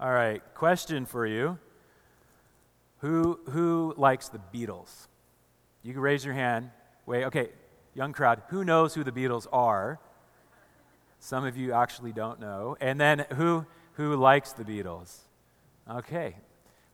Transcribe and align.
All 0.00 0.10
right, 0.10 0.42
question 0.54 1.04
for 1.04 1.26
you. 1.26 1.58
Who, 3.00 3.38
who 3.50 3.92
likes 3.98 4.30
the 4.30 4.40
Beatles? 4.50 5.08
You 5.82 5.92
can 5.92 6.00
raise 6.00 6.24
your 6.24 6.32
hand. 6.32 6.70
Wait, 7.04 7.24
okay, 7.24 7.50
young 7.94 8.14
crowd. 8.14 8.40
Who 8.48 8.64
knows 8.64 8.94
who 8.94 9.04
the 9.04 9.12
Beatles 9.12 9.46
are? 9.52 10.00
Some 11.18 11.44
of 11.44 11.58
you 11.58 11.74
actually 11.74 12.12
don't 12.12 12.40
know. 12.40 12.78
And 12.80 12.98
then 12.98 13.26
who, 13.34 13.66
who 13.92 14.16
likes 14.16 14.54
the 14.54 14.64
Beatles? 14.64 15.18
Okay. 15.90 16.34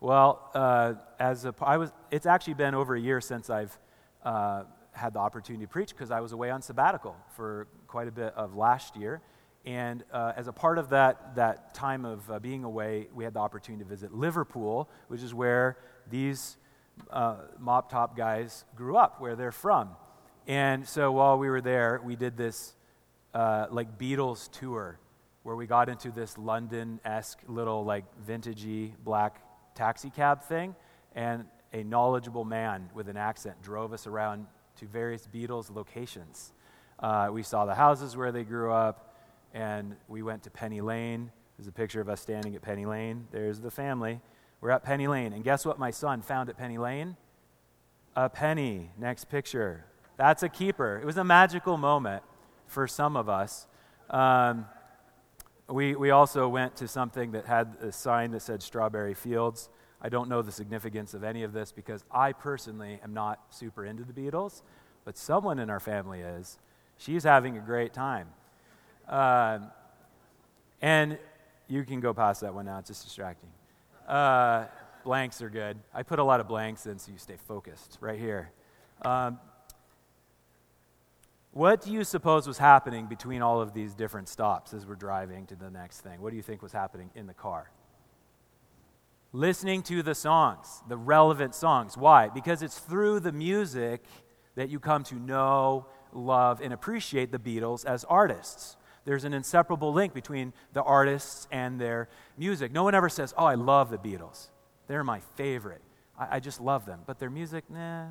Well, 0.00 0.50
uh, 0.52 0.95
as 1.20 1.45
a, 1.45 1.54
I 1.61 1.77
was, 1.77 1.93
it's 2.11 2.27
actually 2.27 2.54
been 2.54 2.75
over 2.75 2.96
a 2.96 3.00
year 3.00 3.20
since 3.20 3.50
I've 3.50 3.79
uh, 4.25 4.64
had 4.91 5.12
the 5.12 5.20
opportunity 5.20 5.64
to 5.64 5.70
preach 5.70 5.91
because 5.91 6.11
I 6.11 6.18
was 6.18 6.32
away 6.32 6.50
on 6.50 6.61
sabbatical 6.61 7.14
for 7.36 7.68
quite 7.86 8.09
a 8.09 8.12
bit 8.12 8.34
of 8.34 8.57
last 8.57 8.96
year. 8.96 9.23
And 9.67 10.05
uh, 10.12 10.33
as 10.37 10.46
a 10.46 10.53
part 10.53 10.79
of 10.79 10.91
that, 10.91 11.35
that 11.35 11.75
time 11.75 12.05
of 12.05 12.30
uh, 12.30 12.39
being 12.39 12.62
away, 12.62 13.09
we 13.12 13.25
had 13.25 13.35
the 13.35 13.41
opportunity 13.41 13.83
to 13.83 13.89
visit 13.89 14.15
Liverpool, 14.15 14.89
which 15.09 15.23
is 15.23 15.34
where 15.34 15.77
these 16.09 16.56
uh, 17.11 17.37
mop 17.59 17.91
top 17.91 18.16
guys 18.16 18.65
grew 18.77 18.97
up, 18.97 19.20
where 19.20 19.34
they're 19.34 19.51
from. 19.51 19.91
And 20.47 20.87
so 20.87 21.11
while 21.11 21.37
we 21.37 21.51
were 21.51 21.61
there, 21.61 22.01
we 22.05 22.15
did 22.15 22.37
this 22.37 22.77
uh, 23.34 23.66
like 23.70 23.98
Beatles 23.98 24.48
tour 24.52 25.01
where 25.42 25.56
we 25.56 25.67
got 25.67 25.89
into 25.89 26.11
this 26.11 26.39
London 26.39 27.01
esque 27.05 27.39
little 27.48 27.84
like 27.84 28.05
vintagey 28.27 28.92
black 29.05 29.42
taxi 29.75 30.11
cab 30.11 30.42
thing. 30.42 30.77
And 31.14 31.45
a 31.73 31.83
knowledgeable 31.83 32.45
man 32.45 32.89
with 32.95 33.09
an 33.09 33.17
accent 33.17 33.61
drove 33.62 33.92
us 33.92 34.06
around 34.06 34.47
to 34.77 34.87
various 34.87 35.27
Beatles 35.27 35.75
locations. 35.75 36.53
Uh, 37.01 37.28
we 37.33 37.42
saw 37.42 37.64
the 37.67 37.75
houses 37.75 38.17
where 38.17 38.33
they 38.33 38.45
grew 38.45 38.73
up, 38.73 39.05
and 39.55 39.96
we 40.09 40.23
went 40.23 40.42
to 40.45 40.50
Penny 40.50 40.80
Lane. 40.80 41.30
There's 41.56 41.68
a 41.68 41.73
picture 41.73 42.00
of 42.00 42.09
us 42.09 42.20
standing 42.20 42.55
at 42.55 42.62
Penny 42.62 42.86
Lane. 42.86 43.27
There's 43.30 43.60
the 43.60 43.70
family. 43.70 44.20
We're 44.60 44.70
at 44.70 44.82
Penny 44.82 45.09
Lane. 45.09 45.32
And 45.32 45.42
guess 45.42 45.64
what 45.64 45.78
my 45.78 45.91
son 45.91 46.22
found 46.22 46.48
at 46.48 46.56
Penny 46.56 46.78
Lane? 46.78 47.16
A 48.14 48.28
penny. 48.28 48.91
Next 48.98 49.27
picture. 49.27 49.86
That's 50.16 50.42
a 50.42 50.48
keeper. 50.48 50.98
It 51.00 51.06
was 51.06 51.16
a 51.16 51.25
magical 51.25 51.77
moment 51.77 52.22
for 52.66 52.86
some 52.86 53.16
of 53.16 53.28
us. 53.28 53.66
Um, 54.11 54.66
we, 55.69 55.94
we 55.97 56.10
also 56.10 56.48
went 56.48 56.77
to 56.77 56.88
something 56.88 57.33
that 57.33 57.47
had 57.47 57.77
a 57.81 57.92
sign 57.92 58.31
that 58.33 58.41
said 58.41 58.62
Strawberry 58.62 59.14
Fields. 59.14 59.69
I 60.00 60.08
don't 60.08 60.28
know 60.28 60.42
the 60.42 60.53
significance 60.53 61.14
of 61.14 61.25
any 61.25 61.42
of 61.42 61.53
this 61.53 61.72
because 61.72 62.05
I 62.10 62.33
personally 62.33 63.00
am 63.03 63.14
not 63.14 63.41
super 63.50 63.84
into 63.84 64.05
the 64.05 64.12
Beatles, 64.12 64.62
but 65.05 65.16
someone 65.16 65.58
in 65.58 65.70
our 65.70 65.81
family 65.81 66.20
is. 66.20 66.58
She's 66.98 67.25
having 67.25 67.56
a 67.56 67.60
great 67.60 67.92
time. 67.92 68.28
Uh, 69.09 69.61
and 70.81 71.19
you 71.69 71.85
can 71.85 72.01
go 72.01 72.12
past 72.12 72.41
that 72.41 72.55
one 72.55 72.67
now, 72.67 72.79
it's 72.79 72.89
just 72.89 73.05
distracting. 73.05 73.51
Uh, 74.07 74.67
blanks 75.05 75.43
are 75.43 75.51
good. 75.51 75.79
I 75.95 76.03
put 76.03 76.19
a 76.19 76.25
lot 76.25 76.41
of 76.41 76.49
blanks 76.49 76.87
in 76.87 76.99
so 76.99 77.12
you 77.12 77.19
stay 77.19 77.37
focused 77.49 77.99
right 78.01 78.19
here. 78.19 78.51
Um, 79.03 79.39
what 81.53 81.81
do 81.81 81.91
you 81.91 82.05
suppose 82.05 82.47
was 82.47 82.59
happening 82.59 83.07
between 83.07 83.41
all 83.41 83.62
of 83.62 83.73
these 83.73 83.95
different 83.95 84.29
stops 84.29 84.75
as 84.75 84.84
we're 84.84 84.95
driving 84.95 85.47
to 85.47 85.57
the 85.57 85.71
next 85.71 86.01
thing? 86.01 86.21
What 86.21 86.31
do 86.31 86.37
you 86.37 86.43
think 86.43 86.61
was 86.61 86.73
happening 86.73 87.11
in 87.15 87.27
the 87.27 87.34
car? 87.34 87.71
Listening 89.33 89.83
to 89.84 90.03
the 90.03 90.15
songs, 90.15 90.83
the 90.89 90.97
relevant 90.97 91.55
songs. 91.55 91.97
Why? 91.97 92.29
Because 92.29 92.62
it's 92.62 92.79
through 92.79 93.21
the 93.21 93.33
music 93.33 94.05
that 94.55 94.69
you 94.69 94.79
come 94.79 95.03
to 95.05 95.15
know, 95.15 95.87
love, 96.12 96.61
and 96.61 96.73
appreciate 96.73 97.33
the 97.33 97.39
Beatles 97.39 97.84
as 97.87 98.05
artists. 98.05 98.77
There's 99.07 99.25
an 99.25 99.33
inseparable 99.33 99.93
link 99.93 100.12
between 100.12 100.53
the 100.73 100.83
artists 100.83 101.47
and 101.51 101.81
their 101.81 102.09
music. 102.37 102.73
No 102.73 102.83
one 102.83 102.95
ever 102.95 103.09
says, 103.09 103.33
Oh, 103.39 103.47
I 103.47 103.55
love 103.55 103.89
the 103.91 103.99
Beatles. 103.99 104.49
They're 104.89 105.05
my 105.05 105.21
favorite. 105.37 105.81
I, 106.19 106.37
I 106.37 106.41
just 106.41 106.61
love 106.61 106.85
them. 106.87 107.01
But 107.07 107.21
their 107.21 107.31
music, 107.31 107.65
nah, 107.71 108.07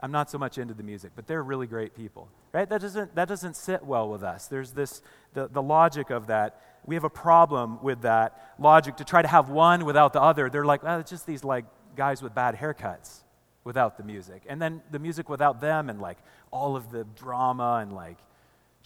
I'm 0.00 0.10
not 0.10 0.30
so 0.30 0.38
much 0.38 0.56
into 0.56 0.72
the 0.72 0.82
music, 0.82 1.12
but 1.14 1.26
they're 1.26 1.42
really 1.42 1.66
great 1.66 1.94
people. 1.94 2.28
Right? 2.52 2.68
That 2.68 2.80
doesn't, 2.80 3.14
that 3.14 3.28
doesn't 3.28 3.56
sit 3.56 3.84
well 3.84 4.08
with 4.08 4.22
us. 4.22 4.46
There's 4.46 4.72
this, 4.72 5.02
the, 5.34 5.48
the 5.48 5.62
logic 5.62 6.08
of 6.08 6.28
that. 6.28 6.62
We 6.86 6.94
have 6.94 7.04
a 7.04 7.10
problem 7.10 7.82
with 7.82 8.02
that 8.02 8.54
logic 8.58 8.96
to 8.96 9.04
try 9.04 9.20
to 9.20 9.28
have 9.28 9.50
one 9.50 9.84
without 9.84 10.14
the 10.14 10.22
other. 10.22 10.48
They're 10.48 10.64
like, 10.64 10.80
oh, 10.82 10.98
it's 11.00 11.10
just 11.10 11.26
these 11.26 11.44
like 11.44 11.66
guys 11.94 12.22
with 12.22 12.34
bad 12.34 12.56
haircuts 12.56 13.22
without 13.64 13.98
the 13.98 14.02
music. 14.02 14.44
And 14.48 14.62
then 14.62 14.80
the 14.90 14.98
music 14.98 15.28
without 15.28 15.60
them 15.60 15.90
and 15.90 16.00
like 16.00 16.16
all 16.50 16.74
of 16.74 16.90
the 16.90 17.04
drama 17.04 17.80
and 17.82 17.92
like 17.92 18.16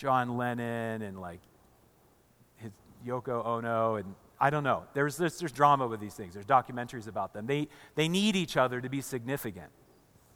John 0.03 0.37
Lennon 0.37 1.01
and 1.03 1.21
like 1.21 1.39
his 2.57 2.73
Yoko 3.07 3.47
Ono 3.47 3.95
and 3.95 4.17
I 4.41 4.51
don't 4.51 4.65
know. 4.65 4.83
There's, 4.95 5.17
there's, 5.17 5.39
there's 5.39 5.53
drama 5.53 5.87
with 5.87 6.01
these 6.01 6.15
things. 6.15 6.35
There's 6.35 6.45
documentaries 6.45 7.07
about 7.07 7.33
them. 7.33 7.47
They, 7.47 7.69
they 7.95 8.09
need 8.09 8.35
each 8.35 8.57
other 8.57 8.81
to 8.81 8.89
be 8.89 9.01
significant. 9.01 9.71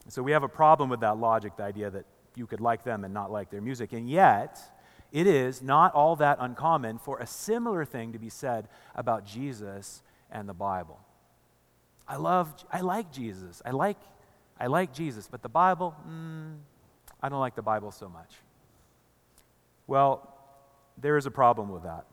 So 0.06 0.22
we 0.22 0.30
have 0.30 0.44
a 0.44 0.48
problem 0.48 0.88
with 0.88 1.00
that 1.00 1.18
logic, 1.18 1.56
the 1.56 1.64
idea 1.64 1.90
that 1.90 2.04
you 2.36 2.46
could 2.46 2.60
like 2.60 2.84
them 2.84 3.02
and 3.02 3.12
not 3.12 3.32
like 3.32 3.50
their 3.50 3.60
music. 3.60 3.92
And 3.92 4.08
yet, 4.08 4.60
it 5.10 5.26
is 5.26 5.60
not 5.60 5.92
all 5.94 6.14
that 6.14 6.38
uncommon 6.40 6.98
for 6.98 7.18
a 7.18 7.26
similar 7.26 7.84
thing 7.84 8.12
to 8.12 8.20
be 8.20 8.28
said 8.28 8.68
about 8.94 9.26
Jesus 9.26 10.04
and 10.30 10.48
the 10.48 10.54
Bible. 10.54 11.00
I 12.06 12.14
love, 12.18 12.54
I 12.72 12.82
like 12.82 13.10
Jesus. 13.10 13.60
I 13.66 13.72
like, 13.72 13.98
I 14.60 14.68
like 14.68 14.92
Jesus, 14.92 15.26
but 15.28 15.42
the 15.42 15.48
Bible, 15.48 15.96
mm, 16.08 16.54
I 17.20 17.28
don't 17.28 17.40
like 17.40 17.56
the 17.56 17.62
Bible 17.62 17.90
so 17.90 18.08
much. 18.08 18.30
Well, 19.86 20.32
there 20.98 21.16
is 21.16 21.26
a 21.26 21.30
problem 21.30 21.68
with 21.68 21.84
that. 21.84 22.06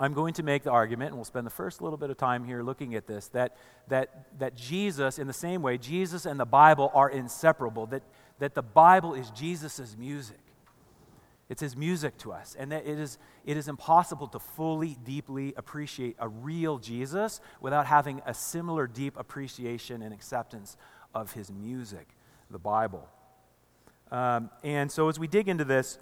I'm 0.00 0.14
going 0.14 0.34
to 0.34 0.42
make 0.42 0.62
the 0.62 0.70
argument, 0.70 1.08
and 1.08 1.16
we'll 1.16 1.24
spend 1.24 1.46
the 1.46 1.50
first 1.50 1.82
little 1.82 1.98
bit 1.98 2.10
of 2.10 2.16
time 2.16 2.44
here 2.44 2.62
looking 2.62 2.94
at 2.94 3.06
this, 3.06 3.28
that, 3.28 3.56
that, 3.88 4.38
that 4.38 4.54
Jesus, 4.54 5.18
in 5.18 5.26
the 5.26 5.32
same 5.32 5.60
way, 5.60 5.76
Jesus 5.76 6.24
and 6.24 6.38
the 6.38 6.44
Bible 6.44 6.90
are 6.94 7.10
inseparable, 7.10 7.86
that, 7.86 8.02
that 8.38 8.54
the 8.54 8.62
Bible 8.62 9.14
is 9.14 9.30
Jesus' 9.30 9.96
music. 9.98 10.38
It's 11.48 11.62
his 11.62 11.76
music 11.76 12.16
to 12.18 12.32
us, 12.32 12.54
and 12.58 12.70
that 12.72 12.86
it 12.86 12.98
is, 12.98 13.18
it 13.44 13.56
is 13.56 13.68
impossible 13.68 14.28
to 14.28 14.38
fully, 14.38 14.98
deeply 15.02 15.54
appreciate 15.56 16.14
a 16.18 16.28
real 16.28 16.78
Jesus 16.78 17.40
without 17.60 17.86
having 17.86 18.20
a 18.26 18.34
similar 18.34 18.86
deep 18.86 19.18
appreciation 19.18 20.02
and 20.02 20.12
acceptance 20.12 20.76
of 21.14 21.32
his 21.32 21.50
music, 21.50 22.08
the 22.50 22.58
Bible. 22.58 23.08
Um, 24.12 24.50
and 24.62 24.92
so, 24.92 25.08
as 25.08 25.18
we 25.18 25.26
dig 25.26 25.48
into 25.48 25.64
this, 25.64 25.98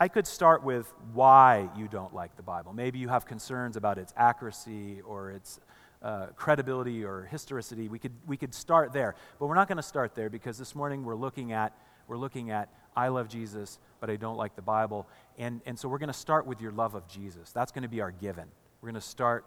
I 0.00 0.06
could 0.06 0.28
start 0.28 0.62
with 0.62 0.92
why 1.12 1.68
you 1.76 1.88
don't 1.88 2.14
like 2.14 2.36
the 2.36 2.42
Bible. 2.42 2.72
Maybe 2.72 3.00
you 3.00 3.08
have 3.08 3.26
concerns 3.26 3.76
about 3.76 3.98
its 3.98 4.14
accuracy 4.16 5.00
or 5.00 5.32
its 5.32 5.58
uh, 6.02 6.26
credibility 6.36 7.04
or 7.04 7.24
historicity. 7.24 7.88
We 7.88 7.98
could, 7.98 8.12
we 8.24 8.36
could 8.36 8.54
start 8.54 8.92
there. 8.92 9.16
But 9.40 9.46
we're 9.46 9.56
not 9.56 9.66
going 9.66 9.76
to 9.76 9.82
start 9.82 10.14
there 10.14 10.30
because 10.30 10.56
this 10.56 10.76
morning 10.76 11.04
we're 11.04 11.16
looking 11.16 11.50
at, 11.50 11.76
we're 12.06 12.16
looking 12.16 12.50
at 12.50 12.68
I 12.96 13.08
love 13.08 13.28
Jesus, 13.28 13.80
but 14.00 14.08
I 14.08 14.14
don't 14.14 14.36
like 14.36 14.54
the 14.54 14.62
Bible. 14.62 15.08
And, 15.36 15.60
and 15.66 15.76
so 15.76 15.88
we're 15.88 15.98
going 15.98 16.08
to 16.08 16.12
start 16.12 16.46
with 16.46 16.60
your 16.60 16.72
love 16.72 16.94
of 16.94 17.08
Jesus. 17.08 17.50
That's 17.50 17.72
going 17.72 17.82
to 17.82 17.88
be 17.88 18.00
our 18.00 18.12
given. 18.12 18.46
We're 18.80 18.90
going 18.90 19.00
to 19.00 19.06
start 19.06 19.46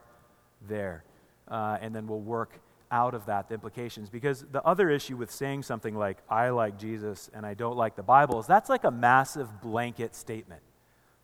there. 0.68 1.06
Uh, 1.48 1.78
and 1.82 1.96
then 1.96 2.08
we'll 2.08 2.20
work 2.20 2.60
out 2.91 3.13
of 3.13 3.25
that 3.25 3.47
the 3.47 3.53
implications. 3.53 4.09
Because 4.09 4.46
the 4.52 4.63
other 4.63 4.90
issue 4.90 5.18
with 5.18 5.31
saying 5.31 5.63
something 5.63 5.96
like, 5.96 6.18
I 6.29 6.50
like 6.50 6.78
Jesus 6.78 7.29
and 7.34 7.46
I 7.46 7.53
don't 7.53 7.78
like 7.78 7.96
the 7.96 8.03
Bible, 8.03 8.40
is 8.40 8.47
that's 8.47 8.69
like 8.69 8.84
a 8.84 8.91
massive 8.91 9.62
blanket 9.62 10.16
statement. 10.16 10.62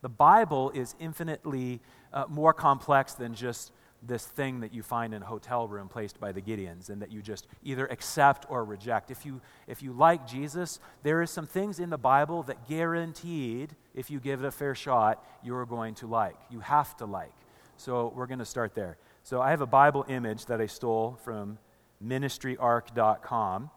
The 0.02 0.10
Bible 0.10 0.72
is 0.72 0.96
infinitely 1.00 1.82
uh, 2.14 2.26
more 2.30 2.54
complex 2.54 3.14
than 3.14 3.34
just 3.34 3.72
this 4.04 4.26
thing 4.26 4.60
that 4.60 4.74
you 4.74 4.84
find 4.84 5.14
in 5.14 5.24
a 5.24 5.26
hotel 5.26 5.68
room 5.68 5.88
placed 5.88 6.20
by 6.20 6.32
the 6.32 6.42
Gideons 6.42 6.90
and 6.90 7.02
that 7.02 7.12
you 7.12 7.22
just 7.22 7.48
either 7.64 7.88
accept 7.88 8.46
or 8.50 8.64
reject. 8.64 9.10
If 9.10 9.26
you, 9.26 9.42
if 9.66 9.82
you 9.82 9.92
like 9.92 10.28
Jesus, 10.28 10.80
there 11.04 11.22
is 11.22 11.32
some 11.32 11.48
things 11.48 11.80
in 11.80 11.90
the 11.90 11.98
Bible 11.98 12.44
that 12.44 12.68
guaranteed, 12.68 13.76
if 13.96 14.12
you 14.12 14.20
give 14.20 14.44
it 14.44 14.48
a 14.48 14.52
fair 14.52 14.76
shot, 14.76 15.26
you 15.44 15.56
are 15.56 15.66
going 15.66 15.96
to 15.96 16.08
like. 16.08 16.38
You 16.52 16.60
have 16.60 16.96
to 16.98 17.06
like. 17.06 17.34
So 17.78 18.14
we're 18.16 18.28
going 18.28 18.40
to 18.40 18.46
start 18.46 18.76
there. 18.76 18.98
So 19.28 19.42
I 19.42 19.50
have 19.50 19.60
a 19.60 19.68
Bible 19.68 20.06
image 20.08 20.46
that 20.46 20.62
I 20.62 20.68
stole 20.68 21.20
from 21.26 21.58
ministryark.com. 22.02 23.70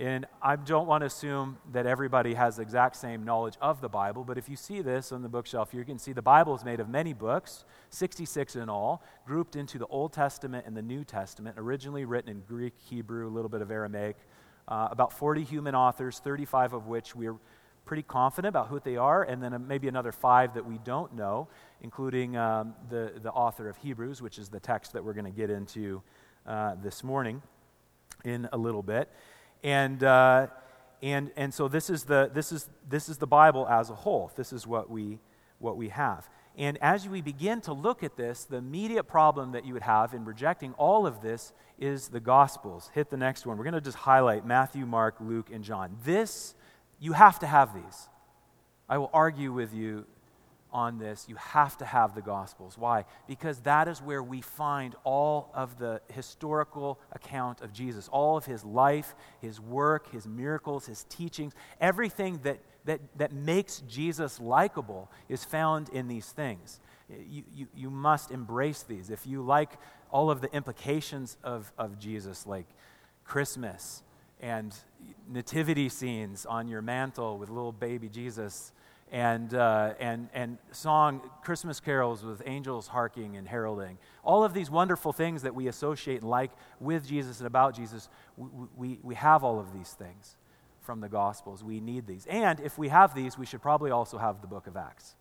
And 0.00 0.24
I 0.40 0.56
don't 0.56 0.86
want 0.86 1.02
to 1.02 1.08
assume 1.08 1.58
that 1.72 1.84
everybody 1.84 2.32
has 2.32 2.56
the 2.56 2.62
exact 2.62 2.96
same 2.96 3.22
knowledge 3.22 3.56
of 3.60 3.82
the 3.82 3.90
Bible, 3.90 4.24
but 4.24 4.38
if 4.38 4.48
you 4.48 4.56
see 4.56 4.80
this 4.80 5.12
on 5.12 5.20
the 5.20 5.28
bookshelf, 5.28 5.74
you 5.74 5.84
can 5.84 5.98
see 5.98 6.14
the 6.14 6.22
Bible 6.22 6.54
is 6.54 6.64
made 6.64 6.80
of 6.80 6.88
many 6.88 7.12
books, 7.12 7.66
66 7.90 8.56
in 8.56 8.70
all, 8.70 9.02
grouped 9.26 9.56
into 9.56 9.76
the 9.76 9.86
Old 9.88 10.14
Testament 10.14 10.64
and 10.66 10.74
the 10.74 10.80
New 10.80 11.04
Testament, 11.04 11.56
originally 11.58 12.06
written 12.06 12.30
in 12.30 12.40
Greek, 12.40 12.72
Hebrew, 12.78 13.28
a 13.28 13.28
little 13.28 13.50
bit 13.50 13.60
of 13.60 13.70
Aramaic. 13.70 14.16
Uh, 14.66 14.88
about 14.90 15.12
40 15.12 15.44
human 15.44 15.74
authors, 15.74 16.18
35 16.18 16.72
of 16.72 16.86
which 16.86 17.14
we're 17.14 17.36
pretty 17.84 18.02
confident 18.02 18.48
about 18.48 18.68
who 18.68 18.80
they 18.80 18.96
are, 18.96 19.22
and 19.22 19.42
then 19.42 19.66
maybe 19.66 19.88
another 19.88 20.12
five 20.12 20.54
that 20.54 20.64
we 20.64 20.78
don't 20.78 21.14
know, 21.14 21.48
including 21.80 22.36
um, 22.36 22.74
the, 22.88 23.12
the 23.22 23.30
author 23.30 23.68
of 23.68 23.76
Hebrews, 23.78 24.22
which 24.22 24.38
is 24.38 24.48
the 24.48 24.60
text 24.60 24.92
that 24.92 25.04
we're 25.04 25.14
going 25.14 25.24
to 25.24 25.30
get 25.30 25.50
into 25.50 26.02
uh, 26.46 26.76
this 26.82 27.02
morning 27.02 27.42
in 28.24 28.48
a 28.52 28.56
little 28.58 28.82
bit. 28.82 29.10
And, 29.62 30.02
uh, 30.02 30.46
and, 31.02 31.30
and 31.36 31.52
so 31.52 31.68
this 31.68 31.90
is, 31.90 32.04
the, 32.04 32.30
this, 32.32 32.52
is, 32.52 32.68
this 32.88 33.08
is 33.08 33.18
the 33.18 33.26
Bible 33.26 33.66
as 33.68 33.90
a 33.90 33.94
whole. 33.94 34.30
This 34.36 34.52
is 34.52 34.66
what 34.66 34.88
we, 34.88 35.18
what 35.58 35.76
we 35.76 35.88
have. 35.88 36.28
And 36.56 36.76
as 36.82 37.08
we 37.08 37.22
begin 37.22 37.60
to 37.62 37.72
look 37.72 38.02
at 38.02 38.16
this, 38.16 38.44
the 38.44 38.56
immediate 38.56 39.04
problem 39.04 39.52
that 39.52 39.64
you 39.64 39.72
would 39.72 39.82
have 39.82 40.12
in 40.12 40.24
rejecting 40.24 40.74
all 40.74 41.06
of 41.06 41.22
this 41.22 41.52
is 41.78 42.08
the 42.08 42.20
Gospels. 42.20 42.90
Hit 42.94 43.08
the 43.08 43.16
next 43.16 43.46
one. 43.46 43.56
We're 43.56 43.64
going 43.64 43.74
to 43.74 43.80
just 43.80 43.96
highlight 43.96 44.46
Matthew, 44.46 44.84
Mark, 44.84 45.16
Luke, 45.18 45.48
and 45.50 45.64
John. 45.64 45.96
This, 46.04 46.54
you 47.02 47.12
have 47.14 47.40
to 47.40 47.46
have 47.48 47.74
these. 47.74 48.08
I 48.88 48.96
will 48.96 49.10
argue 49.12 49.52
with 49.52 49.74
you 49.74 50.06
on 50.70 50.98
this, 50.98 51.26
you 51.28 51.34
have 51.34 51.76
to 51.78 51.84
have 51.84 52.14
the 52.14 52.22
Gospels. 52.22 52.78
Why? 52.78 53.04
Because 53.26 53.58
that 53.60 53.88
is 53.88 54.00
where 54.00 54.22
we 54.22 54.40
find 54.40 54.94
all 55.04 55.50
of 55.52 55.78
the 55.78 56.00
historical 56.14 56.98
account 57.10 57.60
of 57.60 57.72
Jesus, 57.72 58.08
all 58.08 58.36
of 58.36 58.46
his 58.46 58.64
life, 58.64 59.14
his 59.40 59.60
work, 59.60 60.10
his 60.12 60.26
miracles, 60.26 60.86
his 60.86 61.04
teachings, 61.10 61.52
everything 61.80 62.40
that, 62.44 62.60
that, 62.84 63.00
that 63.18 63.32
makes 63.32 63.82
Jesus 63.88 64.40
likable 64.40 65.10
is 65.28 65.44
found 65.44 65.88
in 65.90 66.06
these 66.06 66.26
things. 66.26 66.80
You, 67.10 67.42
you, 67.52 67.66
you 67.74 67.90
must 67.90 68.30
embrace 68.30 68.84
these. 68.84 69.10
If 69.10 69.26
you 69.26 69.42
like 69.42 69.72
all 70.10 70.30
of 70.30 70.40
the 70.40 70.54
implications 70.54 71.36
of, 71.42 71.70
of 71.76 71.98
Jesus, 71.98 72.46
like 72.46 72.66
Christmas 73.24 74.04
and 74.40 74.74
nativity 75.28 75.88
scenes 75.88 76.46
on 76.46 76.68
your 76.68 76.82
mantle 76.82 77.38
with 77.38 77.48
little 77.48 77.72
baby 77.72 78.08
Jesus 78.08 78.72
and, 79.10 79.52
uh, 79.52 79.92
and, 80.00 80.28
and 80.32 80.58
song 80.70 81.20
Christmas 81.44 81.80
carols 81.80 82.24
with 82.24 82.42
angels 82.46 82.88
harking 82.88 83.36
and 83.36 83.46
heralding. 83.46 83.98
All 84.24 84.42
of 84.42 84.54
these 84.54 84.70
wonderful 84.70 85.12
things 85.12 85.42
that 85.42 85.54
we 85.54 85.68
associate 85.68 86.22
and 86.22 86.30
like 86.30 86.50
with 86.80 87.06
Jesus 87.06 87.38
and 87.38 87.46
about 87.46 87.76
Jesus, 87.76 88.08
we, 88.36 88.48
we, 88.76 88.98
we 89.02 89.14
have 89.14 89.44
all 89.44 89.60
of 89.60 89.72
these 89.74 89.90
things 89.90 90.36
from 90.80 91.00
the 91.00 91.08
Gospels. 91.08 91.62
We 91.62 91.78
need 91.80 92.06
these. 92.06 92.26
And 92.26 92.58
if 92.60 92.78
we 92.78 92.88
have 92.88 93.14
these, 93.14 93.36
we 93.36 93.46
should 93.46 93.62
probably 93.62 93.90
also 93.90 94.18
have 94.18 94.40
the 94.40 94.46
book 94.46 94.66
of 94.66 94.76
Acts. 94.76 95.14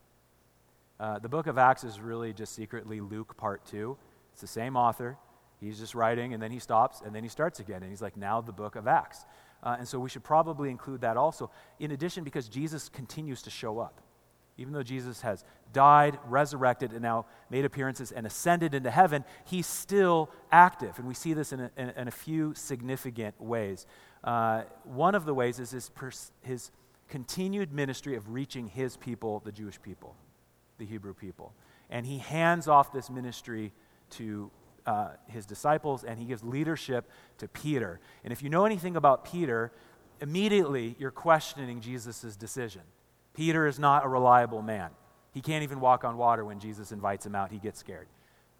Uh, 0.99 1.19
the 1.19 1.29
book 1.29 1.47
of 1.47 1.57
Acts 1.57 1.83
is 1.83 1.99
really 1.99 2.31
just 2.31 2.55
secretly 2.55 3.01
Luke 3.01 3.35
part 3.35 3.65
two. 3.65 3.97
It's 4.31 4.41
the 4.41 4.47
same 4.47 4.77
author. 4.77 5.17
He's 5.59 5.77
just 5.77 5.95
writing, 5.95 6.33
and 6.33 6.41
then 6.41 6.51
he 6.51 6.59
stops, 6.59 7.01
and 7.05 7.13
then 7.13 7.23
he 7.23 7.29
starts 7.29 7.59
again. 7.59 7.83
And 7.83 7.91
he's 7.91 8.01
like, 8.01 8.17
now 8.17 8.41
the 8.41 8.51
book 8.51 8.75
of 8.75 8.87
Acts. 8.87 9.25
Uh, 9.63 9.77
and 9.79 9.87
so 9.87 9.99
we 9.99 10.09
should 10.09 10.23
probably 10.23 10.69
include 10.69 11.01
that 11.01 11.17
also. 11.17 11.51
In 11.79 11.91
addition, 11.91 12.23
because 12.23 12.47
Jesus 12.49 12.89
continues 12.89 13.41
to 13.43 13.49
show 13.49 13.79
up. 13.79 14.01
Even 14.57 14.73
though 14.73 14.83
Jesus 14.83 15.21
has 15.21 15.43
died, 15.73 16.19
resurrected, 16.27 16.91
and 16.91 17.01
now 17.01 17.25
made 17.49 17.65
appearances 17.65 18.11
and 18.11 18.25
ascended 18.27 18.73
into 18.73 18.91
heaven, 18.91 19.23
he's 19.45 19.65
still 19.65 20.29
active. 20.51 20.99
And 20.99 21.07
we 21.07 21.13
see 21.13 21.33
this 21.33 21.53
in 21.53 21.61
a, 21.61 21.71
in, 21.77 21.89
in 21.89 22.07
a 22.07 22.11
few 22.11 22.53
significant 22.53 23.39
ways. 23.39 23.87
Uh, 24.23 24.63
one 24.83 25.15
of 25.15 25.25
the 25.25 25.33
ways 25.33 25.59
is 25.59 25.71
his, 25.71 25.89
pers- 25.89 26.31
his 26.41 26.71
continued 27.07 27.73
ministry 27.73 28.15
of 28.15 28.29
reaching 28.29 28.67
his 28.67 28.97
people, 28.97 29.41
the 29.43 29.51
Jewish 29.51 29.81
people, 29.81 30.15
the 30.77 30.85
Hebrew 30.85 31.13
people. 31.13 31.53
And 31.89 32.05
he 32.05 32.19
hands 32.19 32.67
off 32.67 32.93
this 32.93 33.09
ministry 33.09 33.73
to 34.11 34.51
uh, 34.85 35.09
his 35.27 35.45
disciples 35.45 36.03
and 36.03 36.19
he 36.19 36.25
gives 36.25 36.43
leadership 36.43 37.09
to 37.37 37.47
Peter. 37.47 37.99
And 38.23 38.31
if 38.33 38.41
you 38.41 38.49
know 38.49 38.65
anything 38.65 38.95
about 38.95 39.25
Peter, 39.25 39.71
immediately 40.19 40.95
you're 40.99 41.11
questioning 41.11 41.81
Jesus' 41.81 42.35
decision. 42.35 42.81
Peter 43.33 43.67
is 43.67 43.79
not 43.79 44.05
a 44.05 44.07
reliable 44.09 44.61
man. 44.61 44.91
He 45.33 45.41
can't 45.41 45.63
even 45.63 45.79
walk 45.79 46.03
on 46.03 46.17
water 46.17 46.43
when 46.43 46.59
Jesus 46.59 46.91
invites 46.91 47.25
him 47.25 47.35
out. 47.35 47.51
He 47.51 47.59
gets 47.59 47.79
scared. 47.79 48.07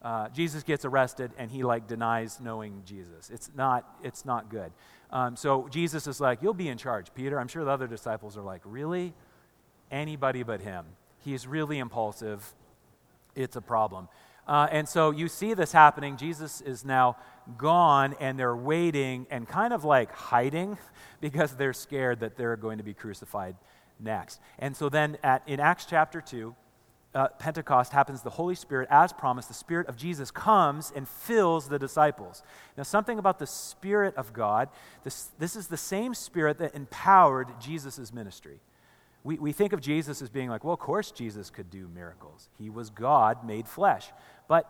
Uh, 0.02 0.30
Jesus 0.30 0.64
gets 0.64 0.84
arrested 0.84 1.32
and 1.38 1.52
he 1.52 1.64
like 1.64 1.88
denies 1.88 2.40
knowing 2.42 2.82
Jesus. 2.86 3.30
It's 3.30 3.52
not, 3.56 3.86
it's 4.04 4.26
not 4.26 4.50
good. 4.50 4.72
Um, 5.12 5.36
so 5.36 5.68
Jesus 5.70 6.08
is 6.08 6.20
like, 6.20 6.42
You'll 6.42 6.54
be 6.54 6.70
in 6.70 6.78
charge, 6.78 7.14
Peter. 7.14 7.40
I'm 7.40 7.48
sure 7.48 7.64
the 7.64 7.72
other 7.72 7.88
disciples 7.88 8.38
are 8.38 8.42
like, 8.42 8.62
Really? 8.66 9.14
Anybody 9.92 10.44
but 10.44 10.62
him. 10.62 10.86
He's 11.20 11.46
really 11.46 11.78
impulsive. 11.78 12.54
It's 13.36 13.56
a 13.56 13.62
problem. 13.62 14.08
Uh, 14.48 14.68
and 14.72 14.88
so 14.88 15.12
you 15.12 15.28
see 15.28 15.54
this 15.54 15.72
happening. 15.72 16.18
Jesus 16.18 16.62
is 16.62 16.84
now 16.84 17.18
gone, 17.58 18.16
and 18.20 18.38
they're 18.38 18.56
waiting 18.56 19.28
and 19.30 19.48
kind 19.48 19.74
of 19.74 19.84
like 19.84 20.12
hiding 20.12 20.78
because 21.22 21.56
they're 21.56 21.74
scared 21.74 22.20
that 22.22 22.38
they're 22.38 22.56
going 22.56 22.78
to 22.78 22.84
be 22.84 22.94
crucified 22.94 23.56
next. 24.00 24.40
And 24.60 24.76
so 24.76 24.90
then 24.90 25.18
at, 25.24 25.44
in 25.48 25.60
Acts 25.60 25.86
chapter 25.86 26.22
2, 26.22 26.56
uh, 27.14 27.28
Pentecost 27.40 27.92
happens, 27.92 28.22
the 28.22 28.30
Holy 28.30 28.56
Spirit, 28.56 28.88
as 28.90 29.12
promised, 29.12 29.50
the 29.50 29.54
Spirit 29.54 29.88
of 29.88 29.98
Jesus 29.98 30.32
comes 30.32 30.94
and 30.96 31.08
fills 31.08 31.68
the 31.68 31.78
disciples. 31.78 32.42
Now, 32.78 32.84
something 32.84 33.20
about 33.20 33.38
the 33.38 33.48
Spirit 33.48 34.16
of 34.16 34.32
God, 34.32 34.70
this, 35.04 35.30
this 35.38 35.56
is 35.56 35.68
the 35.68 35.78
same 35.78 36.14
Spirit 36.14 36.58
that 36.60 36.74
empowered 36.74 37.50
Jesus' 37.60 38.14
ministry. 38.14 38.62
We, 39.24 39.38
we 39.38 39.52
think 39.52 39.74
of 39.74 39.82
Jesus 39.82 40.22
as 40.22 40.30
being 40.30 40.50
like, 40.50 40.64
well, 40.64 40.74
of 40.74 40.80
course 40.80 41.12
Jesus 41.12 41.50
could 41.50 41.70
do 41.70 41.90
miracles. 41.94 42.50
He 42.58 42.70
was 42.70 42.90
God 42.90 43.46
made 43.46 43.68
flesh. 43.68 44.08
But, 44.52 44.68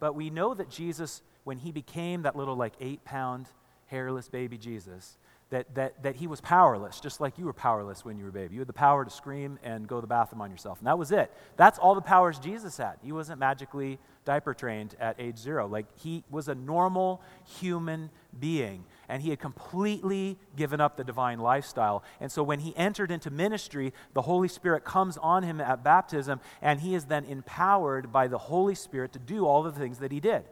but 0.00 0.14
we 0.14 0.30
know 0.30 0.54
that 0.54 0.70
Jesus, 0.70 1.20
when 1.44 1.58
he 1.58 1.72
became 1.72 2.22
that 2.22 2.36
little 2.36 2.56
like 2.56 2.72
eight 2.80 3.04
pound 3.04 3.48
hairless 3.84 4.30
baby 4.30 4.56
Jesus, 4.56 5.18
that, 5.50 5.74
that, 5.74 6.02
that 6.04 6.16
he 6.16 6.26
was 6.26 6.40
powerless, 6.40 7.00
just 7.00 7.20
like 7.20 7.36
you 7.36 7.44
were 7.44 7.52
powerless 7.52 8.02
when 8.02 8.16
you 8.16 8.24
were 8.24 8.30
a 8.30 8.32
baby. 8.32 8.54
You 8.54 8.60
had 8.62 8.66
the 8.66 8.72
power 8.72 9.04
to 9.04 9.10
scream 9.10 9.58
and 9.62 9.86
go 9.86 9.96
to 9.96 10.00
the 10.00 10.06
bathroom 10.06 10.40
on 10.40 10.50
yourself. 10.50 10.78
And 10.78 10.86
that 10.86 10.98
was 10.98 11.12
it. 11.12 11.30
That's 11.58 11.78
all 11.78 11.94
the 11.94 12.00
powers 12.00 12.38
Jesus 12.38 12.78
had. 12.78 12.94
He 13.02 13.12
wasn't 13.12 13.40
magically 13.40 13.98
diaper 14.24 14.54
trained 14.54 14.94
at 14.98 15.20
age 15.20 15.36
zero. 15.36 15.66
Like, 15.66 15.84
he 15.96 16.24
was 16.30 16.48
a 16.48 16.54
normal 16.54 17.20
human 17.60 18.08
being, 18.40 18.86
and 19.08 19.22
he 19.22 19.30
had 19.30 19.38
completely 19.38 20.38
given 20.56 20.80
up 20.80 20.96
the 20.96 21.04
divine 21.04 21.38
lifestyle. 21.38 22.02
And 22.20 22.30
so, 22.30 22.42
when 22.42 22.60
he 22.60 22.76
entered 22.76 23.10
into 23.10 23.30
ministry, 23.30 23.92
the 24.12 24.22
Holy 24.22 24.48
Spirit 24.48 24.84
comes 24.84 25.16
on 25.18 25.42
him 25.42 25.60
at 25.60 25.84
baptism, 25.84 26.40
and 26.62 26.80
he 26.80 26.94
is 26.94 27.06
then 27.06 27.24
empowered 27.24 28.12
by 28.12 28.28
the 28.28 28.38
Holy 28.38 28.74
Spirit 28.74 29.12
to 29.12 29.18
do 29.18 29.46
all 29.46 29.62
the 29.62 29.72
things 29.72 29.98
that 29.98 30.12
he 30.12 30.20
did. 30.20 30.44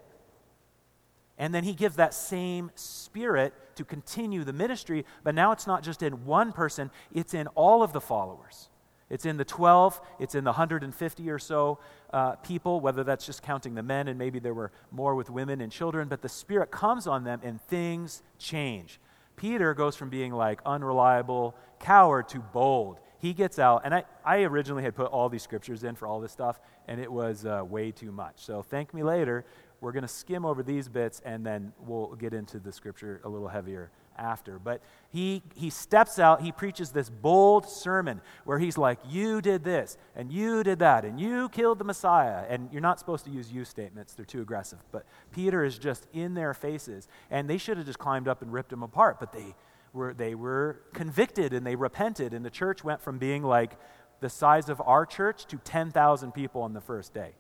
And 1.39 1.55
then 1.55 1.65
he 1.65 1.73
gives 1.73 1.97
that 1.97 2.15
same 2.15 2.71
spirit 2.75 3.55
to 3.77 3.85
continue 3.85 4.45
the 4.45 4.53
ministry, 4.53 5.05
but 5.25 5.35
now 5.35 5.53
it's 5.53 5.67
not 5.67 5.83
just 5.83 6.03
in 6.03 6.25
one 6.25 6.53
person, 6.53 6.91
it's 7.13 7.35
in 7.35 7.47
all 7.49 7.83
of 7.83 7.93
the 7.93 8.01
followers. 8.01 8.69
It's 9.13 9.27
in 9.27 9.37
the 9.37 9.45
12, 9.45 10.01
it's 10.19 10.35
in 10.35 10.43
the 10.43 10.53
150 10.53 11.31
or 11.31 11.39
so 11.39 11.79
uh, 12.15 12.37
people, 12.37 12.81
whether 12.81 13.05
that's 13.05 13.27
just 13.27 13.43
counting 13.43 13.75
the 13.75 13.83
men 13.83 14.09
and 14.09 14.19
maybe 14.19 14.39
there 14.39 14.55
were 14.55 14.73
more 14.91 15.15
with 15.15 15.29
women 15.29 15.61
and 15.61 15.71
children, 15.71 16.09
but 16.09 16.23
the 16.23 16.31
Spirit 16.31 16.71
comes 16.71 17.07
on 17.07 17.23
them 17.23 17.39
and 17.43 17.61
things 17.61 18.23
change. 18.39 18.99
Peter 19.37 19.75
goes 19.75 19.97
from 19.97 20.09
being 20.09 20.33
like 20.33 20.63
unreliable 20.65 21.55
coward 21.79 22.27
to 22.31 22.39
bold. 22.39 23.01
He 23.19 23.35
gets 23.35 23.59
out, 23.59 23.83
and 23.85 23.95
I, 23.95 24.05
I 24.25 24.45
originally 24.45 24.83
had 24.83 24.97
put 24.97 25.09
all 25.09 25.29
these 25.29 25.43
scriptures 25.43 25.85
in 25.85 25.95
for 25.95 26.09
all 26.09 26.19
this 26.19 26.33
stuff, 26.33 26.59
and 26.89 26.99
it 26.99 27.13
was 27.13 27.45
uh, 27.45 27.63
way 27.69 27.91
too 27.91 28.13
much. 28.13 28.37
So 28.37 28.63
thank 28.63 28.95
me 28.95 29.03
later. 29.03 29.45
We're 29.83 29.93
going 29.93 30.03
to 30.03 30.09
skim 30.09 30.47
over 30.47 30.63
these 30.63 30.89
bits, 30.89 31.21
and 31.23 31.45
then 31.45 31.75
we'll 31.81 32.15
get 32.15 32.33
into 32.33 32.59
the 32.59 32.73
scripture 32.73 33.21
a 33.25 33.29
little 33.29 33.49
heavier 33.49 33.91
after. 34.17 34.59
But 34.59 34.83
he, 35.11 35.43
he 35.55 35.71
steps 35.71 36.19
out, 36.19 36.43
he 36.43 36.53
preaches 36.53 36.91
this 36.91 37.11
bold 37.11 37.69
sermon 37.69 38.21
where 38.45 38.59
he's 38.59 38.79
like, 38.79 38.99
You 39.09 39.41
did 39.41 39.65
this, 39.65 39.97
and 40.17 40.33
you 40.33 40.63
did 40.63 40.79
that, 40.81 41.05
and 41.05 41.21
you 41.21 41.49
killed 41.49 41.79
the 41.79 41.85
Messiah. 41.85 42.45
And 42.49 42.69
you're 42.73 42.81
not 42.81 42.99
supposed 42.99 43.25
to 43.25 43.31
use 43.31 43.53
you 43.53 43.65
statements, 43.65 44.15
they're 44.15 44.25
too 44.25 44.43
aggressive. 44.43 44.79
But 44.91 45.05
Peter 45.33 45.65
is 45.65 45.79
just 45.79 46.07
in 46.13 46.35
their 46.35 46.55
faces, 46.55 47.09
and 47.31 47.49
they 47.49 47.59
should 47.59 47.77
have 47.77 47.87
just 47.87 47.99
climbed 47.99 48.29
up 48.29 48.43
and 48.43 48.53
ripped 48.53 48.73
him 48.73 48.83
apart, 48.83 49.19
but 49.21 49.33
they 49.33 49.55
were, 49.93 50.15
they 50.15 50.35
were 50.35 50.81
convicted 50.93 51.53
and 51.53 51.67
they 51.67 51.77
repented, 51.77 52.33
and 52.33 52.45
the 52.45 52.51
church 52.51 52.83
went 52.83 53.01
from 53.01 53.19
being 53.19 53.43
like 53.43 53.77
the 54.21 54.31
size 54.31 54.69
of 54.69 54.81
our 54.85 55.05
church 55.05 55.47
to 55.47 55.57
10,000 55.59 56.33
people 56.33 56.63
on 56.63 56.73
the 56.73 56.81
first 56.81 57.13
day 57.13 57.33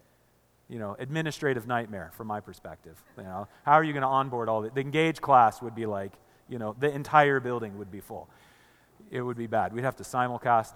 you 0.72 0.78
know, 0.78 0.96
administrative 0.98 1.66
nightmare 1.66 2.10
from 2.14 2.26
my 2.26 2.40
perspective. 2.40 3.02
You 3.18 3.24
know, 3.24 3.46
how 3.62 3.72
are 3.72 3.84
you 3.84 3.92
going 3.92 4.02
to 4.02 4.08
onboard 4.08 4.48
all 4.48 4.62
that? 4.62 4.74
The 4.74 4.80
engaged 4.80 5.20
class 5.20 5.60
would 5.60 5.74
be 5.74 5.84
like 5.84 6.14
you 6.52 6.58
know, 6.58 6.76
the 6.78 6.94
entire 6.94 7.40
building 7.40 7.78
would 7.78 7.90
be 7.90 8.00
full. 8.00 8.28
It 9.10 9.22
would 9.22 9.38
be 9.38 9.46
bad. 9.46 9.72
We'd 9.72 9.84
have 9.84 9.96
to 9.96 10.04
simulcast. 10.04 10.74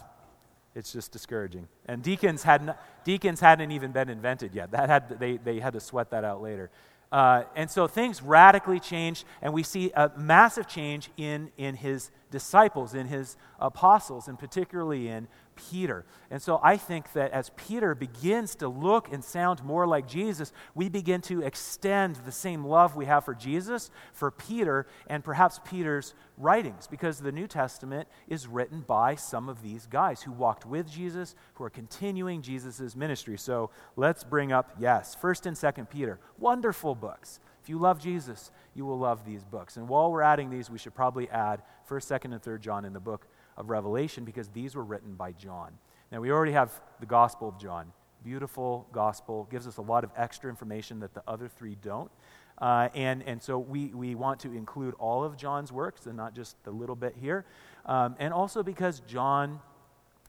It's 0.75 0.91
just 0.91 1.13
discouraging. 1.13 1.69
And 1.85 2.03
deacons 2.03 2.43
hadn't, 2.43 2.75
deacons 3.05 3.41
hadn't 3.41 3.71
even 3.71 3.93
been 3.93 4.09
invented 4.09 4.55
yet. 4.55 4.71
That 4.71 4.89
had, 4.89 5.21
they, 5.21 5.37
they 5.37 5.61
had 5.61 5.75
to 5.75 5.81
sweat 5.81 6.11
that 6.11 6.25
out 6.25 6.41
later. 6.41 6.71
Uh, 7.13 7.45
and 7.55 7.71
so 7.71 7.87
things 7.87 8.23
radically 8.23 8.81
changed, 8.81 9.25
and 9.43 9.53
we 9.53 9.63
see 9.63 9.93
a 9.95 10.11
massive 10.17 10.67
change 10.67 11.11
in, 11.19 11.51
in 11.59 11.77
his 11.77 12.11
disciples, 12.31 12.95
in 12.95 13.07
his 13.07 13.37
apostles, 13.61 14.29
and 14.29 14.39
particularly 14.39 15.09
in 15.09 15.29
Peter. 15.57 16.05
And 16.31 16.41
so 16.41 16.61
I 16.63 16.77
think 16.77 17.13
that 17.15 17.33
as 17.33 17.51
Peter 17.57 17.95
begins 17.95 18.55
to 18.57 18.69
look 18.69 19.13
and 19.13 19.25
sound 19.25 19.63
more 19.65 19.87
like 19.87 20.07
Jesus, 20.07 20.53
we 20.75 20.89
begin 20.89 21.21
to 21.23 21.43
extend 21.43 22.17
the 22.17 22.33
same 22.33 22.65
love 22.65 22.95
we 22.95 23.07
have 23.07 23.25
for 23.25 23.35
Jesus, 23.35 23.91
for 24.13 24.31
Peter, 24.31 24.87
and 25.07 25.25
perhaps 25.25 25.61
Peter's 25.65 26.15
writings, 26.39 26.87
because 26.87 27.19
the 27.19 27.33
New 27.33 27.47
Testament 27.47 28.09
is 28.29 28.47
written 28.47 28.83
by 28.83 29.15
some 29.15 29.49
of 29.49 29.63
these 29.63 29.87
guys 29.87 30.23
who 30.23 30.33
walked 30.33 30.67
with 30.67 30.91
Jesus, 30.91 31.35
who 31.55 31.65
are 31.65 31.71
continuing 31.71 32.43
Jesus' 32.43 32.95
ministry. 32.95 33.39
So 33.39 33.71
let's 33.97 34.23
bring 34.23 34.53
up, 34.53 34.71
yes, 34.79 35.17
1st 35.21 35.47
and 35.47 35.57
2nd 35.57 35.91
Peter. 35.91 36.21
Wonderful 36.39 36.95
books. 36.95 37.41
If 37.63 37.71
you 37.71 37.79
love 37.79 38.01
Jesus, 38.01 38.53
you 38.75 38.85
will 38.87 38.99
love 38.99 39.25
these 39.25 39.43
books. 39.43 39.77
And 39.77 39.89
while 39.89 40.13
we're 40.13 40.23
adding 40.23 40.51
these, 40.51 40.71
we 40.71 40.79
should 40.79 40.95
probably 40.95 41.29
add 41.31 41.63
1st, 41.91 42.21
2nd, 42.21 42.33
and 42.33 42.43
3rd 42.43 42.61
John 42.61 42.85
in 42.85 42.93
the 42.93 43.01
book 43.01 43.27
of 43.57 43.71
Revelation 43.71 44.25
because 44.25 44.49
these 44.49 44.75
were 44.75 44.85
written 44.85 45.15
by 45.15 45.33
John. 45.33 45.73
Now, 46.13 46.21
we 46.21 46.31
already 46.31 46.53
have 46.53 46.73
the 47.01 47.07
Gospel 47.07 47.49
of 47.49 47.59
John. 47.59 47.93
Beautiful 48.25 48.89
gospel, 48.93 49.47
gives 49.51 49.69
us 49.69 49.77
a 49.77 49.83
lot 49.83 50.03
of 50.03 50.11
extra 50.17 50.51
information 50.51 50.99
that 51.01 51.15
the 51.15 51.23
other 51.29 51.49
three 51.49 51.77
don't. 51.81 52.11
Uh, 52.59 52.89
and, 52.95 53.23
and 53.23 53.41
so 53.41 53.59
we, 53.59 53.87
we 53.89 54.15
want 54.15 54.41
to 54.41 54.53
include 54.53 54.95
all 54.99 55.23
of 55.23 55.37
John's 55.37 55.71
works 55.71 56.07
and 56.07 56.17
not 56.17 56.35
just 56.35 56.57
the 56.65 56.71
little 56.71 56.97
bit 56.97 57.15
here. 57.21 57.45
Um, 57.85 58.17
and 58.19 58.33
also 58.33 58.63
because 58.63 59.01
John, 59.01 59.61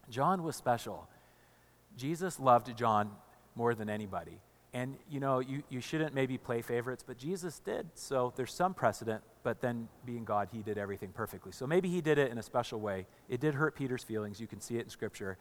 John 0.09 0.43
was 0.43 0.55
special. 0.55 1.07
Jesus 1.95 2.39
loved 2.39 2.75
John 2.77 3.11
more 3.55 3.73
than 3.73 3.89
anybody. 3.89 4.39
And 4.73 4.97
you 5.09 5.19
know, 5.19 5.39
you, 5.39 5.63
you 5.69 5.79
shouldn't 5.79 6.13
maybe 6.13 6.37
play 6.37 6.61
favorites, 6.61 7.03
but 7.05 7.17
Jesus 7.17 7.59
did. 7.59 7.87
So 7.93 8.33
there's 8.35 8.53
some 8.53 8.73
precedent, 8.73 9.23
but 9.43 9.61
then 9.61 9.87
being 10.05 10.25
God, 10.25 10.49
he 10.51 10.61
did 10.61 10.77
everything 10.77 11.09
perfectly. 11.13 11.51
So 11.51 11.65
maybe 11.65 11.89
he 11.89 12.01
did 12.01 12.17
it 12.17 12.31
in 12.31 12.37
a 12.37 12.43
special 12.43 12.79
way. 12.79 13.07
It 13.29 13.39
did 13.39 13.55
hurt 13.55 13.75
Peter's 13.75 14.03
feelings. 14.03 14.39
You 14.39 14.47
can 14.47 14.59
see 14.59 14.75
it 14.75 14.83
in 14.83 14.89
Scripture. 14.89 15.37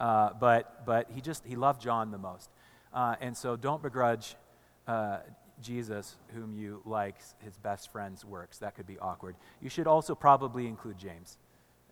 Uh, 0.00 0.30
but, 0.40 0.86
but 0.86 1.08
he 1.12 1.20
just, 1.20 1.44
he 1.44 1.56
loved 1.56 1.82
John 1.82 2.10
the 2.10 2.18
most. 2.18 2.50
Uh, 2.92 3.16
and 3.20 3.36
so 3.36 3.56
don't 3.56 3.82
begrudge 3.82 4.36
uh, 4.86 5.18
Jesus, 5.60 6.16
whom 6.34 6.54
you 6.54 6.80
like, 6.84 7.16
his 7.44 7.56
best 7.58 7.90
friend's 7.90 8.24
works. 8.24 8.58
That 8.58 8.74
could 8.74 8.86
be 8.86 8.98
awkward. 8.98 9.36
You 9.60 9.68
should 9.68 9.86
also 9.86 10.14
probably 10.14 10.66
include 10.66 10.98
James. 10.98 11.36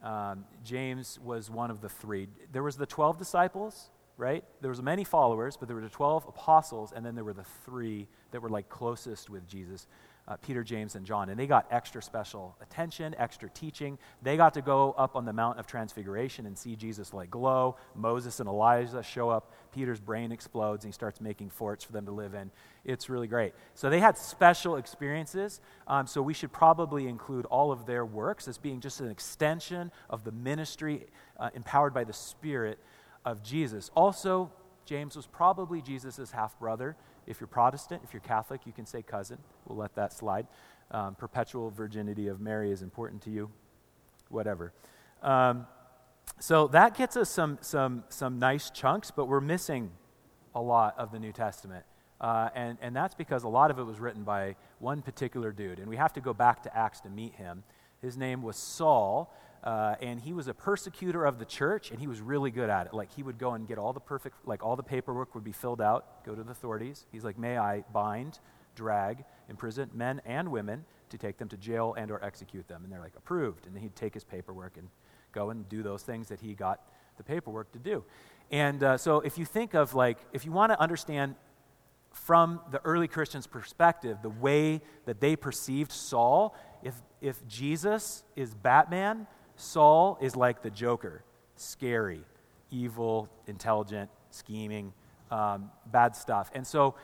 Um, 0.02 0.44
James 0.64 1.18
was 1.22 1.50
one 1.50 1.70
of 1.70 1.80
the 1.80 1.88
three. 1.88 2.28
There 2.52 2.62
was 2.62 2.76
the 2.76 2.86
12 2.86 3.18
disciples, 3.18 3.90
right? 4.16 4.44
There 4.60 4.70
was 4.70 4.82
many 4.82 5.04
followers, 5.04 5.56
but 5.56 5.68
there 5.68 5.74
were 5.74 5.82
the 5.82 5.88
12 5.88 6.26
apostles, 6.28 6.92
and 6.94 7.04
then 7.04 7.14
there 7.14 7.24
were 7.24 7.32
the 7.32 7.44
three 7.64 8.08
that 8.30 8.40
were 8.40 8.48
like 8.48 8.68
closest 8.68 9.30
with 9.30 9.46
Jesus 9.46 9.86
uh, 10.28 10.36
Peter, 10.36 10.64
James, 10.64 10.96
and 10.96 11.06
John. 11.06 11.28
And 11.28 11.38
they 11.38 11.46
got 11.46 11.66
extra 11.70 12.02
special 12.02 12.56
attention, 12.60 13.14
extra 13.18 13.48
teaching. 13.50 13.98
They 14.22 14.36
got 14.36 14.54
to 14.54 14.62
go 14.62 14.92
up 14.98 15.14
on 15.14 15.24
the 15.24 15.32
Mount 15.32 15.58
of 15.58 15.66
Transfiguration 15.66 16.46
and 16.46 16.58
see 16.58 16.74
Jesus 16.74 17.14
like 17.14 17.30
glow. 17.30 17.76
Moses 17.94 18.40
and 18.40 18.48
Elijah 18.48 19.02
show 19.02 19.30
up. 19.30 19.52
Peter's 19.72 20.00
brain 20.00 20.32
explodes 20.32 20.84
and 20.84 20.92
he 20.92 20.94
starts 20.94 21.20
making 21.20 21.50
forts 21.50 21.84
for 21.84 21.92
them 21.92 22.06
to 22.06 22.12
live 22.12 22.34
in. 22.34 22.50
It's 22.84 23.08
really 23.08 23.28
great. 23.28 23.52
So 23.74 23.88
they 23.88 24.00
had 24.00 24.18
special 24.18 24.76
experiences. 24.76 25.60
Um, 25.86 26.06
so 26.06 26.22
we 26.22 26.34
should 26.34 26.52
probably 26.52 27.06
include 27.06 27.46
all 27.46 27.70
of 27.70 27.86
their 27.86 28.04
works 28.04 28.48
as 28.48 28.58
being 28.58 28.80
just 28.80 29.00
an 29.00 29.10
extension 29.10 29.92
of 30.10 30.24
the 30.24 30.32
ministry 30.32 31.06
uh, 31.38 31.50
empowered 31.54 31.94
by 31.94 32.04
the 32.04 32.12
Spirit 32.12 32.78
of 33.26 33.42
Jesus. 33.42 33.90
Also, 33.94 34.50
James 34.86 35.16
was 35.16 35.26
probably 35.26 35.82
Jesus' 35.82 36.30
half 36.30 36.58
brother. 36.58 36.96
If 37.26 37.40
you're 37.40 37.48
Protestant, 37.48 38.02
if 38.04 38.14
you're 38.14 38.20
Catholic, 38.20 38.62
you 38.64 38.72
can 38.72 38.86
say 38.86 39.02
cousin. 39.02 39.38
We'll 39.66 39.76
let 39.76 39.96
that 39.96 40.12
slide. 40.12 40.46
Um, 40.92 41.16
perpetual 41.16 41.70
virginity 41.70 42.28
of 42.28 42.40
Mary 42.40 42.70
is 42.70 42.80
important 42.80 43.20
to 43.22 43.30
you. 43.30 43.50
Whatever. 44.28 44.72
Um, 45.22 45.66
so 46.38 46.68
that 46.68 46.96
gets 46.96 47.16
us 47.16 47.28
some, 47.28 47.58
some, 47.60 48.04
some 48.08 48.38
nice 48.38 48.70
chunks, 48.70 49.10
but 49.10 49.26
we're 49.26 49.40
missing 49.40 49.90
a 50.54 50.60
lot 50.60 50.94
of 50.96 51.10
the 51.10 51.18
New 51.18 51.32
Testament. 51.32 51.84
Uh, 52.20 52.48
and, 52.54 52.78
and 52.80 52.94
that's 52.94 53.14
because 53.14 53.42
a 53.42 53.48
lot 53.48 53.70
of 53.70 53.78
it 53.78 53.84
was 53.84 53.98
written 53.98 54.22
by 54.22 54.54
one 54.78 55.02
particular 55.02 55.50
dude. 55.50 55.78
And 55.78 55.88
we 55.88 55.96
have 55.96 56.12
to 56.14 56.20
go 56.20 56.32
back 56.32 56.62
to 56.62 56.76
Acts 56.76 57.00
to 57.00 57.10
meet 57.10 57.34
him. 57.34 57.64
His 58.00 58.16
name 58.16 58.42
was 58.42 58.56
Saul. 58.56 59.34
Uh, 59.64 59.96
and 60.00 60.20
he 60.20 60.32
was 60.32 60.46
a 60.48 60.54
persecutor 60.54 61.24
of 61.24 61.38
the 61.38 61.44
church, 61.44 61.90
and 61.90 62.00
he 62.00 62.06
was 62.06 62.20
really 62.20 62.50
good 62.50 62.70
at 62.70 62.86
it. 62.86 62.94
Like 62.94 63.12
he 63.12 63.22
would 63.22 63.38
go 63.38 63.52
and 63.54 63.66
get 63.66 63.78
all 63.78 63.92
the 63.92 64.00
perfect, 64.00 64.46
like 64.46 64.64
all 64.64 64.76
the 64.76 64.82
paperwork 64.82 65.34
would 65.34 65.44
be 65.44 65.52
filled 65.52 65.80
out, 65.80 66.24
go 66.24 66.34
to 66.34 66.42
the 66.42 66.50
authorities. 66.50 67.06
He's 67.10 67.24
like, 67.24 67.38
"May 67.38 67.58
I 67.58 67.84
bind, 67.92 68.38
drag, 68.74 69.24
imprison 69.48 69.90
men 69.92 70.20
and 70.24 70.50
women 70.50 70.84
to 71.08 71.18
take 71.18 71.38
them 71.38 71.48
to 71.48 71.56
jail 71.56 71.94
and 71.98 72.10
or 72.10 72.22
execute 72.24 72.68
them?" 72.68 72.84
And 72.84 72.92
they're 72.92 73.00
like, 73.00 73.16
"Approved." 73.16 73.66
And 73.66 73.74
then 73.74 73.82
he'd 73.82 73.96
take 73.96 74.14
his 74.14 74.24
paperwork 74.24 74.76
and 74.76 74.88
go 75.32 75.50
and 75.50 75.68
do 75.68 75.82
those 75.82 76.02
things 76.02 76.28
that 76.28 76.40
he 76.40 76.54
got 76.54 76.88
the 77.16 77.24
paperwork 77.24 77.72
to 77.72 77.78
do. 77.78 78.04
And 78.50 78.82
uh, 78.82 78.96
so, 78.96 79.20
if 79.20 79.38
you 79.38 79.44
think 79.44 79.74
of 79.74 79.94
like, 79.94 80.18
if 80.32 80.44
you 80.44 80.52
want 80.52 80.70
to 80.70 80.80
understand 80.80 81.34
from 82.12 82.60
the 82.70 82.80
early 82.84 83.08
Christians' 83.08 83.46
perspective, 83.46 84.18
the 84.22 84.30
way 84.30 84.80
that 85.04 85.20
they 85.20 85.36
perceived 85.36 85.92
Saul, 85.92 86.54
if 86.82 86.94
if 87.20 87.46
Jesus 87.46 88.22
is 88.36 88.54
Batman 88.54 89.26
Saul 89.56 90.18
is 90.20 90.36
like 90.36 90.62
the 90.62 90.70
Joker 90.70 91.24
scary, 91.56 92.20
evil, 92.70 93.28
intelligent, 93.46 94.10
scheming, 94.30 94.92
um, 95.30 95.70
bad 95.86 96.14
stuff. 96.14 96.50
And 96.54 96.66
so, 96.66 96.94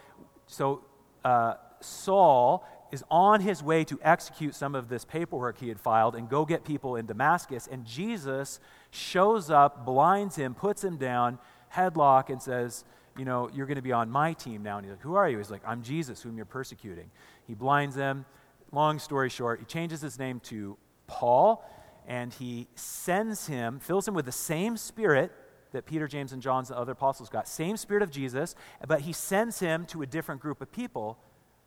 so 0.47 0.85
uh, 1.25 1.55
Saul 1.81 2.67
is 2.93 3.03
on 3.11 3.41
his 3.41 3.63
way 3.63 3.85
to 3.85 3.99
execute 4.03 4.55
some 4.55 4.75
of 4.75 4.89
this 4.89 5.05
paperwork 5.05 5.59
he 5.59 5.69
had 5.69 5.81
filed 5.81 6.15
and 6.15 6.29
go 6.29 6.45
get 6.45 6.63
people 6.65 6.97
in 6.97 7.07
Damascus. 7.07 7.67
And 7.71 7.87
Jesus 7.87 8.61
shows 8.91 9.51
up, 9.51 9.87
blinds 9.87 10.37
him, 10.37 10.55
puts 10.55 10.85
him 10.85 10.99
down, 10.99 11.39
headlock, 11.75 12.29
and 12.29 12.41
says, 12.41 12.85
You 13.17 13.25
know, 13.25 13.51
you're 13.55 13.67
going 13.67 13.77
to 13.77 13.83
be 13.83 13.93
on 13.93 14.11
my 14.11 14.35
team 14.35 14.63
now. 14.63 14.77
And 14.77 14.87
he's 14.87 14.93
like, 14.93 15.03
Who 15.03 15.15
are 15.15 15.29
you? 15.29 15.39
He's 15.39 15.51
like, 15.51 15.63
I'm 15.67 15.83
Jesus, 15.83 16.21
whom 16.21 16.37
you're 16.37 16.45
persecuting. 16.45 17.11
He 17.47 17.55
blinds 17.55 17.97
him. 17.97 18.27
Long 18.73 18.99
story 18.99 19.31
short, 19.31 19.61
he 19.61 19.65
changes 19.65 20.01
his 20.01 20.19
name 20.19 20.41
to 20.41 20.77
Paul 21.07 21.65
and 22.07 22.33
he 22.33 22.69
sends 22.75 23.47
him, 23.47 23.79
fills 23.79 24.07
him 24.07 24.15
with 24.15 24.27
the 24.27 24.33
same 24.33 24.77
spirit 24.77 25.33
that 25.73 25.87
Peter, 25.87 26.07
James, 26.07 26.33
and 26.33 26.43
John's 26.43 26.69
the 26.69 26.77
other 26.77 26.93
apostles 26.93 27.29
got, 27.29 27.49
same 27.49 27.77
spirit 27.77 28.03
of 28.03 28.11
Jesus, 28.11 28.55
but 28.87 29.03
he 29.03 29.13
sends 29.13 29.59
him 29.59 29.87
to 29.87 30.03
a 30.03 30.07
different 30.07 30.41
group 30.41 30.61
of 30.61 30.71
people, 30.71 31.19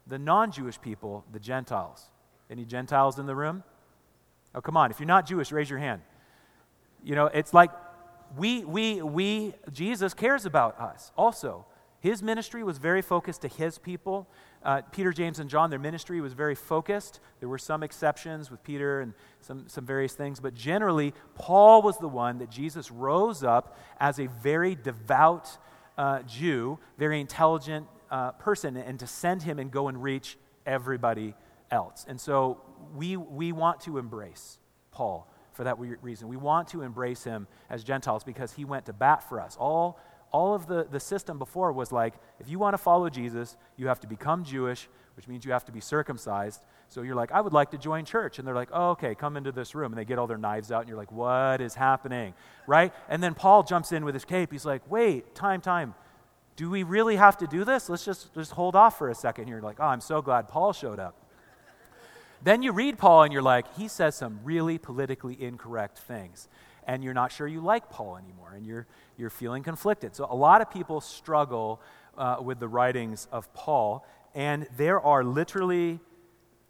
the 0.08 0.20
non 0.20 0.52
Jewish 0.52 0.80
people, 0.80 1.26
the 1.32 1.40
Gentiles. 1.40 2.12
Any 2.50 2.66
Gentiles 2.66 3.18
in 3.18 3.26
the 3.26 3.36
room? 3.36 3.64
Oh, 4.54 4.62
come 4.62 4.78
on. 4.78 4.92
If 4.92 5.00
you're 5.00 5.08
not 5.08 5.26
Jewish, 5.26 5.52
raise 5.52 5.70
your 5.70 5.80
hand. 5.80 6.02
You 7.04 7.16
know, 7.16 7.26
it's 7.26 7.54
like 7.54 7.72
we, 8.38 8.64
we, 8.64 9.02
we, 9.02 9.54
Jesus 9.72 10.14
cares 10.14 10.46
about 10.46 10.80
us 10.80 11.12
also. 11.18 11.66
His 12.06 12.22
ministry 12.22 12.62
was 12.62 12.78
very 12.78 13.02
focused 13.02 13.42
to 13.42 13.48
his 13.48 13.80
people. 13.80 14.28
Uh, 14.62 14.84
Peter, 14.92 15.12
James, 15.12 15.40
and 15.40 15.50
John, 15.50 15.72
their 15.72 15.80
ministry 15.80 16.22
was 16.22 16.34
very 16.34 16.54
focused. 16.54 17.20
There 17.40 17.50
were 17.50 17.58
some 17.58 17.82
exceptions 17.82 18.52
with 18.52 18.64
Peter 18.64 19.02
and 19.02 19.16
some, 19.42 19.68
some 19.68 19.88
various 19.88 20.14
things, 20.14 20.40
but 20.40 20.54
generally, 20.54 21.16
Paul 21.34 21.82
was 21.82 21.98
the 21.98 22.08
one 22.08 22.38
that 22.38 22.52
Jesus 22.52 22.92
rose 22.92 23.44
up 23.44 23.76
as 24.00 24.20
a 24.20 24.28
very 24.28 24.76
devout 24.76 25.58
uh, 25.98 26.22
Jew, 26.22 26.78
very 27.00 27.20
intelligent 27.20 27.88
uh, 28.12 28.34
person, 28.34 28.78
and 28.78 29.00
to 29.00 29.08
send 29.08 29.42
him 29.42 29.58
and 29.58 29.72
go 29.72 29.88
and 29.88 30.04
reach 30.04 30.38
everybody 30.68 31.34
else. 31.72 32.06
And 32.08 32.22
so 32.22 32.62
we, 32.94 33.18
we 33.18 33.52
want 33.52 33.82
to 33.82 33.98
embrace 33.98 34.60
Paul 34.92 35.28
for 35.54 35.64
that 35.64 35.80
reason. 35.80 36.28
We 36.28 36.38
want 36.38 36.68
to 36.68 36.84
embrace 36.84 37.24
him 37.24 37.48
as 37.68 37.84
Gentiles 37.84 38.24
because 38.24 38.54
he 38.54 38.64
went 38.64 38.86
to 38.86 38.94
bat 38.94 39.28
for 39.28 39.42
us. 39.42 39.58
All 39.60 40.00
all 40.32 40.54
of 40.54 40.68
the, 40.68 40.88
the 40.90 41.00
system 41.00 41.40
before 41.40 41.72
was 41.72 41.92
like 41.92 42.14
if 42.40 42.50
you 42.50 42.60
want 42.60 42.74
to 42.74 42.78
follow 42.78 43.10
Jesus, 43.10 43.56
you 43.78 43.88
have 43.88 44.00
to 44.02 44.08
become 44.08 44.44
Jewish, 44.44 44.88
which 45.16 45.28
means 45.28 45.46
you 45.46 45.52
have 45.52 45.66
to 45.66 45.72
be 45.72 45.80
circumcised. 45.80 46.62
So 46.90 47.02
you're 47.02 47.16
like, 47.16 47.32
I 47.32 47.42
would 47.42 47.54
like 47.54 47.72
to 47.72 47.78
join 47.78 48.06
church. 48.06 48.38
And 48.38 48.48
they're 48.48 48.56
like, 48.56 48.70
oh, 48.72 48.92
okay, 48.92 49.16
come 49.16 49.38
into 49.38 49.52
this 49.52 49.76
room. 49.76 49.92
And 49.92 50.00
they 50.00 50.06
get 50.06 50.20
all 50.20 50.28
their 50.28 50.38
knives 50.38 50.72
out, 50.72 50.82
and 50.82 50.90
you're 50.90 50.98
like, 50.98 51.12
what 51.12 51.62
is 51.62 51.74
happening? 51.74 52.34
Right? 52.68 52.94
And 53.10 53.24
then 53.24 53.34
Paul 53.34 53.64
jumps 53.64 53.92
in 53.92 54.06
with 54.06 54.14
his 54.14 54.26
cape. 54.26 54.52
He's 54.52 54.66
like, 54.66 54.82
wait, 54.90 55.36
time, 55.36 55.62
time. 55.62 55.96
Do 56.56 56.70
we 56.70 56.84
really 56.84 57.16
have 57.16 57.38
to 57.38 57.48
do 57.48 57.66
this? 57.66 57.90
Let's 57.90 58.06
just, 58.06 58.34
just 58.34 58.52
hold 58.52 58.76
off 58.76 58.98
for 58.98 59.10
a 59.10 59.16
second 59.16 59.48
here. 59.48 59.58
You're 59.58 59.64
like, 59.64 59.80
oh, 59.80 59.86
I'm 59.86 60.02
so 60.02 60.22
glad 60.22 60.48
Paul 60.48 60.74
showed 60.74 61.00
up. 61.00 61.16
then 62.44 62.62
you 62.62 62.72
read 62.72 62.98
Paul, 62.98 63.24
and 63.24 63.34
you're 63.34 63.42
like, 63.42 63.74
he 63.76 63.88
says 63.88 64.16
some 64.16 64.40
really 64.44 64.78
politically 64.78 65.42
incorrect 65.42 66.00
things 66.00 66.48
and 66.86 67.04
you're 67.04 67.14
not 67.14 67.32
sure 67.32 67.48
you 67.48 67.62
like 67.62 67.90
Paul 67.90 68.18
anymore, 68.18 68.54
and 68.56 68.66
you're, 68.66 68.88
you're 69.18 69.30
feeling 69.30 69.64
conflicted. 69.64 70.16
So, 70.16 70.28
a 70.30 70.36
lot 70.36 70.62
of 70.62 70.72
people 70.72 71.02
struggle 71.02 71.82
uh, 72.18 72.38
with 72.42 72.60
the 72.60 72.68
writings 72.68 73.28
of 73.32 73.52
Paul, 73.54 74.06
and 74.34 74.68
there 74.78 75.00
are 75.00 75.24
literally, 75.24 76.00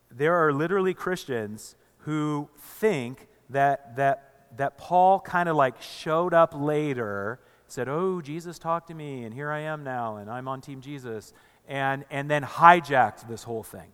there 0.09 0.35
are 0.35 0.53
literally 0.53 0.93
Christians 0.93 1.75
who 1.99 2.49
think 2.57 3.27
that, 3.49 3.95
that, 3.95 4.47
that 4.57 4.77
Paul 4.77 5.19
kind 5.19 5.49
of 5.49 5.55
like 5.55 5.81
showed 5.81 6.33
up 6.33 6.53
later, 6.55 7.39
said, 7.67 7.89
Oh, 7.89 8.21
Jesus 8.21 8.59
talked 8.59 8.87
to 8.87 8.93
me, 8.93 9.23
and 9.23 9.33
here 9.33 9.51
I 9.51 9.61
am 9.61 9.83
now, 9.83 10.17
and 10.17 10.29
I'm 10.29 10.47
on 10.47 10.61
Team 10.61 10.81
Jesus, 10.81 11.33
and, 11.67 12.05
and 12.09 12.29
then 12.29 12.43
hijacked 12.43 13.27
this 13.27 13.43
whole 13.43 13.63
thing 13.63 13.91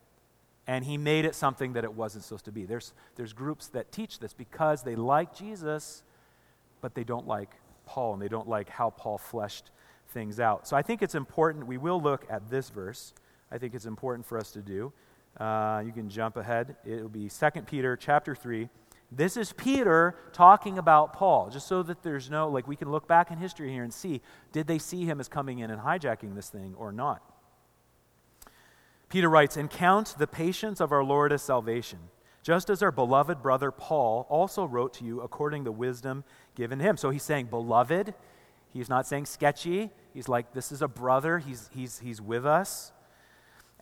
and 0.68 0.86
he 0.86 0.98
made 0.98 1.26
it 1.26 1.36
something 1.36 1.74
that 1.74 1.84
it 1.84 1.94
wasn't 1.94 2.24
supposed 2.24 2.46
to 2.46 2.52
be. 2.52 2.66
There's, 2.66 2.94
there's 3.16 3.34
groups 3.34 3.68
that 3.70 3.92
teach 3.92 4.20
this 4.20 4.34
because 4.34 4.84
they 4.84 4.96
like 4.96 5.36
Jesus, 5.36 6.04
but 6.82 6.96
they 6.96 7.04
don't 7.04 7.28
like 7.28 7.56
Paul 7.86 8.14
and 8.14 8.22
they 8.22 8.28
don't 8.28 8.48
like 8.48 8.70
how 8.70 8.90
Paul 8.90 9.18
fleshed 9.18 9.72
things 10.10 10.40
out. 10.40 10.68
So 10.68 10.76
I 10.76 10.82
think 10.82 11.02
it's 11.02 11.16
important. 11.16 11.68
We 11.68 11.78
will 11.78 12.02
look 12.02 12.26
at 12.30 12.50
this 12.50 12.70
verse. 12.70 13.14
I 13.52 13.58
think 13.58 13.74
it's 13.74 13.86
important 13.86 14.26
for 14.26 14.38
us 14.38 14.52
to 14.52 14.62
do. 14.62 14.92
Uh, 15.40 15.82
you 15.86 15.92
can 15.92 16.10
jump 16.10 16.38
ahead. 16.38 16.76
It 16.86 17.02
will 17.02 17.10
be 17.10 17.30
2 17.30 17.62
Peter 17.62 17.96
chapter 17.96 18.36
3. 18.36 18.70
This 19.12 19.36
is 19.36 19.52
Peter 19.54 20.16
talking 20.32 20.78
about 20.78 21.14
Paul, 21.14 21.50
just 21.50 21.68
so 21.68 21.84
that 21.84 22.02
there's 22.02 22.30
no, 22.30 22.48
like, 22.48 22.66
we 22.66 22.78
can 22.78 22.90
look 22.90 23.08
back 23.08 23.30
in 23.30 23.38
history 23.38 23.70
here 23.70 23.84
and 23.84 23.94
see 23.94 24.22
did 24.54 24.68
they 24.68 24.78
see 24.78 25.06
him 25.06 25.20
as 25.20 25.28
coming 25.28 25.60
in 25.60 25.70
and 25.70 25.82
hijacking 25.82 26.36
this 26.36 26.50
thing 26.50 26.76
or 26.78 26.94
not? 26.94 27.22
Peter 29.10 29.30
writes, 29.30 29.58
And 29.58 29.70
count 29.70 30.16
the 30.18 30.28
patience 30.28 30.80
of 30.80 30.94
our 30.94 31.04
Lord 31.04 31.34
as 31.34 31.42
salvation 31.42 32.00
just 32.44 32.70
as 32.70 32.82
our 32.82 32.92
beloved 32.92 33.42
brother 33.42 33.72
Paul 33.72 34.26
also 34.30 34.66
wrote 34.66 34.94
to 34.96 35.06
you 35.06 35.22
according 35.22 35.66
to 35.66 35.72
wisdom 35.72 36.24
given 36.56 36.80
him. 36.80 36.98
So 36.98 37.10
he's 37.10 37.24
saying, 37.24 37.48
Beloved, 37.48 38.14
He's 38.74 38.90
not 38.90 39.06
saying 39.06 39.26
sketchy. 39.26 39.92
He's 40.14 40.30
like, 40.30 40.54
this 40.54 40.72
is 40.72 40.82
a 40.82 40.88
brother. 40.88 41.40
He's, 41.40 41.70
he's, 41.74 42.00
he's 42.00 42.22
with 42.22 42.46
us. 42.46 42.92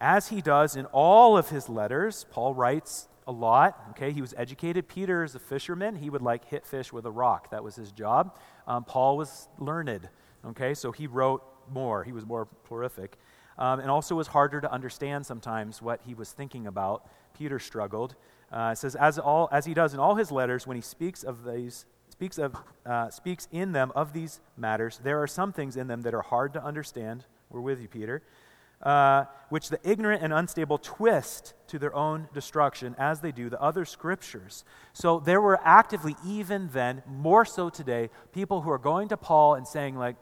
As 0.02 0.30
he 0.30 0.42
does 0.42 0.76
in 0.76 0.86
all 0.88 1.38
of 1.38 1.50
his 1.50 1.70
letters, 1.70 2.26
Paul 2.32 2.54
writes 2.54 3.08
a 3.28 3.32
lot. 3.32 3.80
Okay, 3.92 4.12
he 4.12 4.22
was 4.22 4.34
educated. 4.38 4.88
Peter 4.88 5.24
is 5.24 5.36
a 5.36 5.40
fisherman. 5.40 5.96
He 5.96 6.10
would 6.10 6.22
like 6.22 6.46
hit 6.46 6.66
fish 6.66 6.92
with 6.92 7.06
a 7.06 7.12
rock. 7.12 7.52
That 7.52 7.64
was 7.64 7.76
his 7.76 7.92
job. 7.92 8.38
Um, 8.66 8.84
Paul 8.84 9.18
was 9.18 9.48
learned. 9.60 10.10
Okay, 10.46 10.74
so 10.74 10.92
he 10.92 11.06
wrote 11.06 11.44
more. 11.72 12.04
He 12.04 12.12
was 12.12 12.26
more 12.26 12.46
prolific. 12.46 13.18
Um, 13.58 13.82
and 13.82 13.92
also 13.92 14.16
was 14.16 14.28
harder 14.28 14.62
to 14.62 14.72
understand 14.72 15.26
sometimes 15.26 15.82
what 15.82 16.00
he 16.06 16.14
was 16.14 16.32
thinking 16.32 16.66
about. 16.66 17.08
Peter 17.38 17.60
struggled. 17.60 18.16
Uh, 18.52 18.72
it 18.74 18.78
says, 18.78 18.96
as, 18.96 19.20
all, 19.20 19.48
as 19.52 19.66
he 19.66 19.74
does 19.74 19.94
in 19.94 20.00
all 20.00 20.16
his 20.16 20.32
letters, 20.32 20.66
when 20.66 20.76
he 20.76 20.82
speaks 20.82 21.24
of 21.24 21.46
these, 21.46 21.86
speaks, 22.10 22.38
of, 22.38 22.56
uh, 22.86 23.10
speaks 23.10 23.48
in 23.52 23.72
them 23.72 23.92
of 23.96 24.14
these 24.14 24.40
matters, 24.58 25.00
there 25.04 25.22
are 25.22 25.28
some 25.28 25.54
things 25.54 25.78
in 25.78 25.88
them 25.88 26.02
that 26.02 26.14
are 26.14 26.22
hard 26.22 26.54
to 26.54 26.64
understand. 26.64 27.26
We're 27.50 27.62
with 27.62 27.82
you, 27.82 27.88
Peter 27.88 28.22
uh, 28.82 29.26
which 29.50 29.70
the 29.70 29.80
ignorant 29.84 30.24
and 30.24 30.32
unstable 30.32 30.78
twist 30.78 31.54
to 31.68 31.80
their 31.80 31.94
own 31.96 32.30
destruction, 32.34 32.96
as 32.98 33.20
they 33.20 33.32
do 33.32 33.50
the 33.50 33.62
other 33.62 33.86
scriptures. 33.86 34.64
So 34.94 35.20
there 35.20 35.42
were 35.42 35.60
actively, 35.64 36.16
even 36.26 36.70
then, 36.72 37.04
more 37.08 37.46
so 37.46 37.70
today, 37.70 38.10
people 38.32 38.62
who 38.62 38.72
are 38.72 38.78
going 38.78 39.10
to 39.10 39.18
Paul 39.18 39.56
and 39.56 39.68
saying, 39.68 39.98
like, 39.98 40.16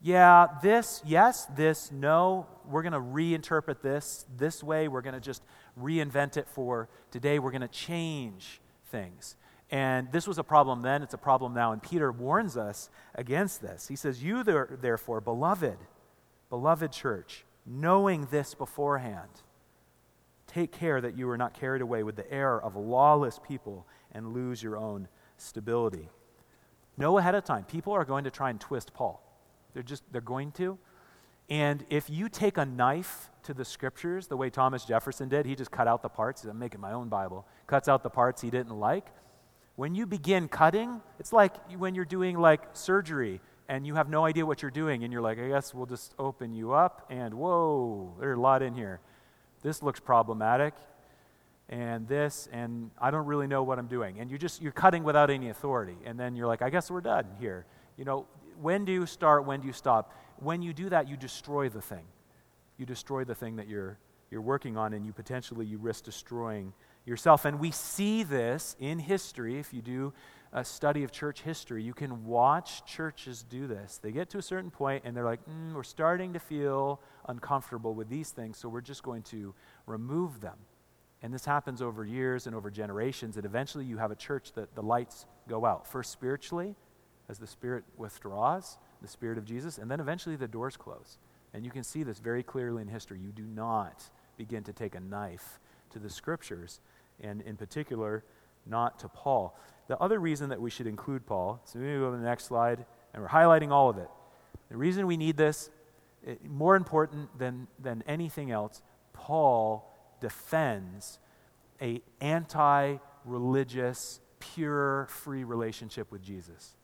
yeah, 0.00 0.46
this, 0.62 1.02
yes, 1.04 1.46
this, 1.56 1.90
no, 1.90 2.46
we're 2.68 2.82
going 2.82 2.92
to 2.92 3.00
reinterpret 3.00 3.80
this 3.80 4.26
this 4.36 4.62
way. 4.62 4.86
We're 4.86 5.00
going 5.00 5.14
to 5.14 5.20
just 5.20 5.42
reinvent 5.80 6.36
it 6.36 6.48
for 6.48 6.88
today. 7.10 7.38
We're 7.38 7.50
going 7.50 7.60
to 7.62 7.68
change 7.68 8.60
things. 8.86 9.36
And 9.70 10.12
this 10.12 10.26
was 10.26 10.38
a 10.38 10.44
problem 10.44 10.82
then, 10.82 11.02
it's 11.02 11.14
a 11.14 11.18
problem 11.18 11.54
now. 11.54 11.72
And 11.72 11.82
Peter 11.82 12.12
warns 12.12 12.56
us 12.56 12.90
against 13.14 13.60
this. 13.60 13.88
He 13.88 13.96
says, 13.96 14.22
You, 14.22 14.42
therefore, 14.42 15.20
beloved, 15.20 15.78
beloved 16.50 16.92
church, 16.92 17.44
knowing 17.66 18.28
this 18.30 18.54
beforehand. 18.54 19.30
Take 20.46 20.70
care 20.70 21.00
that 21.00 21.16
you 21.16 21.28
are 21.30 21.38
not 21.38 21.54
carried 21.54 21.82
away 21.82 22.02
with 22.02 22.14
the 22.14 22.30
error 22.32 22.62
of 22.62 22.76
lawless 22.76 23.40
people 23.44 23.86
and 24.12 24.32
lose 24.32 24.62
your 24.62 24.76
own 24.76 25.08
stability. 25.36 26.08
Know 26.96 27.18
ahead 27.18 27.34
of 27.34 27.44
time. 27.44 27.64
People 27.64 27.92
are 27.92 28.04
going 28.04 28.24
to 28.24 28.30
try 28.30 28.50
and 28.50 28.60
twist 28.60 28.94
Paul. 28.94 29.20
They're 29.72 29.82
just, 29.82 30.04
they're 30.12 30.20
going 30.20 30.52
to. 30.52 30.78
And 31.50 31.84
if 31.90 32.08
you 32.08 32.28
take 32.28 32.56
a 32.56 32.64
knife 32.64 33.30
to 33.44 33.54
the 33.54 33.64
scriptures, 33.64 34.26
the 34.26 34.36
way 34.36 34.48
Thomas 34.48 34.84
Jefferson 34.84 35.28
did, 35.28 35.44
he 35.44 35.54
just 35.54 35.70
cut 35.70 35.86
out 35.86 36.02
the 36.02 36.08
parts. 36.08 36.44
I'm 36.44 36.58
making 36.58 36.80
my 36.80 36.92
own 36.92 37.08
Bible. 37.08 37.46
Cuts 37.66 37.88
out 37.88 38.02
the 38.02 38.10
parts 38.10 38.40
he 38.40 38.50
didn't 38.50 38.78
like. 38.78 39.06
When 39.76 39.94
you 39.94 40.06
begin 40.06 40.48
cutting, 40.48 41.00
it's 41.18 41.32
like 41.32 41.54
when 41.72 41.94
you're 41.94 42.04
doing 42.04 42.38
like 42.38 42.62
surgery 42.72 43.40
and 43.68 43.86
you 43.86 43.94
have 43.94 44.08
no 44.08 44.24
idea 44.24 44.44
what 44.44 44.60
you're 44.60 44.70
doing, 44.70 45.04
and 45.04 45.12
you're 45.12 45.22
like, 45.22 45.38
I 45.38 45.48
guess 45.48 45.72
we'll 45.72 45.86
just 45.86 46.14
open 46.18 46.52
you 46.52 46.72
up, 46.72 47.06
and 47.08 47.32
whoa, 47.32 48.14
there's 48.20 48.36
a 48.36 48.40
lot 48.40 48.62
in 48.62 48.74
here. 48.74 49.00
This 49.62 49.82
looks 49.82 49.98
problematic, 50.00 50.74
and 51.70 52.06
this, 52.06 52.46
and 52.52 52.90
I 53.00 53.10
don't 53.10 53.24
really 53.24 53.46
know 53.46 53.62
what 53.62 53.78
I'm 53.78 53.86
doing. 53.86 54.20
And 54.20 54.30
you 54.30 54.36
just, 54.36 54.60
you're 54.60 54.70
cutting 54.70 55.02
without 55.02 55.30
any 55.30 55.48
authority, 55.48 55.96
and 56.04 56.20
then 56.20 56.36
you're 56.36 56.46
like, 56.46 56.60
I 56.60 56.68
guess 56.68 56.90
we're 56.90 57.00
done 57.00 57.24
here. 57.40 57.64
You 57.96 58.04
know, 58.04 58.26
when 58.60 58.84
do 58.84 58.92
you 58.92 59.06
start, 59.06 59.46
when 59.46 59.62
do 59.62 59.66
you 59.66 59.72
stop? 59.72 60.12
When 60.38 60.62
you 60.62 60.72
do 60.72 60.88
that, 60.90 61.08
you 61.08 61.16
destroy 61.16 61.68
the 61.68 61.80
thing. 61.80 62.04
You 62.76 62.86
destroy 62.86 63.24
the 63.24 63.34
thing 63.34 63.56
that 63.56 63.68
you're, 63.68 63.98
you're 64.30 64.40
working 64.40 64.76
on, 64.76 64.92
and 64.92 65.06
you 65.06 65.12
potentially, 65.12 65.66
you 65.66 65.78
risk 65.78 66.04
destroying 66.04 66.72
yourself. 67.04 67.44
And 67.44 67.60
we 67.60 67.70
see 67.70 68.22
this 68.22 68.76
in 68.80 68.98
history, 68.98 69.58
if 69.58 69.72
you 69.72 69.82
do 69.82 70.12
a 70.54 70.64
study 70.64 71.02
of 71.02 71.10
church 71.10 71.42
history, 71.42 71.82
you 71.82 71.92
can 71.92 72.24
watch 72.24 72.86
churches 72.86 73.42
do 73.42 73.66
this. 73.66 73.98
They 73.98 74.12
get 74.12 74.30
to 74.30 74.38
a 74.38 74.42
certain 74.42 74.70
point 74.70 75.02
and 75.04 75.16
they're 75.16 75.24
like, 75.24 75.44
mm, 75.46 75.74
we're 75.74 75.82
starting 75.82 76.32
to 76.34 76.38
feel 76.38 77.00
uncomfortable 77.28 77.92
with 77.92 78.08
these 78.08 78.30
things, 78.30 78.56
so 78.56 78.68
we're 78.68 78.80
just 78.80 79.02
going 79.02 79.22
to 79.22 79.52
remove 79.86 80.40
them. 80.40 80.56
And 81.22 81.34
this 81.34 81.44
happens 81.44 81.82
over 81.82 82.04
years 82.04 82.46
and 82.46 82.54
over 82.54 82.70
generations, 82.70 83.36
and 83.36 83.44
eventually 83.44 83.84
you 83.84 83.98
have 83.98 84.12
a 84.12 84.16
church 84.16 84.52
that 84.52 84.74
the 84.76 84.82
lights 84.82 85.26
go 85.48 85.64
out. 85.64 85.88
First, 85.88 86.12
spiritually, 86.12 86.76
as 87.28 87.38
the 87.38 87.46
Spirit 87.46 87.82
withdraws, 87.96 88.78
the 89.04 89.10
Spirit 89.10 89.38
of 89.38 89.44
Jesus, 89.44 89.78
and 89.78 89.90
then 89.90 90.00
eventually 90.00 90.36
the 90.36 90.48
doors 90.48 90.76
close. 90.76 91.18
And 91.52 91.64
you 91.64 91.70
can 91.70 91.84
see 91.84 92.02
this 92.02 92.18
very 92.18 92.42
clearly 92.42 92.82
in 92.82 92.88
history. 92.88 93.20
You 93.20 93.30
do 93.30 93.44
not 93.44 94.10
begin 94.36 94.64
to 94.64 94.72
take 94.72 94.94
a 94.94 95.00
knife 95.00 95.60
to 95.90 95.98
the 95.98 96.10
scriptures, 96.10 96.80
and 97.20 97.42
in 97.42 97.56
particular, 97.56 98.24
not 98.66 98.98
to 99.00 99.08
Paul. 99.08 99.56
The 99.86 99.98
other 99.98 100.18
reason 100.18 100.48
that 100.48 100.60
we 100.60 100.70
should 100.70 100.86
include 100.86 101.26
Paul, 101.26 101.60
so 101.64 101.78
we 101.78 101.86
go 101.86 102.10
to 102.10 102.16
the 102.16 102.22
next 102.22 102.46
slide, 102.46 102.84
and 103.12 103.22
we're 103.22 103.28
highlighting 103.28 103.70
all 103.70 103.90
of 103.90 103.98
it. 103.98 104.08
The 104.70 104.76
reason 104.76 105.06
we 105.06 105.16
need 105.16 105.36
this, 105.36 105.70
it, 106.26 106.40
eh, 106.42 106.48
more 106.48 106.74
important 106.74 107.38
than, 107.38 107.68
than 107.78 108.02
anything 108.06 108.50
else, 108.50 108.82
Paul 109.12 109.92
defends 110.20 111.18
a 111.80 112.00
anti-religious, 112.20 114.20
pure, 114.40 115.06
free 115.10 115.44
relationship 115.44 116.10
with 116.10 116.22
Jesus. 116.22 116.74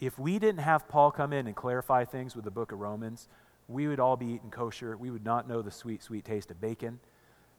If 0.00 0.18
we 0.18 0.38
didn't 0.38 0.60
have 0.60 0.88
Paul 0.88 1.10
come 1.10 1.32
in 1.32 1.46
and 1.46 1.56
clarify 1.56 2.04
things 2.04 2.36
with 2.36 2.44
the 2.44 2.50
book 2.50 2.72
of 2.72 2.78
Romans, 2.78 3.28
we 3.66 3.88
would 3.88 4.00
all 4.00 4.16
be 4.16 4.26
eating 4.26 4.50
kosher. 4.50 4.96
We 4.96 5.10
would 5.10 5.24
not 5.24 5.48
know 5.48 5.60
the 5.60 5.70
sweet, 5.70 6.02
sweet 6.02 6.24
taste 6.24 6.50
of 6.50 6.60
bacon 6.60 7.00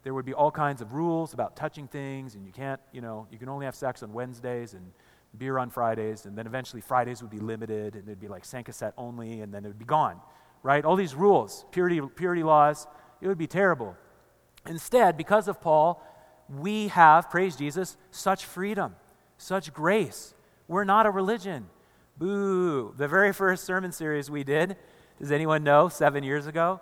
there 0.04 0.14
would 0.14 0.26
be 0.26 0.34
all 0.34 0.52
kinds 0.52 0.82
of 0.82 0.94
rules 0.94 1.34
about 1.34 1.56
touching 1.56 1.88
things, 1.88 2.36
and 2.36 2.46
you 2.46 2.54
can't, 2.54 2.80
you 2.92 3.02
know, 3.02 3.28
you 3.32 3.38
can 3.38 3.50
only 3.50 3.66
have 3.66 3.76
sex 3.76 4.02
on 4.02 4.14
Wednesdays 4.14 4.74
and 4.74 4.92
beer 5.38 5.58
on 5.58 5.70
Fridays, 5.70 6.26
and 6.26 6.38
then 6.38 6.48
eventually 6.48 6.82
Fridays 6.82 7.22
would 7.22 7.32
be 7.32 7.40
limited, 7.40 7.96
and 7.96 8.08
it'd 8.08 8.20
be 8.20 8.28
like 8.28 8.44
Sankaset 8.44 8.94
only, 8.98 9.42
and 9.42 9.54
then 9.54 9.66
it 9.66 9.68
would 9.68 9.80
be 9.80 9.86
gone, 9.86 10.20
right? 10.64 10.86
All 10.86 10.96
these 10.96 11.16
rules, 11.16 11.66
purity, 11.72 12.02
purity 12.16 12.44
laws, 12.44 12.88
it 13.22 13.28
would 13.28 13.38
be 13.38 13.48
terrible. 13.48 13.96
Instead, 14.66 15.18
because 15.18 15.48
of 15.48 15.60
Paul, 15.62 16.02
we 16.48 16.88
have, 16.88 17.30
praise 17.30 17.56
Jesus, 17.56 17.98
such 18.10 18.46
freedom, 18.46 18.96
such 19.38 19.74
grace. 19.74 20.34
We're 20.68 20.86
not 20.86 21.06
a 21.06 21.12
religion. 21.12 21.68
Boo. 22.20 22.94
The 22.98 23.08
very 23.08 23.32
first 23.32 23.64
sermon 23.64 23.94
series 23.94 24.30
we 24.30 24.44
did, 24.44 24.76
does 25.20 25.32
anyone 25.32 25.64
know, 25.64 25.88
seven 25.88 26.22
years 26.22 26.48
ago? 26.48 26.82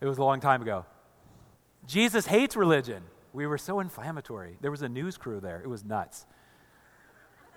It 0.00 0.06
was 0.06 0.18
a 0.18 0.22
long 0.22 0.38
time 0.38 0.62
ago. 0.62 0.86
Jesus 1.86 2.26
hates 2.26 2.54
religion. 2.54 3.02
We 3.32 3.48
were 3.48 3.58
so 3.58 3.80
inflammatory. 3.80 4.56
There 4.60 4.70
was 4.70 4.82
a 4.82 4.88
news 4.88 5.18
crew 5.18 5.40
there. 5.40 5.60
It 5.60 5.68
was 5.68 5.84
nuts. 5.84 6.26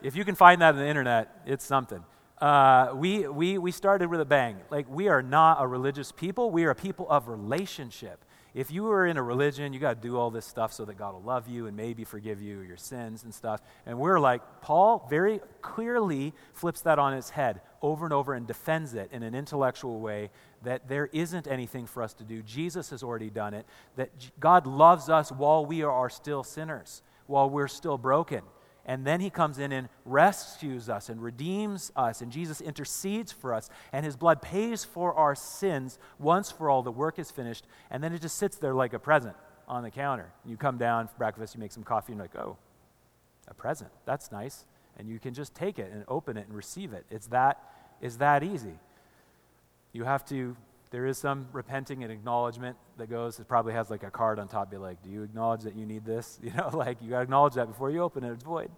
If 0.01 0.15
you 0.15 0.25
can 0.25 0.33
find 0.33 0.61
that 0.61 0.73
on 0.73 0.79
the 0.79 0.87
internet, 0.87 1.41
it's 1.45 1.63
something. 1.63 2.03
Uh, 2.39 2.89
we, 2.95 3.27
we, 3.27 3.59
we 3.59 3.71
started 3.71 4.09
with 4.09 4.19
a 4.19 4.25
bang. 4.25 4.57
Like, 4.71 4.89
we 4.89 5.09
are 5.09 5.21
not 5.21 5.61
a 5.61 5.67
religious 5.67 6.11
people, 6.11 6.49
we 6.49 6.65
are 6.65 6.71
a 6.71 6.75
people 6.75 7.07
of 7.09 7.27
relationship. 7.27 8.25
If 8.53 8.71
you 8.71 8.89
are 8.91 9.05
in 9.05 9.17
a 9.17 9.23
religion, 9.23 9.73
you 9.73 9.79
got 9.79 10.01
to 10.01 10.07
do 10.07 10.17
all 10.17 10.31
this 10.31 10.45
stuff 10.45 10.73
so 10.73 10.85
that 10.85 10.97
God 10.97 11.13
will 11.13 11.21
love 11.21 11.47
you 11.47 11.67
and 11.67 11.77
maybe 11.77 12.03
forgive 12.03 12.41
you 12.41 12.61
your 12.61 12.77
sins 12.77 13.23
and 13.23 13.33
stuff. 13.33 13.61
And 13.85 13.99
we're 13.99 14.19
like, 14.19 14.41
Paul 14.61 15.05
very 15.09 15.41
clearly 15.61 16.33
flips 16.53 16.81
that 16.81 16.97
on 16.97 17.13
its 17.13 17.29
head 17.29 17.61
over 17.81 18.05
and 18.05 18.13
over 18.13 18.33
and 18.33 18.47
defends 18.47 18.93
it 18.93 19.09
in 19.11 19.21
an 19.21 19.35
intellectual 19.35 19.99
way 19.99 20.31
that 20.63 20.87
there 20.87 21.07
isn't 21.13 21.47
anything 21.47 21.85
for 21.85 22.01
us 22.01 22.13
to 22.15 22.23
do. 22.23 22.41
Jesus 22.41 22.89
has 22.89 23.03
already 23.03 23.29
done 23.29 23.53
it, 23.53 23.65
that 23.95 24.09
God 24.39 24.65
loves 24.65 25.09
us 25.09 25.31
while 25.31 25.65
we 25.65 25.83
are 25.83 26.09
still 26.09 26.43
sinners, 26.43 27.03
while 27.27 27.49
we're 27.49 27.67
still 27.67 27.97
broken. 27.97 28.41
And 28.87 29.05
then 29.05 29.19
he 29.19 29.29
comes 29.29 29.59
in 29.59 29.73
and 29.73 29.89
rescues 30.05 30.87
us 30.87 31.09
and 31.09 31.21
redeems 31.21 31.91
us. 31.95 32.21
And 32.21 32.31
Jesus 32.31 32.61
intercedes 32.61 33.33
for 33.33 33.53
us. 33.53 33.69
And 33.91 34.05
his 34.05 34.15
blood 34.15 34.41
pays 34.41 34.85
for 34.85 35.13
our 35.13 35.35
sins 35.35 35.99
once 36.17 36.49
for 36.49 36.69
all. 36.69 36.81
The 36.81 36.91
work 36.91 37.19
is 37.19 37.29
finished. 37.29 37.67
And 37.91 38.01
then 38.01 38.13
it 38.13 38.21
just 38.21 38.37
sits 38.37 38.55
there 38.55 38.73
like 38.73 38.93
a 38.93 38.99
present 38.99 39.35
on 39.67 39.83
the 39.83 39.91
counter. 39.91 40.31
You 40.45 40.55
come 40.55 40.77
down 40.77 41.09
for 41.09 41.17
breakfast, 41.17 41.53
you 41.53 41.59
make 41.59 41.73
some 41.73 41.83
coffee, 41.83 42.13
and 42.13 42.19
you're 42.19 42.29
like, 42.33 42.37
oh, 42.37 42.55
a 43.49 43.53
present. 43.53 43.91
That's 44.05 44.31
nice. 44.31 44.65
And 44.97 45.09
you 45.09 45.19
can 45.19 45.33
just 45.33 45.53
take 45.53 45.79
it 45.79 45.91
and 45.91 46.05
open 46.07 46.37
it 46.37 46.47
and 46.47 46.55
receive 46.55 46.93
it. 46.93 47.05
It's 47.11 47.27
that, 47.27 47.61
it's 48.01 48.15
that 48.17 48.41
easy. 48.41 48.79
You 49.91 50.05
have 50.05 50.23
to 50.29 50.55
there 50.89 51.05
is 51.05 51.17
some 51.17 51.47
repenting 51.51 52.03
and 52.03 52.11
acknowledgement 52.11 52.77
that 52.97 53.09
goes. 53.09 53.39
It 53.39 53.47
probably 53.47 53.73
has 53.73 53.89
like 53.89 54.03
a 54.03 54.11
card 54.11 54.39
on 54.39 54.47
top, 54.47 54.71
be 54.71 54.77
like, 54.77 55.01
"Do 55.03 55.09
you 55.09 55.23
acknowledge 55.23 55.61
that 55.61 55.75
you 55.75 55.85
need 55.85 56.05
this?" 56.05 56.39
You 56.43 56.51
know, 56.53 56.69
like 56.73 57.01
you 57.01 57.09
got 57.09 57.17
to 57.17 57.23
acknowledge 57.23 57.55
that 57.55 57.67
before 57.67 57.91
you 57.91 58.01
open 58.01 58.23
it. 58.23 58.31
It's 58.31 58.43
void. 58.43 58.71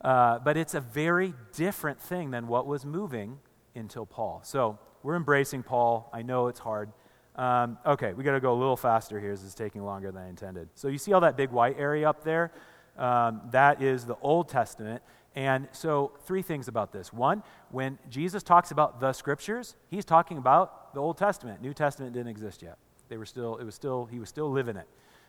Uh, 0.00 0.38
but 0.38 0.56
it's 0.56 0.74
a 0.74 0.80
very 0.80 1.34
different 1.54 2.00
thing 2.00 2.30
than 2.30 2.46
what 2.46 2.66
was 2.66 2.84
moving 2.84 3.38
until 3.74 4.06
Paul. 4.06 4.40
So 4.44 4.78
we're 5.02 5.16
embracing 5.16 5.62
Paul. 5.62 6.08
I 6.12 6.22
know 6.22 6.48
it's 6.48 6.60
hard. 6.60 6.92
Um, 7.34 7.78
okay, 7.86 8.12
we 8.12 8.24
got 8.24 8.32
to 8.32 8.40
go 8.40 8.52
a 8.52 8.58
little 8.58 8.76
faster 8.76 9.18
here. 9.20 9.30
This 9.30 9.44
is 9.44 9.54
taking 9.54 9.84
longer 9.84 10.10
than 10.10 10.22
I 10.22 10.28
intended. 10.28 10.68
So 10.74 10.88
you 10.88 10.98
see 10.98 11.12
all 11.12 11.20
that 11.20 11.36
big 11.36 11.50
white 11.50 11.76
area 11.78 12.08
up 12.08 12.24
there? 12.24 12.52
Um, 12.96 13.42
that 13.52 13.80
is 13.80 14.04
the 14.04 14.16
Old 14.20 14.48
Testament. 14.48 15.02
And 15.36 15.68
so, 15.70 16.12
three 16.24 16.42
things 16.42 16.66
about 16.66 16.92
this. 16.92 17.12
One, 17.12 17.44
when 17.70 17.98
Jesus 18.10 18.42
talks 18.42 18.72
about 18.72 18.98
the 18.98 19.12
scriptures, 19.12 19.76
he's 19.88 20.04
talking 20.04 20.36
about 20.36 20.87
the 20.98 21.02
Old 21.02 21.16
Testament. 21.16 21.62
New 21.62 21.72
Testament 21.72 22.12
didn't 22.12 22.28
exist 22.28 22.62
yet. 22.62 22.76
They 23.08 23.16
were 23.16 23.26
still, 23.26 23.56
it 23.56 23.64
was 23.64 23.74
still, 23.74 24.04
he 24.04 24.18
was 24.18 24.28
still 24.28 24.50
living 24.50 24.76
it. 24.76 24.88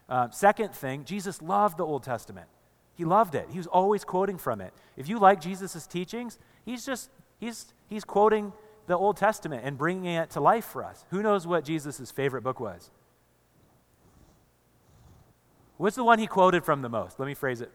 Um, 0.10 0.32
second 0.32 0.74
thing, 0.74 1.06
Jesus 1.06 1.42
loved 1.42 1.78
the 1.78 1.86
Old 1.86 2.04
Testament. 2.04 2.48
He 2.96 3.06
loved 3.06 3.36
it. 3.36 3.48
He 3.52 3.58
was 3.58 3.68
always 3.68 4.04
quoting 4.04 4.38
from 4.38 4.60
it. 4.60 4.74
If 4.98 5.08
you 5.08 5.20
like 5.20 5.40
Jesus' 5.40 5.88
teachings, 5.88 6.38
he's 6.66 6.86
just 6.86 7.10
He's, 7.40 7.74
he's 7.88 8.04
quoting 8.04 8.52
the 8.88 8.98
Old 8.98 9.18
Testament 9.18 9.64
and 9.66 9.78
bringing 9.78 10.14
it 10.14 10.30
to 10.32 10.42
life 10.42 10.66
for 10.66 10.84
us. 10.84 11.06
Who 11.10 11.22
knows 11.24 11.48
what 11.48 11.64
Jesus' 11.64 12.12
favorite 12.12 12.42
book 12.42 12.60
was? 12.60 12.92
What's 15.78 15.96
the 15.96 16.04
one 16.04 16.20
he 16.20 16.28
quoted 16.28 16.66
from 16.66 16.82
the 16.82 16.90
most? 16.90 17.20
Let 17.20 17.26
me 17.26 17.34
phrase 17.34 17.62
it. 17.62 17.72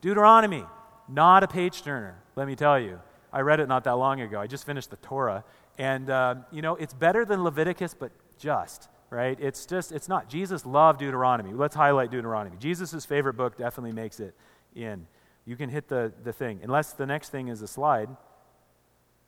Deuteronomy, 0.00 0.64
not 1.08 1.42
a 1.42 1.48
page 1.48 1.82
turner, 1.82 2.16
let 2.36 2.46
me 2.46 2.56
tell 2.56 2.80
you. 2.80 3.00
I 3.32 3.40
read 3.40 3.60
it 3.60 3.68
not 3.68 3.84
that 3.84 3.96
long 3.96 4.20
ago. 4.20 4.40
I 4.40 4.46
just 4.46 4.64
finished 4.64 4.90
the 4.90 4.96
Torah. 4.96 5.44
And, 5.78 6.08
uh, 6.08 6.36
you 6.52 6.62
know, 6.62 6.76
it's 6.76 6.94
better 6.94 7.24
than 7.24 7.42
Leviticus, 7.42 7.94
but 7.94 8.12
just, 8.38 8.88
right? 9.10 9.38
It's 9.40 9.66
just, 9.66 9.92
it's 9.92 10.08
not. 10.08 10.28
Jesus 10.28 10.64
loved 10.64 11.00
Deuteronomy. 11.00 11.52
Let's 11.52 11.74
highlight 11.74 12.10
Deuteronomy. 12.10 12.56
Jesus' 12.58 13.04
favorite 13.04 13.34
book 13.34 13.56
definitely 13.56 13.92
makes 13.92 14.20
it 14.20 14.34
in. 14.74 15.06
You 15.44 15.56
can 15.56 15.68
hit 15.68 15.88
the, 15.88 16.12
the 16.22 16.32
thing. 16.32 16.60
Unless 16.62 16.92
the 16.92 17.06
next 17.06 17.30
thing 17.30 17.48
is 17.48 17.60
a 17.60 17.66
slide, 17.68 18.08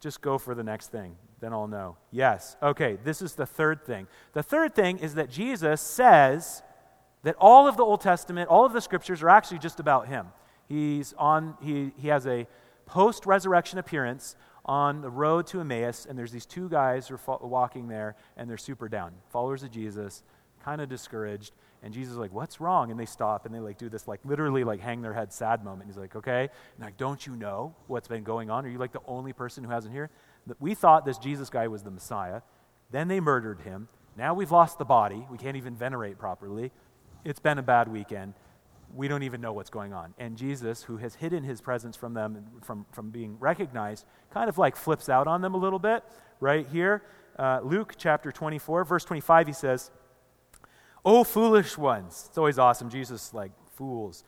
just 0.00 0.20
go 0.20 0.38
for 0.38 0.54
the 0.54 0.62
next 0.62 0.88
thing. 0.88 1.16
Then 1.40 1.52
I'll 1.52 1.66
know. 1.66 1.96
Yes. 2.10 2.56
Okay, 2.62 2.98
this 3.04 3.20
is 3.20 3.34
the 3.34 3.46
third 3.46 3.84
thing. 3.84 4.06
The 4.32 4.42
third 4.42 4.74
thing 4.74 4.98
is 4.98 5.14
that 5.14 5.30
Jesus 5.30 5.80
says 5.80 6.62
that 7.22 7.34
all 7.38 7.68
of 7.68 7.76
the 7.76 7.82
Old 7.82 8.00
Testament, 8.00 8.48
all 8.48 8.64
of 8.64 8.72
the 8.72 8.80
scriptures 8.80 9.22
are 9.22 9.28
actually 9.28 9.58
just 9.58 9.80
about 9.80 10.08
him. 10.08 10.28
He's 10.68 11.12
on, 11.18 11.56
he, 11.60 11.92
he 11.96 12.08
has 12.08 12.26
a 12.26 12.46
post 12.86 13.26
resurrection 13.26 13.78
appearance 13.78 14.36
on 14.66 15.00
the 15.00 15.08
road 15.08 15.46
to 15.46 15.60
Emmaus, 15.60 16.06
and 16.06 16.18
there's 16.18 16.32
these 16.32 16.44
two 16.44 16.68
guys 16.68 17.08
who 17.08 17.14
are 17.14 17.18
fo- 17.18 17.40
walking 17.42 17.88
there, 17.88 18.16
and 18.36 18.50
they're 18.50 18.58
super 18.58 18.88
down. 18.88 19.12
Followers 19.30 19.62
of 19.62 19.70
Jesus, 19.70 20.22
kind 20.64 20.80
of 20.80 20.88
discouraged. 20.88 21.52
And 21.82 21.94
Jesus 21.94 22.12
is 22.12 22.18
like, 22.18 22.32
What's 22.32 22.60
wrong? 22.60 22.90
And 22.90 22.98
they 22.98 23.06
stop 23.06 23.46
and 23.46 23.54
they 23.54 23.60
like 23.60 23.78
do 23.78 23.88
this, 23.88 24.08
like 24.08 24.20
literally 24.24 24.64
like 24.64 24.80
hang 24.80 25.02
their 25.02 25.14
head 25.14 25.32
sad 25.32 25.64
moment. 25.64 25.88
He's 25.88 25.96
like, 25.96 26.16
Okay. 26.16 26.48
And 26.76 26.84
like, 26.84 26.96
don't 26.96 27.24
you 27.24 27.36
know 27.36 27.74
what's 27.86 28.08
been 28.08 28.24
going 28.24 28.50
on? 28.50 28.66
Are 28.66 28.68
you 28.68 28.78
like 28.78 28.92
the 28.92 29.02
only 29.06 29.32
person 29.32 29.62
who 29.62 29.70
hasn't 29.70 29.94
here? 29.94 30.10
We 30.58 30.74
thought 30.74 31.04
this 31.04 31.18
Jesus 31.18 31.48
guy 31.48 31.68
was 31.68 31.82
the 31.82 31.90
Messiah. 31.90 32.40
Then 32.90 33.08
they 33.08 33.20
murdered 33.20 33.60
him. 33.60 33.88
Now 34.16 34.34
we've 34.34 34.50
lost 34.50 34.78
the 34.78 34.84
body. 34.84 35.26
We 35.30 35.38
can't 35.38 35.56
even 35.56 35.76
venerate 35.76 36.18
properly. 36.18 36.72
It's 37.24 37.40
been 37.40 37.58
a 37.58 37.62
bad 37.62 37.88
weekend 37.88 38.34
we 38.96 39.08
don't 39.08 39.22
even 39.22 39.40
know 39.40 39.52
what's 39.52 39.70
going 39.70 39.92
on. 39.92 40.14
And 40.18 40.36
Jesus, 40.36 40.82
who 40.82 40.96
has 40.96 41.14
hidden 41.14 41.44
his 41.44 41.60
presence 41.60 41.96
from 41.96 42.14
them, 42.14 42.44
from, 42.62 42.86
from 42.92 43.10
being 43.10 43.38
recognized, 43.38 44.06
kind 44.30 44.48
of 44.48 44.58
like 44.58 44.76
flips 44.76 45.08
out 45.08 45.26
on 45.26 45.42
them 45.42 45.54
a 45.54 45.58
little 45.58 45.78
bit 45.78 46.02
right 46.40 46.66
here. 46.66 47.02
Uh, 47.38 47.60
Luke 47.62 47.94
chapter 47.98 48.32
24, 48.32 48.84
verse 48.84 49.04
25, 49.04 49.46
he 49.46 49.52
says, 49.52 49.90
O 51.04 51.22
foolish 51.22 51.76
ones. 51.76 52.26
It's 52.28 52.38
always 52.38 52.58
awesome. 52.58 52.88
Jesus, 52.88 53.32
like, 53.34 53.52
fools. 53.76 54.24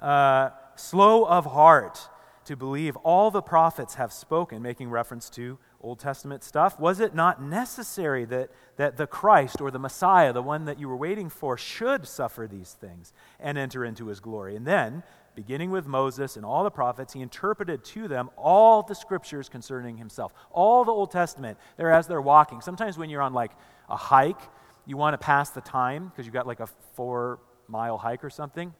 Uh, 0.00 0.50
slow 0.76 1.24
of 1.24 1.46
heart 1.46 2.08
to 2.44 2.56
believe 2.56 2.96
all 2.96 3.30
the 3.30 3.42
prophets 3.42 3.94
have 3.94 4.12
spoken, 4.12 4.62
making 4.62 4.90
reference 4.90 5.28
to 5.30 5.58
Old 5.82 5.98
Testament 5.98 6.44
stuff? 6.44 6.78
Was 6.78 7.00
it 7.00 7.14
not 7.14 7.42
necessary 7.42 8.24
that, 8.26 8.50
that 8.76 8.96
the 8.96 9.06
Christ 9.06 9.60
or 9.60 9.70
the 9.70 9.78
Messiah, 9.78 10.32
the 10.32 10.42
one 10.42 10.64
that 10.66 10.78
you 10.78 10.88
were 10.88 10.96
waiting 10.96 11.28
for, 11.28 11.58
should 11.58 12.06
suffer 12.06 12.48
these 12.50 12.72
things 12.72 13.12
and 13.40 13.58
enter 13.58 13.84
into 13.84 14.06
his 14.06 14.20
glory? 14.20 14.54
And 14.54 14.66
then, 14.66 15.02
beginning 15.34 15.70
with 15.70 15.86
Moses 15.86 16.36
and 16.36 16.46
all 16.46 16.62
the 16.62 16.70
prophets, 16.70 17.12
he 17.12 17.20
interpreted 17.20 17.84
to 17.84 18.06
them 18.06 18.30
all 18.36 18.82
the 18.82 18.94
scriptures 18.94 19.48
concerning 19.48 19.96
himself, 19.96 20.32
all 20.52 20.84
the 20.84 20.92
Old 20.92 21.10
Testament. 21.10 21.58
There 21.76 21.90
as 21.90 22.06
they're 22.06 22.20
walking. 22.20 22.60
Sometimes 22.60 22.96
when 22.96 23.10
you're 23.10 23.22
on 23.22 23.32
like 23.32 23.52
a 23.88 23.96
hike, 23.96 24.40
you 24.86 24.96
want 24.96 25.14
to 25.14 25.18
pass 25.18 25.50
the 25.50 25.60
time 25.60 26.08
because 26.08 26.26
you've 26.26 26.34
got 26.34 26.46
like 26.46 26.60
a 26.60 26.68
four 26.94 27.40
mile 27.68 27.98
hike 27.98 28.24
or 28.24 28.30
something. 28.30 28.72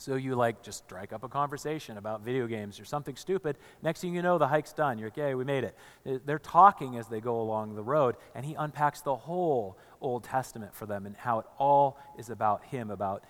So 0.00 0.14
you 0.14 0.34
like 0.34 0.62
just 0.62 0.78
strike 0.86 1.12
up 1.12 1.24
a 1.24 1.28
conversation 1.28 1.98
about 1.98 2.22
video 2.22 2.46
games 2.46 2.80
or 2.80 2.86
something 2.86 3.16
stupid. 3.16 3.58
Next 3.82 4.00
thing 4.00 4.14
you 4.14 4.22
know, 4.22 4.38
the 4.38 4.48
hike's 4.48 4.72
done. 4.72 4.98
You're 4.98 5.08
okay, 5.08 5.34
we 5.34 5.44
made 5.44 5.62
it. 5.62 5.76
They're 6.24 6.38
talking 6.38 6.96
as 6.96 7.06
they 7.08 7.20
go 7.20 7.38
along 7.38 7.74
the 7.74 7.82
road, 7.82 8.16
and 8.34 8.46
he 8.46 8.54
unpacks 8.54 9.02
the 9.02 9.14
whole 9.14 9.76
Old 10.00 10.24
Testament 10.24 10.74
for 10.74 10.86
them 10.86 11.04
and 11.04 11.14
how 11.16 11.40
it 11.40 11.46
all 11.58 11.98
is 12.18 12.30
about 12.30 12.64
him, 12.64 12.90
about 12.90 13.24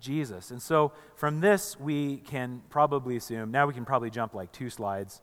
Jesus. 0.00 0.50
And 0.50 0.60
so 0.60 0.90
from 1.14 1.40
this, 1.40 1.78
we 1.78 2.16
can 2.16 2.60
probably 2.70 3.14
assume, 3.14 3.52
now 3.52 3.68
we 3.68 3.72
can 3.72 3.84
probably 3.84 4.10
jump 4.10 4.34
like 4.34 4.50
two 4.50 4.68
slides 4.68 5.22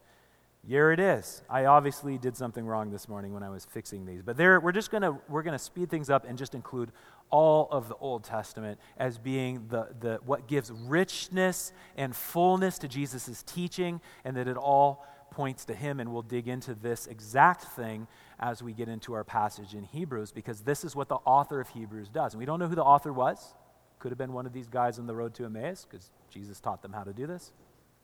here 0.65 0.93
it 0.93 0.99
is. 0.99 1.43
I 1.49 1.65
obviously 1.65 2.17
did 2.17 2.37
something 2.37 2.65
wrong 2.65 2.89
this 2.89 3.09
morning 3.09 3.33
when 3.33 3.43
I 3.43 3.49
was 3.49 3.65
fixing 3.65 4.05
these. 4.05 4.21
But 4.21 4.37
there, 4.37 4.61
we're 4.61 4.71
just 4.71 4.91
to 5.01 5.17
we're 5.27 5.43
to 5.43 5.59
speed 5.59 5.89
things 5.89 6.09
up 6.09 6.25
and 6.25 6.37
just 6.37 6.55
include 6.55 6.91
all 7.33 7.67
of 7.71 7.89
the 7.89 7.95
Old 7.95 8.23
Testament 8.23 8.79
as 8.97 9.17
being 9.17 9.65
the, 9.69 9.87
the, 9.99 10.19
what 10.23 10.47
gives 10.47 10.71
richness 10.71 11.73
and 11.97 12.15
fullness 12.15 12.77
to 12.77 12.87
Jesus' 12.87 13.43
teaching, 13.43 13.99
and 14.23 14.37
that 14.37 14.47
it 14.47 14.55
all 14.55 15.05
points 15.31 15.65
to 15.65 15.73
him. 15.73 15.99
And 15.99 16.13
we'll 16.13 16.21
dig 16.21 16.47
into 16.47 16.75
this 16.75 17.07
exact 17.07 17.63
thing 17.75 18.07
as 18.39 18.61
we 18.61 18.73
get 18.73 18.87
into 18.87 19.13
our 19.13 19.23
passage 19.23 19.73
in 19.73 19.83
Hebrews, 19.83 20.31
because 20.31 20.61
this 20.61 20.83
is 20.83 20.95
what 20.95 21.09
the 21.09 21.17
author 21.25 21.59
of 21.59 21.69
Hebrews 21.69 22.09
does. 22.09 22.33
And 22.33 22.39
we 22.39 22.45
don't 22.45 22.59
know 22.59 22.67
who 22.67 22.75
the 22.75 22.83
author 22.83 23.11
was. 23.11 23.55
Could 23.97 24.11
have 24.11 24.19
been 24.19 24.33
one 24.33 24.45
of 24.45 24.53
these 24.53 24.67
guys 24.67 24.99
on 24.99 25.07
the 25.07 25.15
road 25.15 25.33
to 25.35 25.45
Emmaus, 25.45 25.87
because 25.89 26.11
Jesus 26.29 26.59
taught 26.59 26.83
them 26.83 26.93
how 26.93 27.03
to 27.03 27.13
do 27.13 27.25
this. 27.25 27.51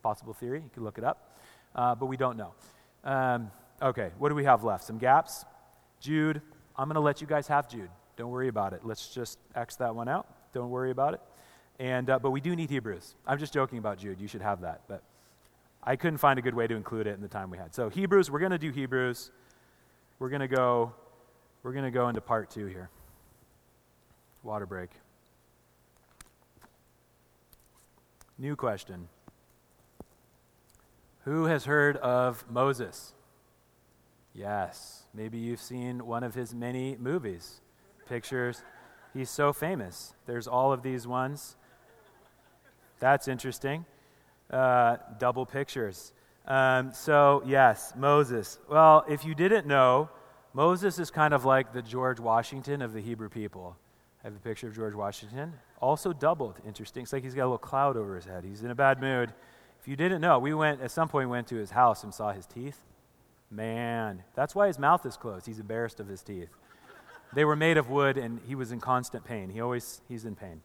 Possible 0.02 0.34
theory. 0.34 0.62
You 0.64 0.72
can 0.74 0.84
look 0.84 0.98
it 0.98 1.04
up 1.04 1.30
uh, 1.76 1.96
but 1.96 2.08
we 2.08 2.18
don't 2.18 2.38
know. 2.38 2.54
Um, 3.04 3.52
okay, 3.82 4.12
what 4.18 4.30
do 4.30 4.36
we 4.36 4.44
have 4.46 4.64
left? 4.64 4.84
Some 4.84 4.98
gaps? 4.98 5.46
Jude. 6.00 6.42
I'm 6.76 6.88
going 6.88 6.96
to 6.96 7.02
let 7.02 7.22
you 7.22 7.28
guys 7.28 7.48
have 7.48 7.70
Jude. 7.70 7.90
Don't 8.20 8.32
worry 8.32 8.50
about 8.50 8.74
it. 8.74 8.82
Let's 8.84 9.08
just 9.08 9.40
X 9.56 9.78
that 9.78 9.96
one 9.96 10.10
out. 10.10 10.28
Don't 10.52 10.70
worry 10.70 10.92
about 10.92 11.14
it. 11.14 11.22
And, 11.80 12.10
uh, 12.10 12.20
but 12.20 12.32
we 12.32 12.42
do 12.42 12.54
need 12.54 12.70
Hebrews. 12.70 13.16
I'm 13.26 13.40
just 13.40 13.54
joking 13.54 13.78
about 13.78 13.98
Jude. 13.98 14.20
You 14.20 14.28
should 14.28 14.42
have 14.42 14.60
that. 14.60 14.82
But 14.90 15.04
I 15.82 15.96
couldn't 15.96 16.18
find 16.18 16.38
a 16.38 16.42
good 16.42 16.54
way 16.54 16.68
to 16.68 16.76
include 16.76 17.08
it 17.08 17.16
in 17.16 17.22
the 17.22 17.30
time 17.30 17.50
we 17.50 17.58
had. 17.58 17.74
So 17.74 17.88
Hebrews, 17.88 18.30
we're 18.30 18.40
going 18.40 18.52
to 18.52 18.58
do 18.58 18.72
Hebrews. 18.72 19.32
We're 20.20 20.28
going 20.28 20.42
to 20.42 20.50
go 20.50 20.94
we're 21.64 21.72
going 21.72 21.86
to 21.86 21.92
go 21.92 22.10
into 22.10 22.20
part 22.20 22.50
2 22.50 22.66
here. 22.66 22.90
Water 24.44 24.66
break. 24.66 24.90
New 28.38 28.58
question. 28.58 29.08
Who 31.24 31.46
has 31.46 31.64
heard 31.64 31.96
of 31.98 32.44
Moses? 32.50 33.14
Yes, 34.34 35.04
maybe 35.14 35.38
you've 35.38 35.62
seen 35.62 36.06
one 36.06 36.24
of 36.24 36.36
his 36.36 36.54
many 36.54 36.98
movies, 37.00 37.62
pictures. 38.10 38.64
He's 39.14 39.30
so 39.30 39.54
famous. 39.54 40.14
There's 40.26 40.48
all 40.48 40.74
of 40.74 40.84
these 40.84 41.08
ones. 41.08 41.56
That's 43.00 43.28
interesting. 43.28 43.86
Uh, 44.52 44.98
double 45.18 45.46
pictures. 45.46 46.12
Um, 46.46 46.92
so, 46.94 47.44
yes, 47.46 47.94
Moses. 47.96 48.60
Well, 48.70 49.06
if 49.08 49.24
you 49.24 49.36
didn't 49.36 49.68
know, 49.68 50.10
Moses 50.54 51.00
is 51.00 51.12
kind 51.12 51.34
of 51.34 51.46
like 51.46 51.74
the 51.74 51.82
George 51.82 52.20
Washington 52.20 52.82
of 52.82 52.92
the 52.94 53.02
Hebrew 53.02 53.30
people. 53.30 53.78
I 54.24 54.28
have 54.28 54.36
a 54.36 54.40
picture 54.40 54.68
of 54.68 54.76
George 54.76 54.96
Washington. 54.96 55.54
Also 55.80 56.12
doubled. 56.12 56.56
Interesting. 56.68 57.04
It's 57.04 57.14
like 57.14 57.24
he's 57.24 57.36
got 57.36 57.44
a 57.44 57.46
little 57.46 57.58
cloud 57.60 57.96
over 57.96 58.16
his 58.16 58.26
head. 58.26 58.44
He's 58.44 58.64
in 58.64 58.72
a 58.72 58.76
bad 58.76 59.00
mood. 59.00 59.32
If 59.80 59.88
you 59.88 59.96
didn't 59.96 60.20
know, 60.20 60.40
we 60.40 60.54
went 60.54 60.82
at 60.82 60.92
some 60.92 61.08
point 61.08 61.30
went 61.30 61.48
to 61.48 61.56
his 61.56 61.72
house 61.72 62.04
and 62.04 62.14
saw 62.14 62.34
his 62.34 62.46
teeth. 62.46 62.78
Man, 63.50 64.24
that's 64.36 64.54
why 64.54 64.68
his 64.68 64.78
mouth 64.78 65.06
is 65.06 65.16
closed. 65.16 65.46
He's 65.46 65.60
embarrassed 65.60 66.00
of 66.00 66.08
his 66.08 66.22
teeth. 66.22 66.50
They 67.34 67.46
were 67.46 67.56
made 67.56 67.78
of 67.78 67.90
wood, 67.90 68.18
and 68.18 68.40
he 68.48 68.56
was 68.56 68.72
in 68.72 68.80
constant 68.80 69.24
pain. 69.24 69.50
He 69.50 69.62
always 69.62 70.02
he's 70.08 70.26
in 70.26 70.36
pain. 70.36 70.62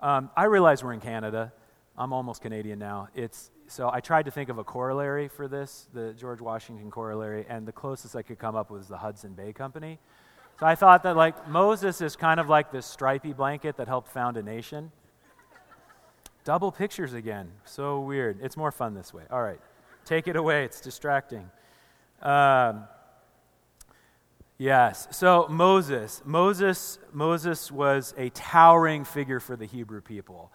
Um, 0.00 0.30
I 0.36 0.44
realize 0.44 0.84
we're 0.84 0.92
in 0.92 1.00
Canada. 1.00 1.52
I'm 1.96 2.12
almost 2.12 2.42
Canadian 2.42 2.78
now. 2.78 3.08
It's 3.14 3.50
so 3.66 3.90
I 3.92 4.00
tried 4.00 4.26
to 4.26 4.30
think 4.30 4.48
of 4.48 4.58
a 4.58 4.64
corollary 4.64 5.28
for 5.28 5.48
this, 5.48 5.88
the 5.92 6.12
George 6.12 6.40
Washington 6.40 6.90
corollary, 6.90 7.46
and 7.48 7.66
the 7.66 7.72
closest 7.72 8.14
I 8.14 8.22
could 8.22 8.38
come 8.38 8.54
up 8.54 8.70
with 8.70 8.80
was 8.80 8.88
the 8.88 8.98
Hudson 8.98 9.32
Bay 9.32 9.52
Company. 9.52 9.98
So 10.60 10.66
I 10.66 10.74
thought 10.74 11.02
that 11.02 11.16
like 11.16 11.48
Moses 11.48 12.00
is 12.00 12.14
kind 12.14 12.38
of 12.38 12.48
like 12.48 12.70
this 12.70 12.86
stripy 12.86 13.32
blanket 13.32 13.76
that 13.78 13.88
helped 13.88 14.08
found 14.08 14.36
a 14.36 14.42
nation. 14.42 14.92
Double 16.44 16.70
pictures 16.70 17.14
again. 17.14 17.50
So 17.64 18.00
weird. 18.00 18.38
It's 18.42 18.56
more 18.56 18.70
fun 18.70 18.94
this 18.94 19.12
way. 19.14 19.24
All 19.30 19.42
right. 19.42 19.60
Take 20.04 20.28
it 20.28 20.36
away. 20.36 20.64
It's 20.64 20.80
distracting. 20.80 21.50
Um, 22.22 22.84
yes. 24.58 25.08
So 25.10 25.46
Moses. 25.48 26.22
Moses. 26.24 26.98
Moses 27.12 27.70
was 27.70 28.14
a 28.16 28.30
towering 28.30 29.04
figure 29.04 29.40
for 29.40 29.56
the 29.56 29.66
Hebrew 29.66 30.00
people. 30.00 30.52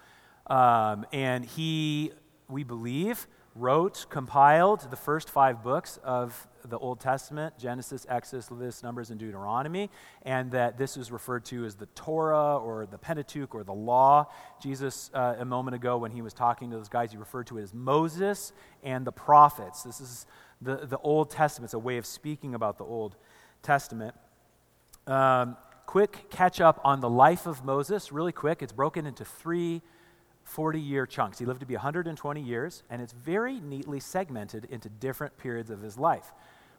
Um, 0.47 1.05
and 1.13 1.45
he, 1.45 2.11
we 2.47 2.63
believe, 2.63 3.27
wrote, 3.55 4.05
compiled 4.09 4.89
the 4.89 4.95
first 4.95 5.29
five 5.29 5.61
books 5.63 5.99
of 6.03 6.47
the 6.65 6.77
Old 6.77 6.99
Testament 6.99 7.57
Genesis, 7.57 8.05
Exodus, 8.09 8.51
Leviticus, 8.51 8.83
Numbers, 8.83 9.09
and 9.09 9.19
Deuteronomy, 9.19 9.89
and 10.23 10.51
that 10.51 10.77
this 10.77 10.97
is 10.97 11.11
referred 11.11 11.45
to 11.45 11.65
as 11.65 11.75
the 11.75 11.85
Torah 11.87 12.57
or 12.57 12.85
the 12.85 12.97
Pentateuch 12.97 13.53
or 13.53 13.63
the 13.63 13.73
Law. 13.73 14.27
Jesus, 14.61 15.09
uh, 15.13 15.35
a 15.39 15.45
moment 15.45 15.75
ago, 15.75 15.97
when 15.97 16.11
he 16.11 16.21
was 16.21 16.33
talking 16.33 16.69
to 16.71 16.77
those 16.77 16.89
guys, 16.89 17.11
he 17.11 17.17
referred 17.17 17.47
to 17.47 17.57
it 17.57 17.63
as 17.63 17.73
Moses 17.73 18.53
and 18.83 19.05
the 19.05 19.11
prophets. 19.11 19.83
This 19.83 20.01
is 20.01 20.25
the, 20.61 20.85
the 20.85 20.97
Old 20.97 21.29
Testament, 21.29 21.67
it's 21.67 21.73
a 21.73 21.79
way 21.79 21.97
of 21.97 22.05
speaking 22.05 22.53
about 22.53 22.77
the 22.77 22.83
Old 22.83 23.15
Testament. 23.61 24.15
Um, 25.07 25.57
quick 25.85 26.29
catch 26.29 26.61
up 26.61 26.79
on 26.83 26.99
the 26.99 27.09
life 27.09 27.45
of 27.45 27.63
Moses, 27.63 28.11
really 28.11 28.31
quick. 28.31 28.61
It's 28.61 28.73
broken 28.73 29.05
into 29.05 29.25
three 29.25 29.81
40 30.43 30.79
year 30.79 31.05
chunks. 31.05 31.37
He 31.37 31.45
lived 31.45 31.59
to 31.59 31.65
be 31.65 31.75
120 31.75 32.41
years, 32.41 32.83
and 32.89 33.01
it's 33.01 33.13
very 33.13 33.59
neatly 33.59 33.99
segmented 33.99 34.65
into 34.65 34.89
different 34.89 35.37
periods 35.37 35.69
of 35.69 35.81
his 35.81 35.97
life. 35.97 36.31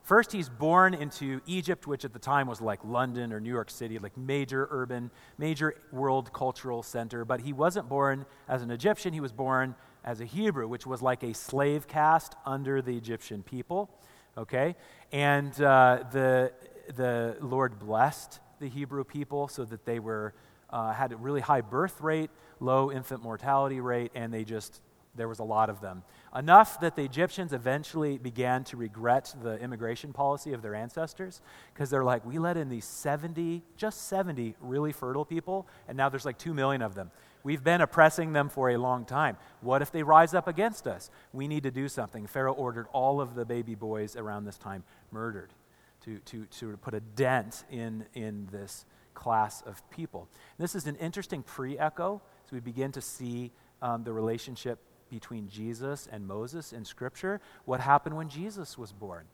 First, 0.03 0.33
he's 0.33 0.49
born 0.49 0.95
into 0.95 1.41
Egypt, 1.47 1.87
which 1.87 2.05
at 2.05 2.13
the 2.13 2.19
time 2.19 2.47
was 2.49 2.61
like 2.61 2.81
London 2.85 3.33
or 3.33 3.41
New 3.41 3.51
York 3.51 3.71
City, 3.71 3.99
like 3.99 4.17
major 4.17 4.67
urban, 4.71 5.11
major 5.39 5.75
world 5.93 6.33
cultural 6.33 6.83
center. 6.83 7.25
But 7.25 7.43
he 7.43 7.53
wasn't 7.53 7.89
born 7.89 8.27
as 8.49 8.63
an 8.63 8.71
Egyptian, 8.71 9.13
he 9.13 9.21
was 9.21 9.33
born 9.33 9.75
as 10.05 10.21
a 10.21 10.25
Hebrew, 10.25 10.67
which 10.67 10.87
was 10.87 11.03
like 11.03 11.23
a 11.23 11.35
slave 11.35 11.87
caste 11.87 12.35
under 12.47 12.81
the 12.83 12.97
Egyptian 12.97 13.43
people. 13.43 13.91
Okay? 14.39 14.75
And 15.13 15.53
uh, 15.61 16.05
the, 16.11 16.53
the 16.97 17.37
Lord 17.41 17.79
blessed 17.79 18.41
the 18.59 18.69
Hebrew 18.69 19.05
people 19.05 19.49
so 19.49 19.65
that 19.65 19.85
they 19.85 19.99
were, 19.99 20.35
uh, 20.71 20.93
had 20.93 21.13
a 21.13 21.17
really 21.17 21.41
high 21.41 21.61
birth 21.61 22.01
rate, 22.01 22.31
low 22.61 22.91
infant 22.91 23.23
mortality 23.23 23.81
rate, 23.81 24.13
and 24.15 24.33
they 24.33 24.45
just, 24.45 24.83
there 25.15 25.29
was 25.29 25.39
a 25.39 25.45
lot 25.45 25.71
of 25.71 25.81
them. 25.81 26.03
Enough 26.37 26.81
that 26.81 26.95
the 26.95 27.03
Egyptians 27.03 27.53
eventually 27.53 28.19
began 28.19 28.63
to 28.65 28.77
regret 28.77 29.35
the 29.43 29.59
immigration 29.59 30.13
policy 30.13 30.53
of 30.53 30.63
their 30.63 30.75
ancestors 30.75 31.41
because 31.73 31.91
they're 31.91 32.05
like, 32.05 32.25
we 32.25 32.39
let 32.39 32.57
in 32.57 32.69
these 32.69 32.85
70, 32.85 33.63
just 33.77 34.07
70 34.09 34.55
really 34.61 34.93
fertile 34.93 35.25
people, 35.25 35.67
and 35.89 35.97
now 35.97 36.09
there's 36.09 36.27
like 36.27 36.39
2 36.39 36.55
million 36.55 36.83
of 36.83 36.95
them. 36.95 37.11
We've 37.43 37.65
been 37.65 37.81
oppressing 37.81 38.35
them 38.35 38.51
for 38.51 38.69
a 38.69 38.77
long 38.77 39.07
time. 39.07 39.39
What 39.63 39.81
if 39.81 39.91
they 39.91 40.03
rise 40.03 40.35
up 40.35 40.47
against 40.47 40.87
us? 40.87 41.11
We 41.33 41.49
need 41.49 41.63
to 41.63 41.71
do 41.71 41.89
something. 41.89 42.27
Pharaoh 42.27 42.53
ordered 42.53 42.87
all 42.93 43.19
of 43.19 43.35
the 43.35 43.47
baby 43.47 43.75
boys 43.75 44.15
around 44.15 44.45
this 44.45 44.59
time 44.59 44.85
murdered 45.11 45.55
to, 46.05 46.19
to, 46.19 46.47
to 46.47 46.77
put 46.79 46.95
a 46.95 47.01
dent 47.01 47.65
in, 47.71 48.05
in 48.15 48.49
this 48.51 48.85
class 49.15 49.63
of 49.63 49.89
people. 49.91 50.29
This 50.59 50.75
is 50.75 50.87
an 50.87 50.97
interesting 50.97 51.43
pre 51.43 51.79
echo 51.79 52.23
So 52.47 52.57
we 52.57 52.61
begin 52.61 52.93
to 52.93 53.01
see 53.01 53.53
um, 53.83 54.05
the 54.05 54.13
relationship 54.13 54.79
between 55.11 55.49
Jesus 55.49 56.09
and 56.11 56.27
Moses 56.27 56.73
in 56.73 56.85
Scripture. 56.85 57.41
What 57.65 57.81
happened 57.81 58.17
when 58.17 58.29
Jesus 58.29 58.79
was 58.79 58.93
born? 58.93 59.25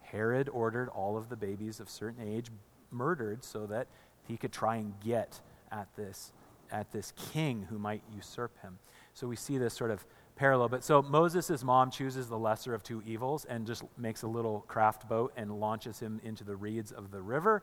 Herod 0.00 0.48
ordered 0.48 0.88
all 0.88 1.16
of 1.16 1.28
the 1.28 1.36
babies 1.36 1.80
of 1.80 1.88
certain 1.88 2.22
age 2.22 2.50
murdered 2.90 3.44
so 3.44 3.66
that 3.66 3.86
he 4.26 4.36
could 4.36 4.52
try 4.52 4.76
and 4.76 4.92
get 5.00 5.40
at 5.70 5.88
this 5.96 6.32
at 6.72 6.92
this 6.92 7.12
king 7.32 7.66
who 7.68 7.78
might 7.78 8.02
usurp 8.14 8.56
him. 8.62 8.78
So 9.12 9.26
we 9.26 9.34
see 9.34 9.58
this 9.58 9.74
sort 9.74 9.90
of 9.90 10.04
parallel. 10.40 10.70
But 10.70 10.82
so 10.82 11.02
Moses' 11.02 11.62
mom 11.62 11.90
chooses 11.90 12.26
the 12.26 12.38
lesser 12.38 12.72
of 12.72 12.82
two 12.82 13.02
evils 13.06 13.44
and 13.44 13.66
just 13.66 13.84
makes 13.98 14.22
a 14.22 14.26
little 14.26 14.64
craft 14.68 15.06
boat 15.06 15.34
and 15.36 15.60
launches 15.60 16.00
him 16.00 16.18
into 16.24 16.44
the 16.44 16.56
reeds 16.56 16.92
of 16.92 17.10
the 17.10 17.20
river, 17.20 17.62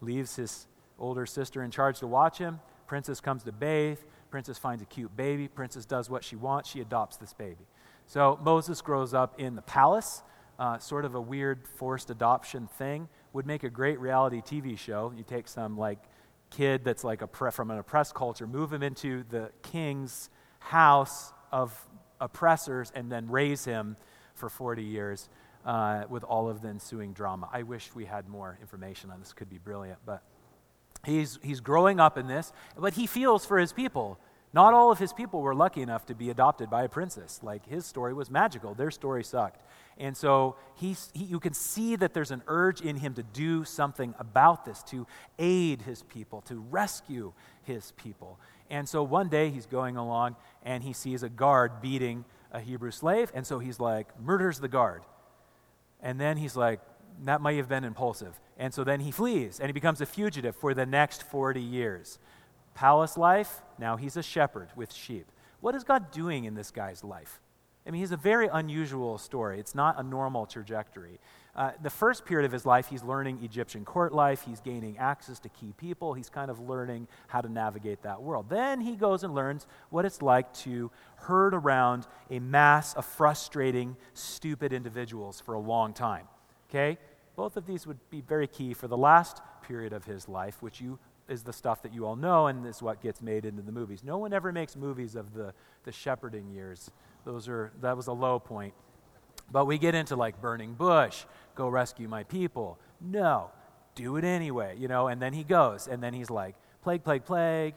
leaves 0.00 0.34
his 0.34 0.66
older 0.98 1.24
sister 1.24 1.62
in 1.62 1.70
charge 1.70 2.00
to 2.00 2.08
watch 2.08 2.36
him. 2.36 2.58
Princess 2.88 3.20
comes 3.20 3.44
to 3.44 3.52
bathe. 3.52 4.00
Princess 4.28 4.58
finds 4.58 4.82
a 4.82 4.86
cute 4.86 5.16
baby. 5.16 5.46
Princess 5.46 5.86
does 5.86 6.10
what 6.10 6.24
she 6.24 6.34
wants. 6.34 6.68
She 6.68 6.80
adopts 6.80 7.16
this 7.16 7.32
baby. 7.32 7.64
So 8.06 8.40
Moses 8.42 8.80
grows 8.80 9.14
up 9.14 9.38
in 9.38 9.54
the 9.54 9.62
palace, 9.62 10.24
uh, 10.58 10.78
sort 10.78 11.04
of 11.04 11.14
a 11.14 11.20
weird 11.20 11.68
forced 11.76 12.10
adoption 12.10 12.66
thing. 12.76 13.08
Would 13.34 13.46
make 13.46 13.62
a 13.62 13.70
great 13.70 14.00
reality 14.00 14.42
TV 14.42 14.76
show. 14.76 15.12
You 15.16 15.22
take 15.22 15.46
some 15.46 15.78
like 15.78 16.00
kid 16.50 16.82
that's 16.82 17.04
like 17.04 17.22
a 17.22 17.28
pre- 17.28 17.52
from 17.52 17.70
an 17.70 17.78
oppressed 17.78 18.16
culture, 18.16 18.48
move 18.48 18.72
him 18.72 18.82
into 18.82 19.22
the 19.30 19.52
king's 19.62 20.28
house 20.58 21.32
of 21.52 21.88
oppressors, 22.20 22.92
and 22.94 23.10
then 23.10 23.30
raise 23.30 23.64
him 23.64 23.96
for 24.34 24.48
40 24.48 24.82
years 24.82 25.28
uh, 25.64 26.04
with 26.08 26.24
all 26.24 26.48
of 26.48 26.62
the 26.62 26.68
ensuing 26.68 27.12
drama. 27.12 27.48
I 27.52 27.62
wish 27.62 27.90
we 27.94 28.04
had 28.04 28.28
more 28.28 28.58
information 28.60 29.10
on 29.10 29.20
this. 29.20 29.32
Could 29.32 29.50
be 29.50 29.58
brilliant, 29.58 29.98
but 30.04 30.22
he's 31.04 31.38
he's 31.42 31.60
growing 31.60 32.00
up 32.00 32.16
in 32.18 32.26
this, 32.26 32.52
but 32.76 32.94
he 32.94 33.06
feels 33.06 33.44
for 33.44 33.58
his 33.58 33.72
people. 33.72 34.18
Not 34.52 34.74
all 34.74 34.90
of 34.90 34.98
his 34.98 35.12
people 35.12 35.42
were 35.42 35.54
lucky 35.54 35.80
enough 35.80 36.06
to 36.06 36.14
be 36.14 36.28
adopted 36.28 36.70
by 36.70 36.82
a 36.82 36.88
princess. 36.88 37.40
Like 37.42 37.66
his 37.66 37.86
story 37.86 38.12
was 38.12 38.30
magical, 38.30 38.74
their 38.74 38.90
story 38.90 39.22
sucked. 39.22 39.62
And 40.00 40.16
so 40.16 40.56
he, 40.76 40.96
you 41.14 41.38
can 41.38 41.52
see 41.52 41.94
that 41.94 42.14
there's 42.14 42.30
an 42.30 42.42
urge 42.46 42.80
in 42.80 42.96
him 42.96 43.12
to 43.14 43.22
do 43.22 43.64
something 43.64 44.14
about 44.18 44.64
this, 44.64 44.82
to 44.84 45.06
aid 45.38 45.82
his 45.82 46.02
people, 46.04 46.40
to 46.42 46.56
rescue 46.56 47.34
his 47.64 47.92
people. 47.92 48.40
And 48.70 48.88
so 48.88 49.02
one 49.02 49.28
day 49.28 49.50
he's 49.50 49.66
going 49.66 49.98
along 49.98 50.36
and 50.62 50.82
he 50.82 50.94
sees 50.94 51.22
a 51.22 51.28
guard 51.28 51.82
beating 51.82 52.24
a 52.50 52.60
Hebrew 52.60 52.90
slave. 52.90 53.30
And 53.34 53.46
so 53.46 53.58
he's 53.58 53.78
like, 53.78 54.18
murders 54.18 54.58
the 54.58 54.68
guard. 54.68 55.02
And 56.00 56.18
then 56.18 56.38
he's 56.38 56.56
like, 56.56 56.80
that 57.24 57.42
might 57.42 57.58
have 57.58 57.68
been 57.68 57.84
impulsive. 57.84 58.40
And 58.56 58.72
so 58.72 58.84
then 58.84 59.00
he 59.00 59.10
flees 59.10 59.60
and 59.60 59.68
he 59.68 59.74
becomes 59.74 60.00
a 60.00 60.06
fugitive 60.06 60.56
for 60.56 60.72
the 60.72 60.86
next 60.86 61.24
40 61.24 61.60
years. 61.60 62.18
Palace 62.72 63.18
life, 63.18 63.60
now 63.78 63.98
he's 63.98 64.16
a 64.16 64.22
shepherd 64.22 64.70
with 64.74 64.94
sheep. 64.94 65.26
What 65.60 65.74
is 65.74 65.84
God 65.84 66.10
doing 66.10 66.44
in 66.44 66.54
this 66.54 66.70
guy's 66.70 67.04
life? 67.04 67.38
I 67.86 67.90
mean, 67.90 68.00
he's 68.00 68.12
a 68.12 68.16
very 68.16 68.48
unusual 68.52 69.16
story. 69.18 69.58
It's 69.58 69.74
not 69.74 69.98
a 69.98 70.02
normal 70.02 70.46
trajectory. 70.46 71.18
Uh, 71.56 71.72
the 71.82 71.90
first 71.90 72.24
period 72.24 72.44
of 72.44 72.52
his 72.52 72.64
life, 72.64 72.88
he's 72.88 73.02
learning 73.02 73.40
Egyptian 73.42 73.84
court 73.84 74.12
life. 74.12 74.42
He's 74.46 74.60
gaining 74.60 74.98
access 74.98 75.38
to 75.40 75.48
key 75.48 75.72
people. 75.76 76.14
He's 76.14 76.28
kind 76.28 76.50
of 76.50 76.60
learning 76.60 77.08
how 77.28 77.40
to 77.40 77.48
navigate 77.48 78.02
that 78.02 78.22
world. 78.22 78.48
Then 78.48 78.80
he 78.80 78.96
goes 78.96 79.24
and 79.24 79.34
learns 79.34 79.66
what 79.88 80.04
it's 80.04 80.22
like 80.22 80.52
to 80.54 80.90
herd 81.16 81.54
around 81.54 82.06
a 82.30 82.38
mass 82.38 82.94
of 82.94 83.04
frustrating, 83.04 83.96
stupid 84.14 84.72
individuals 84.72 85.40
for 85.40 85.54
a 85.54 85.60
long 85.60 85.92
time. 85.92 86.28
Okay? 86.68 86.98
Both 87.34 87.56
of 87.56 87.66
these 87.66 87.86
would 87.86 87.98
be 88.10 88.20
very 88.20 88.46
key 88.46 88.74
for 88.74 88.88
the 88.88 88.96
last 88.96 89.40
period 89.62 89.92
of 89.92 90.04
his 90.04 90.28
life, 90.28 90.62
which 90.62 90.80
you 90.80 90.98
is 91.30 91.44
the 91.44 91.52
stuff 91.52 91.80
that 91.82 91.94
you 91.94 92.04
all 92.04 92.16
know 92.16 92.48
and 92.48 92.66
is 92.66 92.82
what 92.82 93.00
gets 93.00 93.22
made 93.22 93.44
into 93.44 93.62
the 93.62 93.72
movies. 93.72 94.02
No 94.02 94.18
one 94.18 94.32
ever 94.32 94.50
makes 94.50 94.74
movies 94.74 95.14
of 95.14 95.32
the, 95.32 95.54
the 95.84 95.92
shepherding 95.92 96.48
years 96.48 96.90
those 97.24 97.48
are, 97.48 97.72
that 97.80 97.96
was 97.96 98.06
a 98.06 98.12
low 98.12 98.38
point. 98.38 98.74
But 99.50 99.66
we 99.66 99.78
get 99.78 99.94
into 99.94 100.16
like 100.16 100.40
burning 100.40 100.74
bush, 100.74 101.24
go 101.54 101.68
rescue 101.68 102.08
my 102.08 102.24
people. 102.24 102.78
No, 103.00 103.50
do 103.94 104.16
it 104.16 104.24
anyway, 104.24 104.76
you 104.78 104.88
know. 104.88 105.08
And 105.08 105.20
then 105.20 105.32
he 105.32 105.44
goes, 105.44 105.88
and 105.88 106.02
then 106.02 106.14
he's 106.14 106.30
like, 106.30 106.54
plague, 106.82 107.02
plague, 107.04 107.24
plague, 107.24 107.74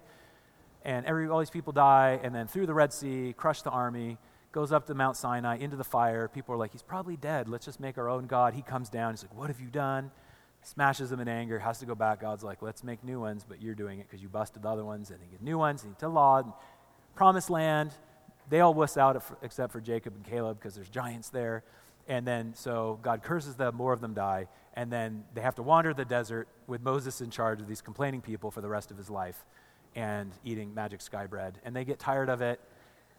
and 0.84 1.06
every 1.06 1.28
all 1.28 1.40
these 1.40 1.50
people 1.50 1.74
die. 1.74 2.20
And 2.22 2.34
then 2.34 2.48
through 2.48 2.68
the 2.68 2.74
Red 2.74 2.94
Sea, 2.94 3.34
crush 3.36 3.62
the 3.62 3.72
army, 3.72 4.18
goes 4.52 4.72
up 4.72 4.86
to 4.88 4.94
Mount 4.94 5.18
Sinai 5.18 5.58
into 5.58 5.76
the 5.76 5.84
fire. 5.84 6.28
People 6.28 6.54
are 6.54 6.58
like, 6.58 6.72
he's 6.72 6.84
probably 6.84 7.18
dead. 7.18 7.50
Let's 7.50 7.66
just 7.66 7.80
make 7.80 7.98
our 7.98 8.08
own 8.08 8.28
God. 8.28 8.54
He 8.54 8.62
comes 8.62 8.90
down. 8.90 9.14
He's 9.14 9.24
like, 9.24 9.36
what 9.36 9.50
have 9.50 9.60
you 9.60 9.68
done? 9.68 10.12
Smashes 10.62 11.10
them 11.10 11.20
in 11.20 11.28
anger. 11.28 11.60
Has 11.60 11.80
to 11.80 11.86
go 11.86 11.96
back. 11.96 12.22
God's 12.22 12.44
like, 12.44 12.62
let's 12.62 12.84
make 12.84 13.04
new 13.04 13.20
ones, 13.20 13.46
but 13.48 13.62
you're 13.62 13.76
doing 13.76 14.00
it 14.00 14.08
because 14.08 14.22
you 14.22 14.30
busted 14.30 14.62
the 14.62 14.70
other 14.70 14.86
ones. 14.86 15.10
And 15.10 15.20
he 15.22 15.30
gets 15.30 15.42
new 15.42 15.58
ones. 15.58 15.84
And 15.84 15.94
he 15.94 16.00
to 16.00 16.08
law, 16.08 16.44
promised 17.16 17.50
land 17.50 17.92
they 18.50 18.60
all 18.60 18.74
wuss 18.74 18.98
out 18.98 19.22
except 19.42 19.72
for 19.72 19.82
Jacob 19.82 20.16
and 20.16 20.26
Caleb 20.26 20.58
because 20.60 20.76
there's 20.76 20.90
giants 20.90 21.30
there. 21.30 21.64
And 22.08 22.28
then, 22.28 22.54
so 22.56 23.00
God 23.02 23.24
curses 23.24 23.56
them, 23.56 23.76
more 23.76 23.94
of 23.94 24.02
them 24.02 24.14
die. 24.14 24.48
And 24.74 24.92
then 24.92 25.24
they 25.34 25.42
have 25.42 25.56
to 25.56 25.64
wander 25.64 25.94
the 25.94 26.06
desert 26.06 26.48
with 26.68 26.82
Moses 26.82 27.22
in 27.22 27.30
charge 27.30 27.62
of 27.62 27.68
these 27.68 27.82
complaining 27.82 28.22
people 28.22 28.52
for 28.52 28.62
the 28.62 28.68
rest 28.68 28.92
of 28.92 28.98
his 28.98 29.10
life 29.10 29.46
and 29.96 30.32
eating 30.44 30.74
magic 30.74 31.02
sky 31.02 31.28
bread. 31.28 31.60
And 31.64 31.76
they 31.76 31.86
get 31.86 32.00
tired 32.00 32.30
of 32.30 32.42
it 32.42 32.60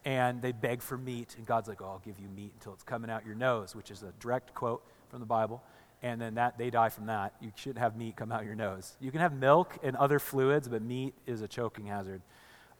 and 0.05 0.43
they 0.43 0.53
beg 0.53 0.83
for 0.83 0.99
meat. 0.99 1.35
And 1.37 1.47
God's 1.47 1.69
like, 1.69 1.81
oh, 1.81 1.87
I'll 1.87 2.03
give 2.05 2.19
you 2.19 2.29
meat 2.29 2.53
until 2.55 2.75
it's 2.75 2.83
coming 2.83 3.11
out 3.11 3.25
your 3.25 3.35
nose, 3.35 3.75
which 3.75 3.91
is 3.91 4.03
a 4.03 4.13
direct 4.21 4.55
quote 4.55 4.83
from 5.09 5.21
the 5.21 5.27
Bible. 5.27 5.63
And 6.03 6.21
then 6.21 6.35
that 6.35 6.59
they 6.59 6.69
die 6.69 6.91
from 6.91 7.07
that. 7.07 7.35
You 7.41 7.51
shouldn't 7.55 7.79
have 7.79 7.97
meat 7.97 8.17
come 8.17 8.31
out 8.31 8.45
your 8.45 8.55
nose. 8.55 8.97
You 9.01 9.11
can 9.11 9.21
have 9.21 9.33
milk 9.33 9.79
and 9.83 9.97
other 9.97 10.19
fluids, 10.19 10.69
but 10.69 10.83
meat 10.83 11.15
is 11.27 11.41
a 11.41 11.49
choking 11.49 11.87
hazard. 11.87 12.21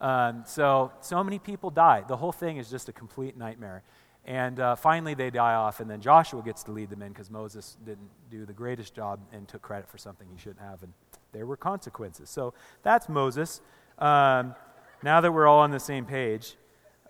Um, 0.01 0.43
so, 0.45 0.91
so 1.01 1.23
many 1.23 1.39
people 1.39 1.69
die. 1.69 2.03
The 2.07 2.17
whole 2.17 2.31
thing 2.31 2.57
is 2.57 2.69
just 2.69 2.89
a 2.89 2.93
complete 2.93 3.37
nightmare. 3.37 3.83
And 4.25 4.59
uh, 4.59 4.75
finally, 4.75 5.13
they 5.13 5.29
die 5.29 5.53
off, 5.53 5.79
and 5.79 5.89
then 5.89 6.01
Joshua 6.01 6.41
gets 6.41 6.63
to 6.63 6.71
lead 6.71 6.89
them 6.89 7.03
in 7.03 7.09
because 7.09 7.29
Moses 7.29 7.77
didn't 7.85 8.09
do 8.31 8.45
the 8.45 8.53
greatest 8.53 8.95
job 8.95 9.19
and 9.31 9.47
took 9.47 9.61
credit 9.61 9.87
for 9.87 9.99
something 9.99 10.27
he 10.31 10.37
shouldn't 10.39 10.61
have, 10.61 10.81
and 10.81 10.93
there 11.31 11.45
were 11.45 11.57
consequences. 11.57 12.27
So 12.27 12.55
that's 12.81 13.07
Moses. 13.07 13.61
Um, 13.99 14.55
now 15.03 15.21
that 15.21 15.31
we're 15.31 15.45
all 15.45 15.59
on 15.59 15.69
the 15.69 15.79
same 15.79 16.05
page, 16.05 16.55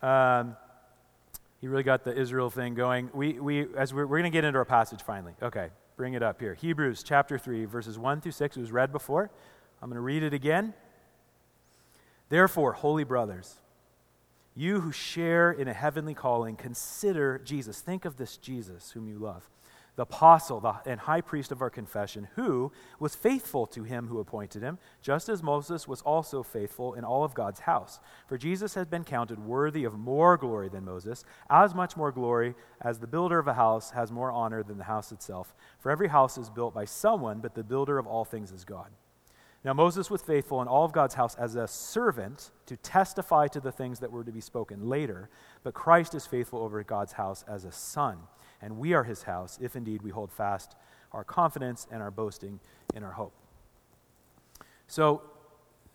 um, 0.02 0.58
he 1.62 1.70
really 1.70 1.84
got 1.84 2.04
the 2.04 2.16
Israel 2.16 2.50
thing 2.50 2.76
going. 2.76 3.10
We, 3.14 3.40
we, 3.40 3.68
as 3.78 3.94
we're, 3.94 4.06
we're 4.06 4.20
going 4.20 4.32
to 4.32 4.36
get 4.36 4.44
into 4.44 4.60
our 4.60 4.66
passage 4.66 5.02
finally. 5.02 5.34
Okay, 5.42 5.70
bring 5.96 6.16
it 6.16 6.22
up 6.22 6.42
here. 6.42 6.54
Hebrews 6.54 7.02
chapter 7.02 7.38
3, 7.38 7.64
verses 7.64 7.98
1 7.98 8.20
through 8.20 8.34
6. 8.34 8.58
It 8.58 8.60
was 8.60 8.74
read 8.74 8.92
before. 8.92 9.32
I'm 9.82 9.90
going 9.90 9.96
to 9.96 10.02
read 10.02 10.22
it 10.22 10.34
again. 10.34 10.74
Therefore, 12.30 12.74
holy 12.74 13.04
brothers, 13.04 13.60
you 14.56 14.80
who 14.80 14.92
share 14.92 15.52
in 15.52 15.68
a 15.68 15.74
heavenly 15.74 16.14
calling, 16.14 16.56
consider 16.56 17.40
Jesus. 17.44 17.82
Think 17.82 18.06
of 18.06 18.18
this 18.18 18.38
Jesus 18.38 18.92
whom 18.92 19.08
you 19.08 19.20
love, 19.20 19.50
the 19.98 20.04
apostle 20.04 20.60
the, 20.62 20.76
and 20.86 21.02
high 21.02 21.22
priest 21.22 21.52
of 21.52 21.62
our 21.62 21.70
confession, 21.70 22.30
who 22.36 22.72
was 22.98 23.16
faithful 23.16 23.66
to 23.68 23.84
him 23.84 24.08
who 24.08 24.20
appointed 24.20 24.62
him, 24.62 24.80
just 25.02 25.30
as 25.30 25.44
Moses 25.44 25.88
was 25.88 26.02
also 26.02 26.42
faithful 26.42 26.94
in 26.94 27.04
all 27.04 27.24
of 27.24 27.34
God's 27.34 27.62
house. 27.62 28.00
For 28.28 28.38
Jesus 28.38 28.74
has 28.76 28.88
been 28.88 29.04
counted 29.04 29.40
worthy 29.40 29.84
of 29.84 30.00
more 30.00 30.38
glory 30.38 30.70
than 30.70 30.86
Moses, 30.86 31.26
as 31.50 31.76
much 31.76 31.96
more 31.98 32.12
glory 32.12 32.56
as 32.82 33.00
the 33.00 33.08
builder 33.08 33.40
of 33.40 33.48
a 33.48 33.54
house 33.54 33.92
has 33.92 34.12
more 34.12 34.32
honor 34.32 34.64
than 34.64 34.78
the 34.78 34.86
house 34.86 35.12
itself. 35.12 35.54
For 35.80 35.92
every 35.92 36.08
house 36.08 36.38
is 36.38 36.50
built 36.50 36.74
by 36.74 36.86
someone, 36.86 37.40
but 37.40 37.56
the 37.56 37.64
builder 37.64 37.98
of 37.98 38.08
all 38.08 38.26
things 38.26 38.52
is 38.52 38.64
God. 38.64 38.90
Now, 39.66 39.74
Moses 39.74 40.12
was 40.12 40.22
faithful 40.22 40.62
in 40.62 40.68
all 40.68 40.86
of 40.86 40.94
God's 40.94 41.16
house 41.16 41.34
as 41.36 41.56
a 41.56 41.68
servant 41.68 42.52
to 42.68 42.78
testify 42.78 43.48
to 43.48 43.60
the 43.60 43.72
things 43.72 44.00
that 44.00 44.12
were 44.12 44.24
to 44.24 44.32
be 44.32 44.40
spoken 44.40 44.88
later, 44.88 45.28
but 45.64 45.74
Christ 45.74 46.14
is 46.14 46.28
faithful 46.28 46.60
over 46.60 46.84
God's 46.84 47.14
house 47.14 47.44
as 47.48 47.66
a 47.66 47.72
son. 47.72 48.20
And 48.62 48.78
we 48.78 48.94
are 48.94 49.04
his 49.04 49.24
house, 49.24 49.58
if 49.60 49.76
indeed 49.76 50.04
we 50.04 50.12
hold 50.12 50.32
fast 50.32 50.76
our 51.12 51.24
confidence 51.24 51.88
and 51.90 52.04
our 52.04 52.12
boasting 52.12 52.60
in 52.94 53.04
our 53.04 53.14
hope. 53.14 53.34
So, 54.86 55.24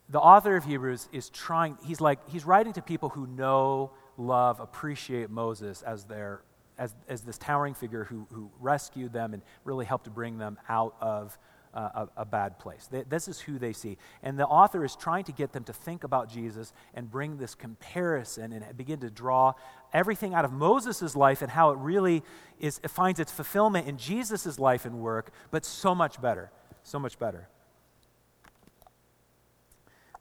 the 0.08 0.20
author 0.20 0.56
of 0.56 0.64
Hebrews 0.64 1.08
is 1.12 1.30
trying, 1.30 1.78
he's 1.84 2.00
like, 2.00 2.28
he's 2.28 2.44
writing 2.44 2.72
to 2.72 2.82
people 2.82 3.10
who 3.10 3.28
know, 3.28 3.92
love, 4.16 4.58
appreciate 4.58 5.30
Moses 5.30 5.82
as 5.82 6.02
their, 6.06 6.42
as, 6.76 6.96
as 7.08 7.20
this 7.20 7.38
towering 7.38 7.74
figure 7.74 8.02
who, 8.02 8.26
who 8.32 8.50
rescued 8.58 9.12
them 9.12 9.32
and 9.32 9.44
really 9.62 9.84
helped 9.84 10.06
to 10.06 10.10
bring 10.10 10.38
them 10.38 10.58
out 10.68 10.96
of 11.00 11.38
uh, 11.74 12.06
a, 12.16 12.22
a, 12.22 12.24
bad 12.24 12.58
place. 12.58 12.88
They, 12.90 13.02
this 13.02 13.28
is 13.28 13.40
who 13.40 13.58
they 13.58 13.72
see. 13.72 13.96
And 14.22 14.38
the 14.38 14.46
author 14.46 14.84
is 14.84 14.96
trying 14.96 15.24
to 15.24 15.32
get 15.32 15.52
them 15.52 15.64
to 15.64 15.72
think 15.72 16.04
about 16.04 16.28
Jesus 16.28 16.72
and 16.94 17.10
bring 17.10 17.36
this 17.36 17.54
comparison 17.54 18.52
and 18.52 18.76
begin 18.76 19.00
to 19.00 19.10
draw 19.10 19.54
everything 19.92 20.34
out 20.34 20.44
of 20.44 20.52
Moses' 20.52 21.14
life 21.14 21.42
and 21.42 21.50
how 21.50 21.70
it 21.70 21.78
really 21.78 22.22
is, 22.58 22.80
it 22.82 22.90
finds 22.90 23.20
its 23.20 23.30
fulfillment 23.30 23.86
in 23.86 23.98
Jesus' 23.98 24.58
life 24.58 24.84
and 24.84 25.00
work, 25.00 25.30
but 25.50 25.64
so 25.64 25.94
much 25.94 26.20
better. 26.20 26.50
So 26.82 26.98
much 26.98 27.18
better. 27.18 27.48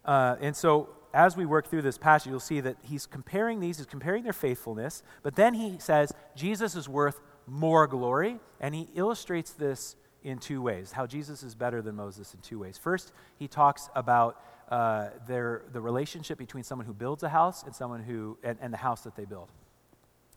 Uh, 0.06 0.36
and 0.42 0.56
so, 0.56 0.90
as 1.14 1.36
we 1.36 1.46
work 1.46 1.68
through 1.68 1.82
this 1.82 1.98
passage, 1.98 2.30
you'll 2.30 2.40
see 2.40 2.60
that 2.62 2.78
he's 2.84 3.06
comparing 3.06 3.60
these, 3.60 3.78
he's 3.78 3.88
comparing 3.88 4.24
their 4.24 4.34
faithfulness, 4.34 5.02
but 5.24 5.36
then 5.36 5.56
he 5.56 5.78
says 5.80 6.14
Jesus 6.36 6.76
is 6.76 6.88
worth 6.88 7.20
more 7.48 7.88
glory, 7.88 8.40
and 8.60 8.76
he 8.76 8.90
illustrates 8.94 9.52
this 9.52 9.96
in 10.24 10.38
two 10.38 10.62
ways 10.62 10.92
how 10.92 11.06
Jesus 11.06 11.44
is 11.44 11.56
better 11.56 11.82
than 11.82 11.96
Moses 11.96 12.34
in 12.34 12.42
two 12.42 12.60
ways. 12.60 12.78
First, 12.78 13.12
he 13.38 13.48
talks 13.48 13.90
about 13.96 14.42
uh, 14.70 15.10
their, 15.28 15.64
the 15.72 15.82
relationship 15.82 16.38
between 16.38 16.64
someone 16.64 16.86
who 16.86 16.94
builds 16.94 17.24
a 17.24 17.30
house 17.30 17.64
and 17.64 17.74
someone 17.74 18.04
who, 18.04 18.38
and, 18.44 18.58
and 18.62 18.74
the 18.74 18.78
house 18.78 19.02
that 19.02 19.16
they 19.16 19.26
build. 19.26 19.50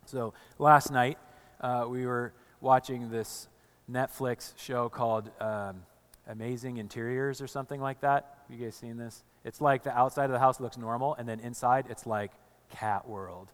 So, 0.07 0.35
last 0.59 0.91
night, 0.91 1.19
uh, 1.61 1.87
we 1.89 2.07
were 2.07 2.33
watching 2.61 3.11
this 3.11 3.49
Netflix 3.91 4.53
show 4.57 4.89
called 4.89 5.31
um, 5.41 5.83
Amazing 6.27 6.79
Interiors 6.79 7.41
or 7.41 7.47
something 7.47 7.81
like 7.81 8.01
that. 8.01 8.39
You 8.49 8.57
guys 8.57 8.75
seen 8.75 8.97
this? 8.97 9.23
It's 9.45 9.61
like 9.61 9.83
the 9.83 9.97
outside 9.97 10.27
of 10.27 10.33
the 10.33 10.39
house 10.39 10.61
looks 10.61 10.79
normal, 10.79 11.15
and 11.15 11.29
then 11.29 11.41
inside 11.41 11.87
it's 11.91 12.07
like 12.07 12.33
cat 12.71 13.09
world. 13.09 13.49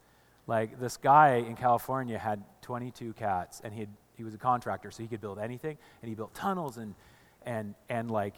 Like 0.46 0.80
this 0.80 0.96
guy 0.96 1.36
in 1.36 1.56
California 1.56 2.18
had 2.18 2.42
22 2.62 3.12
cats, 3.14 3.60
and 3.62 3.74
he 3.74 3.86
he 4.18 4.24
was 4.24 4.34
a 4.34 4.38
contractor, 4.38 4.90
so 4.90 5.02
he 5.02 5.08
could 5.08 5.22
build 5.22 5.38
anything, 5.38 5.78
and 6.02 6.08
he 6.08 6.14
built 6.14 6.34
tunnels 6.34 6.76
and 6.76 6.94
and 7.46 7.74
and 7.88 8.10
like 8.10 8.34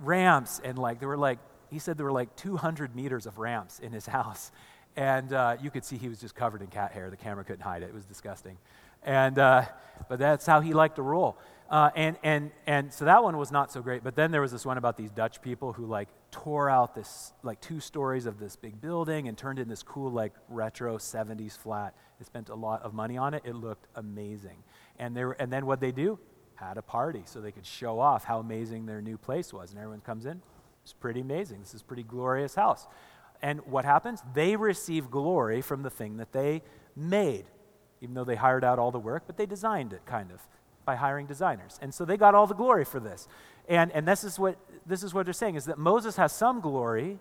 ramps, 0.00 0.60
and 0.62 0.78
like 0.78 1.00
there 1.00 1.08
were 1.08 1.16
like 1.16 1.38
he 1.70 1.78
said 1.78 1.96
there 1.96 2.06
were 2.06 2.12
like 2.12 2.36
200 2.36 2.94
meters 2.94 3.26
of 3.26 3.38
ramps 3.38 3.78
in 3.78 3.92
his 3.92 4.06
house, 4.18 4.52
and 4.96 5.32
uh, 5.32 5.56
you 5.62 5.70
could 5.70 5.84
see 5.84 5.96
he 5.96 6.08
was 6.08 6.20
just 6.20 6.34
covered 6.34 6.60
in 6.60 6.66
cat 6.66 6.92
hair. 6.92 7.08
The 7.08 7.16
camera 7.16 7.44
couldn't 7.44 7.62
hide 7.62 7.82
it; 7.82 7.86
it 7.86 7.94
was 7.94 8.04
disgusting. 8.04 8.58
And 9.02 9.38
uh, 9.38 9.64
but 10.08 10.18
that's 10.18 10.44
how 10.44 10.60
he 10.60 10.74
liked 10.74 10.96
to 10.96 11.02
roll. 11.02 11.38
Uh, 11.68 11.90
and, 11.96 12.16
and, 12.22 12.52
and 12.66 12.92
so 12.92 13.04
that 13.04 13.24
one 13.24 13.36
was 13.36 13.50
not 13.50 13.72
so 13.72 13.82
great. 13.82 14.04
But 14.04 14.14
then 14.14 14.30
there 14.30 14.40
was 14.40 14.52
this 14.52 14.64
one 14.64 14.78
about 14.78 14.96
these 14.96 15.10
Dutch 15.10 15.42
people 15.42 15.72
who 15.72 15.86
like 15.86 16.08
tore 16.30 16.68
out 16.68 16.94
this, 16.94 17.32
like 17.42 17.60
two 17.60 17.80
stories 17.80 18.26
of 18.26 18.38
this 18.38 18.56
big 18.56 18.80
building 18.80 19.28
and 19.28 19.36
turned 19.36 19.58
in 19.58 19.68
this 19.68 19.82
cool, 19.82 20.10
like 20.10 20.32
retro 20.48 20.98
70s 20.98 21.56
flat. 21.56 21.94
They 22.18 22.24
spent 22.24 22.48
a 22.48 22.54
lot 22.54 22.82
of 22.82 22.94
money 22.94 23.16
on 23.16 23.34
it. 23.34 23.42
It 23.44 23.54
looked 23.54 23.86
amazing. 23.94 24.62
And, 24.98 25.16
they 25.16 25.24
were, 25.24 25.32
and 25.32 25.52
then 25.52 25.66
what 25.66 25.80
they 25.80 25.92
do? 25.92 26.18
Had 26.54 26.78
a 26.78 26.82
party 26.82 27.22
so 27.26 27.40
they 27.40 27.52
could 27.52 27.66
show 27.66 28.00
off 28.00 28.24
how 28.24 28.38
amazing 28.38 28.86
their 28.86 29.02
new 29.02 29.18
place 29.18 29.52
was. 29.52 29.70
And 29.70 29.78
everyone 29.78 30.00
comes 30.00 30.26
in. 30.26 30.40
It's 30.82 30.92
pretty 30.92 31.20
amazing. 31.20 31.60
This 31.60 31.74
is 31.74 31.82
pretty 31.82 32.04
glorious 32.04 32.54
house. 32.54 32.86
And 33.42 33.60
what 33.66 33.84
happens? 33.84 34.22
They 34.34 34.56
receive 34.56 35.10
glory 35.10 35.60
from 35.60 35.82
the 35.82 35.90
thing 35.90 36.16
that 36.18 36.32
they 36.32 36.62
made, 36.94 37.44
even 38.00 38.14
though 38.14 38.24
they 38.24 38.36
hired 38.36 38.64
out 38.64 38.78
all 38.78 38.90
the 38.90 38.98
work, 38.98 39.24
but 39.26 39.36
they 39.36 39.46
designed 39.46 39.92
it 39.92 40.06
kind 40.06 40.30
of 40.30 40.40
by 40.86 40.96
hiring 40.96 41.26
designers. 41.26 41.78
And 41.82 41.92
so 41.92 42.04
they 42.04 42.16
got 42.16 42.34
all 42.34 42.46
the 42.46 42.54
glory 42.54 42.84
for 42.84 43.00
this. 43.00 43.28
And, 43.68 43.90
and 43.92 44.06
this, 44.06 44.24
is 44.24 44.38
what, 44.38 44.56
this 44.86 45.02
is 45.02 45.12
what 45.12 45.26
they're 45.26 45.32
saying 45.32 45.56
is 45.56 45.64
that 45.66 45.78
Moses 45.78 46.16
has 46.16 46.32
some 46.32 46.60
glory. 46.60 47.18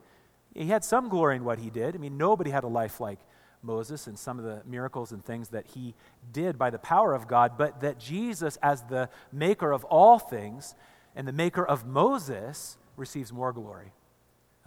He 0.54 0.68
had 0.68 0.84
some 0.84 1.10
glory 1.10 1.36
in 1.36 1.44
what 1.44 1.60
he 1.60 1.70
did. 1.70 1.96
I 1.96 1.98
mean, 1.98 2.18
nobody 2.18 2.52
had 2.52 2.64
a 2.64 2.68
life 2.68 3.00
like 3.00 3.20
Moses 3.62 4.08
and 4.08 4.18
some 4.18 4.38
of 4.38 4.46
the 4.46 4.62
miracles 4.66 5.12
and 5.12 5.26
things 5.26 5.50
that 5.50 5.66
he 5.68 5.96
did 6.32 6.58
by 6.58 6.70
the 6.70 6.78
power 6.78 7.14
of 7.14 7.28
God, 7.28 7.58
but 7.58 7.82
that 7.82 8.00
Jesus, 8.00 8.58
as 8.62 8.84
the 8.84 9.10
maker 9.32 9.72
of 9.72 9.84
all 9.86 10.20
things 10.20 10.76
and 11.16 11.28
the 11.28 11.34
maker 11.34 11.66
of 11.66 11.86
Moses, 11.86 12.78
receives 12.96 13.34
more 13.34 13.52
glory. 13.52 13.92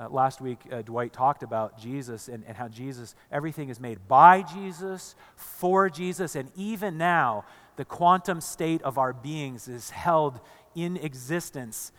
Uh, 0.01 0.09
last 0.09 0.41
week, 0.41 0.61
uh, 0.71 0.83
Dwight 0.83 1.12
talked 1.12 1.43
about 1.43 1.79
Jesus 1.79 2.29
and, 2.29 2.45
and 2.47 2.57
how 2.57 2.69
Jesus, 2.69 3.17
everything 3.33 3.69
is 3.69 3.81
made 3.81 4.07
by 4.07 4.43
Jesus, 4.43 5.17
for 5.35 5.88
Jesus, 5.88 6.37
and 6.37 6.51
even 6.55 6.99
now, 6.99 7.45
the 7.75 7.85
quantum 7.85 8.41
state 8.41 8.83
of 8.83 8.99
our 8.99 9.12
beings 9.12 9.67
is 9.69 9.91
held 9.91 10.41
in 10.85 10.97
existence 10.97 11.93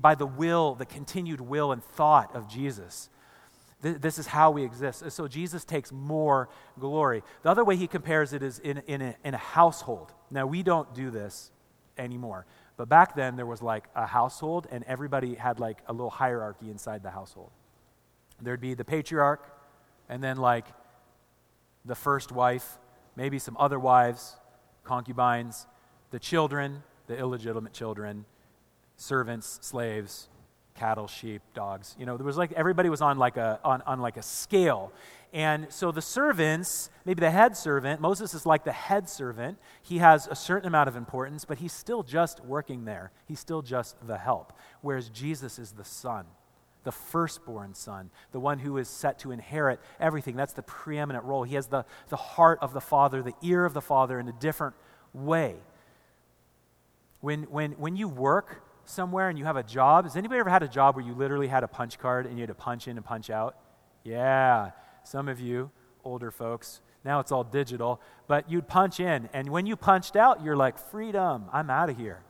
by 0.00 0.14
the 0.14 0.26
will, 0.26 0.74
the 0.74 0.86
continued 0.86 1.40
will 1.40 1.72
and 1.72 1.82
thought 1.82 2.34
of 2.34 2.48
Jesus. 2.48 3.08
This 3.82 4.18
is 4.18 4.26
how 4.26 4.50
we 4.50 4.64
exist. 4.64 5.10
So 5.10 5.28
Jesus 5.28 5.64
takes 5.64 5.92
more 5.92 6.48
glory. 6.78 7.22
The 7.42 7.50
other 7.50 7.64
way 7.64 7.76
he 7.76 7.86
compares 7.86 8.32
it 8.32 8.42
is 8.42 8.58
in, 8.58 8.78
in, 8.86 9.02
a, 9.02 9.14
in 9.24 9.34
a 9.34 9.38
household. 9.38 10.12
Now, 10.30 10.46
we 10.46 10.62
don't 10.62 10.94
do 10.94 11.10
this 11.10 11.50
anymore. 11.98 12.46
But 12.76 12.88
back 12.88 13.14
then, 13.14 13.36
there 13.36 13.46
was 13.46 13.62
like 13.62 13.84
a 13.94 14.06
household, 14.06 14.66
and 14.70 14.84
everybody 14.84 15.34
had 15.34 15.60
like 15.60 15.82
a 15.86 15.92
little 15.92 16.10
hierarchy 16.10 16.70
inside 16.70 17.02
the 17.02 17.10
household. 17.10 17.50
There'd 18.40 18.60
be 18.60 18.74
the 18.74 18.84
patriarch, 18.84 19.46
and 20.08 20.22
then 20.22 20.38
like 20.38 20.66
the 21.84 21.94
first 21.94 22.32
wife, 22.32 22.78
maybe 23.16 23.38
some 23.38 23.56
other 23.58 23.78
wives, 23.78 24.36
concubines, 24.82 25.66
the 26.10 26.18
children, 26.18 26.82
the 27.06 27.16
illegitimate 27.16 27.72
children, 27.72 28.24
servants, 28.96 29.58
slaves, 29.62 30.28
cattle, 30.74 31.06
sheep, 31.06 31.42
dogs. 31.54 31.94
You 31.98 32.06
know, 32.06 32.16
there 32.16 32.26
was 32.26 32.36
like 32.36 32.52
everybody 32.52 32.88
was 32.88 33.00
on 33.00 33.18
like 33.18 33.36
a 33.36 33.60
on, 33.64 33.82
on 33.82 34.00
like 34.00 34.16
a 34.16 34.22
scale. 34.22 34.92
And 35.32 35.66
so 35.68 35.90
the 35.90 36.02
servants, 36.02 36.90
maybe 37.04 37.20
the 37.20 37.30
head 37.30 37.56
servant, 37.56 38.00
Moses 38.00 38.34
is 38.34 38.46
like 38.46 38.64
the 38.64 38.72
head 38.72 39.08
servant. 39.08 39.58
He 39.82 39.98
has 39.98 40.28
a 40.28 40.36
certain 40.36 40.68
amount 40.68 40.88
of 40.88 40.94
importance, 40.94 41.44
but 41.44 41.58
he's 41.58 41.72
still 41.72 42.04
just 42.04 42.44
working 42.44 42.84
there. 42.84 43.10
He's 43.26 43.40
still 43.40 43.60
just 43.60 43.96
the 44.06 44.16
help. 44.16 44.52
Whereas 44.80 45.08
Jesus 45.08 45.58
is 45.58 45.72
the 45.72 45.84
son, 45.84 46.26
the 46.84 46.92
firstborn 46.92 47.74
son, 47.74 48.10
the 48.30 48.38
one 48.38 48.60
who 48.60 48.76
is 48.78 48.88
set 48.88 49.18
to 49.20 49.32
inherit 49.32 49.80
everything. 49.98 50.36
That's 50.36 50.52
the 50.52 50.62
preeminent 50.62 51.24
role. 51.24 51.42
He 51.42 51.56
has 51.56 51.66
the, 51.66 51.84
the 52.10 52.16
heart 52.16 52.60
of 52.62 52.72
the 52.72 52.80
Father, 52.80 53.20
the 53.20 53.34
ear 53.42 53.64
of 53.64 53.74
the 53.74 53.80
Father 53.80 54.20
in 54.20 54.28
a 54.28 54.32
different 54.32 54.76
way. 55.12 55.56
When, 57.24 57.44
when, 57.44 57.72
when 57.72 57.96
you 57.96 58.06
work 58.06 58.62
somewhere 58.84 59.30
and 59.30 59.38
you 59.38 59.46
have 59.46 59.56
a 59.56 59.62
job, 59.62 60.04
has 60.04 60.14
anybody 60.14 60.40
ever 60.40 60.50
had 60.50 60.62
a 60.62 60.68
job 60.68 60.94
where 60.94 61.02
you 61.02 61.14
literally 61.14 61.48
had 61.48 61.64
a 61.64 61.66
punch 61.66 61.98
card 61.98 62.26
and 62.26 62.34
you 62.36 62.42
had 62.42 62.48
to 62.48 62.54
punch 62.54 62.86
in 62.86 62.98
and 62.98 63.06
punch 63.06 63.30
out? 63.30 63.56
Yeah, 64.02 64.72
some 65.04 65.30
of 65.30 65.40
you, 65.40 65.70
older 66.04 66.30
folks, 66.30 66.82
now 67.02 67.20
it's 67.20 67.32
all 67.32 67.42
digital, 67.42 67.98
but 68.26 68.50
you'd 68.50 68.68
punch 68.68 69.00
in, 69.00 69.30
and 69.32 69.48
when 69.48 69.64
you 69.64 69.74
punched 69.74 70.16
out, 70.16 70.44
you're 70.44 70.54
like, 70.54 70.76
freedom, 70.76 71.46
I'm 71.50 71.70
out 71.70 71.88
of 71.88 71.96
here. 71.96 72.20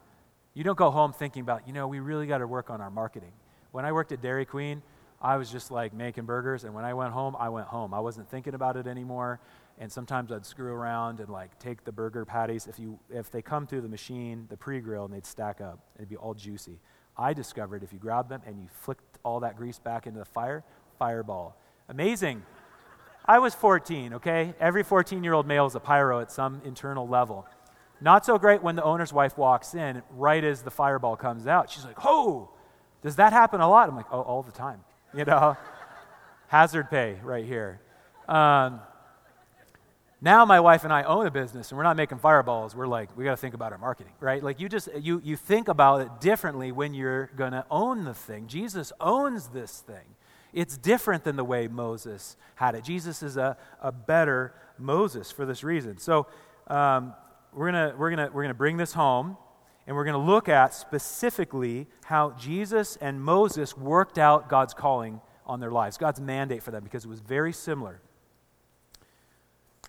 You 0.55 0.63
don't 0.63 0.79
go 0.79 0.93
home 0.93 1.13
thinking 1.13 1.43
about, 1.43 1.67
you 1.67 1.73
know, 1.73 1.89
we 1.89 1.99
really 1.99 2.29
got 2.29 2.39
to 2.39 2.47
work 2.47 2.71
on 2.71 2.81
our 2.81 2.91
marketing. 2.91 3.33
When 3.73 3.85
I 3.85 3.91
worked 3.91 4.13
at 4.13 4.23
Dairy 4.23 4.45
Queen, 4.45 4.81
I 5.21 5.39
was 5.39 5.51
just 5.51 5.73
like 5.73 5.93
making 5.93 6.25
burgers, 6.25 6.63
and 6.63 6.73
when 6.73 6.85
I 6.85 6.95
went 6.95 7.13
home, 7.13 7.35
I 7.37 7.49
went 7.49 7.67
home. 7.67 7.93
I 7.95 7.99
wasn't 7.99 8.31
thinking 8.31 8.55
about 8.55 8.77
it 8.77 8.87
anymore. 8.87 9.41
And 9.79 9.91
sometimes 9.91 10.31
I'd 10.31 10.47
screw 10.47 10.73
around 10.73 11.21
and 11.21 11.29
like 11.29 11.59
take 11.59 11.85
the 11.85 11.93
burger 11.93 12.25
patties. 12.25 12.67
If 12.67 12.79
you 12.79 12.99
if 13.11 13.31
they 13.31 13.43
come 13.43 13.67
through 13.67 13.81
the 13.81 13.89
machine, 13.89 14.47
the 14.49 14.57
pre-grill, 14.57 15.05
and 15.05 15.13
they'd 15.13 15.27
stack 15.27 15.61
up, 15.61 15.81
it'd 15.97 16.09
be 16.09 16.17
all 16.17 16.35
juicy. 16.35 16.79
I 17.17 17.33
discovered 17.33 17.83
if 17.83 17.93
you 17.93 17.99
grab 17.99 18.29
them 18.29 18.43
and 18.47 18.59
you 18.59 18.69
flicked 18.73 19.19
all 19.25 19.41
that 19.41 19.57
grease 19.57 19.79
back 19.79 20.07
into 20.07 20.19
the 20.19 20.25
fire, 20.25 20.65
fireball. 20.99 21.57
Amazing. 21.89 22.43
I 23.27 23.39
was 23.39 23.55
14, 23.55 24.15
okay? 24.15 24.55
Every 24.61 24.83
14 24.83 25.25
year 25.25 25.33
old 25.33 25.47
male 25.47 25.67
is 25.67 25.75
a 25.75 25.81
pyro 25.81 26.21
at 26.21 26.31
some 26.31 26.61
internal 26.65 27.09
level. 27.09 27.47
Not 28.01 28.27
so 28.27 28.39
great 28.39 28.63
when 28.63 28.77
the 28.77 28.83
owner's 28.83 29.13
wife 29.13 29.39
walks 29.39 29.75
in 29.75 30.03
right 30.11 30.45
as 30.45 30.63
the 30.63 30.71
fireball 30.71 31.17
comes 31.17 31.47
out. 31.47 31.71
She's 31.71 31.85
like, 31.85 31.99
Ho! 31.99 32.51
Does 33.03 33.17
that 33.17 33.33
happen 33.33 33.61
a 33.61 33.69
lot? 33.69 33.89
I'm 33.89 33.97
like, 33.97 34.13
Oh, 34.13 34.21
all 34.21 34.43
the 34.43 34.53
time. 34.53 34.81
You 35.15 35.25
know? 35.25 35.57
Hazard 36.49 36.91
pay 36.91 37.19
right 37.23 37.45
here. 37.45 37.81
Um, 38.29 38.81
now 40.21 40.45
my 40.45 40.61
wife 40.61 40.85
and 40.85 40.93
I 40.93 41.03
own 41.03 41.27
a 41.27 41.31
business 41.31 41.71
and 41.71 41.77
we're 41.77 41.85
not 41.85 41.97
making 41.97 42.19
fireballs. 42.19 42.75
We're 42.75 42.87
like, 42.87 43.15
we 43.17 43.25
got 43.25 43.33
to 43.33 43.37
think 43.37 43.55
about 43.55 43.73
our 43.73 43.79
marketing, 43.79 44.13
right? 44.21 44.43
Like 44.43 44.61
you 44.61 44.69
just, 44.69 44.89
you, 45.01 45.21
you 45.25 45.37
think 45.37 45.69
about 45.69 46.01
it 46.01 46.21
differently 46.21 46.73
when 46.73 46.95
you're 46.95 47.27
going 47.37 47.53
to 47.53 47.65
own 47.71 48.05
the 48.05 48.15
thing. 48.15 48.47
Jesus 48.47 48.93
owns 49.01 49.49
this 49.49 49.81
thing. 49.81 50.17
It's 50.53 50.79
different 50.79 51.25
than 51.25 51.37
the 51.37 51.45
way 51.45 51.69
Moses 51.69 52.37
had 52.55 52.75
it. 52.75 52.85
Jesus 52.85 53.23
is 53.23 53.37
a, 53.37 53.57
a 53.83 53.93
better 53.93 54.55
Moses 54.79 55.31
for 55.31 55.45
this 55.45 55.65
reason. 55.65 55.99
So 55.99 56.27
um, 56.69 57.15
we're 57.53 57.73
to 57.73 57.95
we're 57.99 58.11
gonna, 58.11 58.31
we're 58.33 58.43
gonna 58.43 58.55
bring 58.55 58.77
this 58.77 58.93
home. 58.93 59.37
And 59.87 59.95
we're 59.95 60.05
to 60.15 60.19
look 60.19 60.49
at 60.49 60.73
specifically 60.73 61.87
how 62.05 62.31
Jesus 62.39 62.97
and 62.97 63.23
Moses 63.23 63.77
worked 63.77 64.17
out 64.17 64.49
God's 64.49 64.73
calling 64.73 65.21
on 65.45 65.61
their 65.61 65.71
lives, 65.71 65.99
God's 65.99 66.23
mandate 66.23 66.63
for 66.63 66.71
them, 66.71 66.85
because 66.85 67.05
it 67.05 67.09
was 67.09 67.21
very 67.21 67.53
similar. 67.53 68.01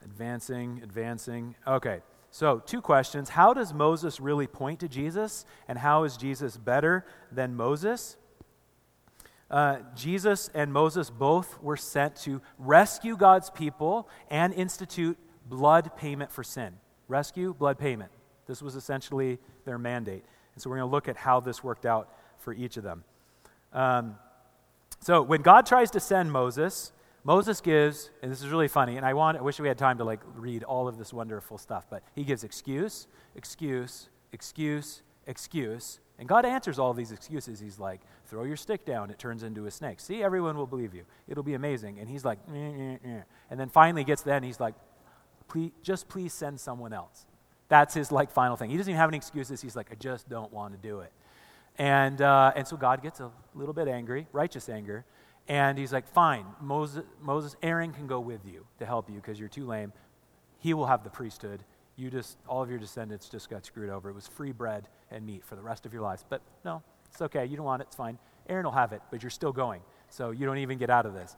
Advancing, 0.06 0.80
advancing. 0.84 1.56
Okay, 1.68 2.00
so 2.32 2.60
two 2.60 2.80
questions. 2.82 3.30
How 3.30 3.54
does 3.54 3.74
Moses 3.74 4.20
really 4.20 4.48
point 4.48 4.80
to 4.80 4.88
Jesus, 4.88 5.46
and 5.68 5.78
how 5.78 6.04
is 6.04 6.16
Jesus 6.16 6.58
better 6.58 7.06
than 7.32 7.56
Moses? 7.56 8.18
Uh, 9.50 9.78
Jesus 9.96 10.50
and 10.54 10.72
Moses 10.72 11.10
both 11.10 11.62
were 11.62 11.78
sent 11.78 12.16
to 12.18 12.42
rescue 12.58 13.18
God's 13.18 13.50
people 13.50 14.08
and 14.30 14.54
institute 14.54 15.18
blood 15.48 15.92
payment 15.98 16.32
for 16.32 16.44
sin. 16.44 16.74
Rescue, 17.08 17.54
blood 17.54 17.78
payment. 17.78 18.12
This 18.48 18.62
was 18.62 18.76
essentially 18.76 19.40
their 19.66 19.78
mandate. 19.78 20.24
And 20.54 20.62
so 20.62 20.70
we're 20.70 20.78
going 20.78 20.90
to 20.90 20.92
look 20.92 21.08
at 21.08 21.18
how 21.18 21.40
this 21.40 21.64
worked 21.64 21.86
out 21.86 22.10
for 22.40 22.54
each 22.54 22.78
of 22.78 22.84
them. 22.84 23.04
Um, 23.74 24.16
so 25.00 25.22
when 25.22 25.42
God 25.42 25.66
tries 25.66 25.92
to 25.92 26.00
send 26.00 26.32
Moses, 26.32 26.92
Moses 27.26 27.60
gives, 27.60 28.12
and 28.22 28.32
this 28.32 28.42
is 28.42 28.50
really 28.50 28.68
funny, 28.68 28.98
and 28.98 29.06
I 29.06 29.16
want, 29.16 29.38
I 29.38 29.42
wish 29.42 29.60
we 29.60 29.68
had 29.68 29.80
time 29.80 29.98
to 29.98 30.04
like 30.04 30.22
read 30.36 30.64
all 30.64 30.88
of 30.88 30.98
this 30.98 31.12
wonderful 31.12 31.58
stuff, 31.58 31.88
but 31.90 32.04
he 32.14 32.24
gives 32.24 32.44
excuse, 32.44 33.08
excuse, 33.36 34.10
excuse, 34.32 35.02
excuse, 35.26 36.00
and 36.20 36.30
God 36.30 36.46
answers 36.46 36.80
all 36.80 36.94
these 36.94 37.12
excuses. 37.12 37.60
He's 37.60 37.80
like, 37.80 38.02
throw 38.28 38.44
your 38.44 38.56
stick 38.56 38.86
down, 38.86 39.10
it 39.10 39.20
turns 39.20 39.44
into 39.44 39.66
a 39.66 39.72
snake. 39.72 40.00
See, 40.00 40.24
everyone 40.24 40.56
will 40.56 40.68
believe 40.68 40.94
you. 40.94 41.04
It'll 41.28 41.44
be 41.44 41.56
amazing. 41.56 42.00
And 42.00 42.08
he's 42.08 42.24
like, 42.24 42.40
and 42.48 43.24
then 43.50 43.70
finally 43.70 44.04
gets 44.04 44.22
then 44.22 44.44
he's 44.44 44.60
like, 44.60 44.76
please, 45.48 45.72
just 45.82 46.08
please 46.08 46.32
send 46.32 46.60
someone 46.60 46.94
else. 46.94 47.26
That's 47.68 47.94
his 47.94 48.12
like 48.12 48.32
final 48.32 48.56
thing. 48.56 48.70
He 48.70 48.78
doesn't 48.78 48.92
even 48.92 49.00
have 49.00 49.10
any 49.10 49.18
excuses. 49.18 49.62
He's 49.62 49.76
like, 49.76 49.88
I 49.92 49.96
just 49.96 50.30
don't 50.30 50.54
want 50.54 50.74
to 50.74 50.88
do 50.88 51.00
it. 51.00 51.12
And, 51.78 52.22
uh, 52.22 52.54
and 52.56 52.66
so 52.66 52.78
God 52.78 53.02
gets 53.04 53.20
a 53.20 53.32
little 53.54 53.74
bit 53.74 53.88
angry, 53.88 54.28
righteous 54.32 54.70
anger, 54.70 55.04
and 55.48 55.78
he's 55.78 55.94
like, 55.94 56.08
fine, 56.08 56.46
Moses, 56.60 57.04
Moses 57.22 57.56
Aaron 57.62 57.94
can 57.94 58.08
go 58.08 58.20
with 58.20 58.42
you 58.46 58.66
to 58.80 58.86
help 58.86 59.10
you 59.10 59.16
because 59.16 59.40
you're 59.40 59.50
too 59.50 59.66
lame. 59.66 59.94
He 60.60 60.74
will 60.74 60.88
have 60.88 61.04
the 61.04 61.10
priesthood. 61.10 61.64
You 61.96 62.10
just, 62.10 62.38
all 62.48 62.64
of 62.64 62.70
your 62.70 62.80
descendants 62.80 63.30
just 63.30 63.50
got 63.50 63.66
screwed 63.66 63.90
over. 63.90 64.10
It 64.10 64.14
was 64.14 64.28
free 64.28 64.52
bread 64.52 64.88
and 65.12 65.26
meat 65.26 65.44
for 65.46 65.56
the 65.56 65.62
rest 65.62 65.86
of 65.86 65.94
your 65.94 66.02
lives. 66.02 66.26
But 66.28 66.42
no, 66.64 66.82
it's 67.12 67.22
okay. 67.22 67.46
You 67.46 67.58
don't 67.58 67.66
want 67.66 67.82
it. 67.82 67.88
It's 67.88 67.96
fine. 67.96 68.18
Aaron 68.50 68.66
will 68.66 68.72
have 68.72 68.92
it, 68.92 69.02
but 69.12 69.22
you're 69.24 69.30
still 69.30 69.54
going. 69.54 69.82
So 70.10 70.32
you 70.32 70.46
don't 70.46 70.58
even 70.58 70.78
get 70.78 70.90
out 70.90 71.06
of 71.06 71.14
this. 71.14 71.36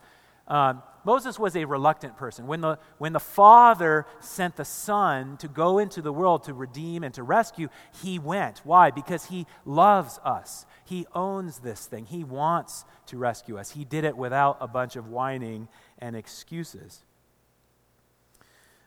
Um, 0.48 0.82
Moses 1.08 1.40
was 1.40 1.56
a 1.56 1.64
reluctant 1.64 2.18
person. 2.18 2.48
When 2.48 2.60
the, 2.60 2.80
when 2.98 3.14
the 3.14 3.20
Father 3.22 4.06
sent 4.20 4.58
the 4.58 4.66
Son 4.66 5.38
to 5.38 5.48
go 5.48 5.78
into 5.78 6.02
the 6.02 6.12
world 6.12 6.44
to 6.44 6.54
redeem 6.54 7.02
and 7.02 7.14
to 7.14 7.24
rescue, 7.24 7.70
he 8.04 8.20
went. 8.20 8.60
Why? 8.66 8.92
Because 8.92 9.28
he 9.28 9.48
loves 9.64 10.20
us. 10.26 10.66
He 10.84 11.08
owns 11.16 11.60
this 11.60 11.86
thing. 11.86 12.08
He 12.08 12.26
wants 12.26 12.84
to 13.06 13.18
rescue 13.18 13.58
us. 13.58 13.72
He 13.72 13.86
did 13.86 14.04
it 14.04 14.18
without 14.18 14.58
a 14.60 14.68
bunch 14.68 14.98
of 14.98 15.08
whining 15.08 15.70
and 15.98 16.14
excuses. 16.14 17.06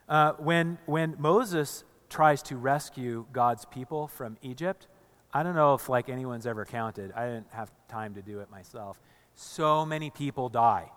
Uh, 0.07 0.33
when, 0.33 0.77
when 0.85 1.15
Moses 1.17 1.83
tries 2.07 2.43
to 2.43 2.55
rescue 2.55 3.25
God's 3.33 3.65
people 3.65 4.07
from 4.07 4.37
Egypt, 4.43 4.87
I 5.33 5.41
don't 5.41 5.55
know 5.55 5.73
if 5.73 5.89
like 5.89 6.07
anyone's 6.07 6.45
ever 6.45 6.65
counted. 6.65 7.13
I 7.13 7.25
didn't 7.25 7.51
have 7.51 7.71
time 7.87 8.13
to 8.13 8.21
do 8.21 8.41
it 8.41 8.51
myself. 8.51 9.01
So 9.33 9.87
many 9.87 10.11
people 10.11 10.49
die 10.49 10.91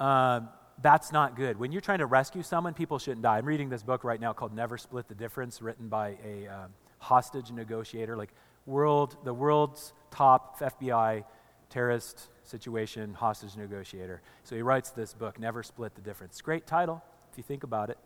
um, 0.00 0.48
that's 0.82 1.12
not 1.12 1.36
good. 1.36 1.58
When 1.58 1.72
you're 1.72 1.80
trying 1.80 1.98
to 1.98 2.06
rescue 2.06 2.42
someone, 2.42 2.74
people 2.74 2.98
shouldn't 2.98 3.22
die. 3.22 3.38
I'm 3.38 3.46
reading 3.46 3.68
this 3.68 3.82
book 3.82 4.04
right 4.04 4.20
now 4.20 4.32
called 4.32 4.54
Never 4.54 4.76
Split 4.76 5.08
the 5.08 5.14
Difference, 5.14 5.62
written 5.62 5.88
by 5.88 6.16
a 6.24 6.48
um, 6.48 6.74
hostage 6.98 7.50
negotiator, 7.50 8.16
like 8.16 8.30
world, 8.66 9.16
the 9.24 9.34
world's 9.34 9.92
top 10.10 10.58
FBI 10.58 11.24
terrorist 11.70 12.28
situation 12.42 13.14
hostage 13.14 13.56
negotiator. 13.56 14.22
So 14.42 14.56
he 14.56 14.62
writes 14.62 14.90
this 14.90 15.14
book, 15.14 15.38
Never 15.38 15.62
Split 15.62 15.94
the 15.94 16.00
Difference. 16.00 16.40
Great 16.40 16.66
title, 16.66 17.02
if 17.30 17.38
you 17.38 17.44
think 17.44 17.62
about 17.62 17.90
it. 17.90 17.98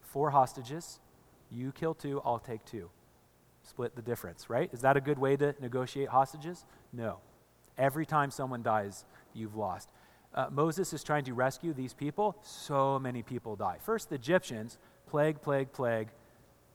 Four 0.00 0.30
hostages, 0.30 1.00
you 1.50 1.72
kill 1.72 1.94
two, 1.94 2.20
I'll 2.24 2.38
take 2.38 2.64
two. 2.64 2.90
Split 3.62 3.94
the 3.94 4.02
difference, 4.02 4.48
right? 4.48 4.70
Is 4.72 4.80
that 4.80 4.96
a 4.96 5.00
good 5.00 5.18
way 5.18 5.36
to 5.36 5.54
negotiate 5.60 6.08
hostages? 6.08 6.64
No. 6.92 7.18
Every 7.76 8.06
time 8.06 8.30
someone 8.30 8.62
dies, 8.62 9.04
you've 9.34 9.54
lost 9.54 9.90
uh, 10.34 10.46
Moses 10.50 10.92
is 10.92 11.02
trying 11.02 11.24
to 11.24 11.34
rescue 11.34 11.72
these 11.72 11.92
people, 11.92 12.36
so 12.42 12.98
many 12.98 13.22
people 13.22 13.56
die. 13.56 13.78
First, 13.80 14.10
the 14.10 14.14
Egyptians, 14.14 14.78
plague, 15.08 15.42
plague, 15.42 15.72
plague. 15.72 16.08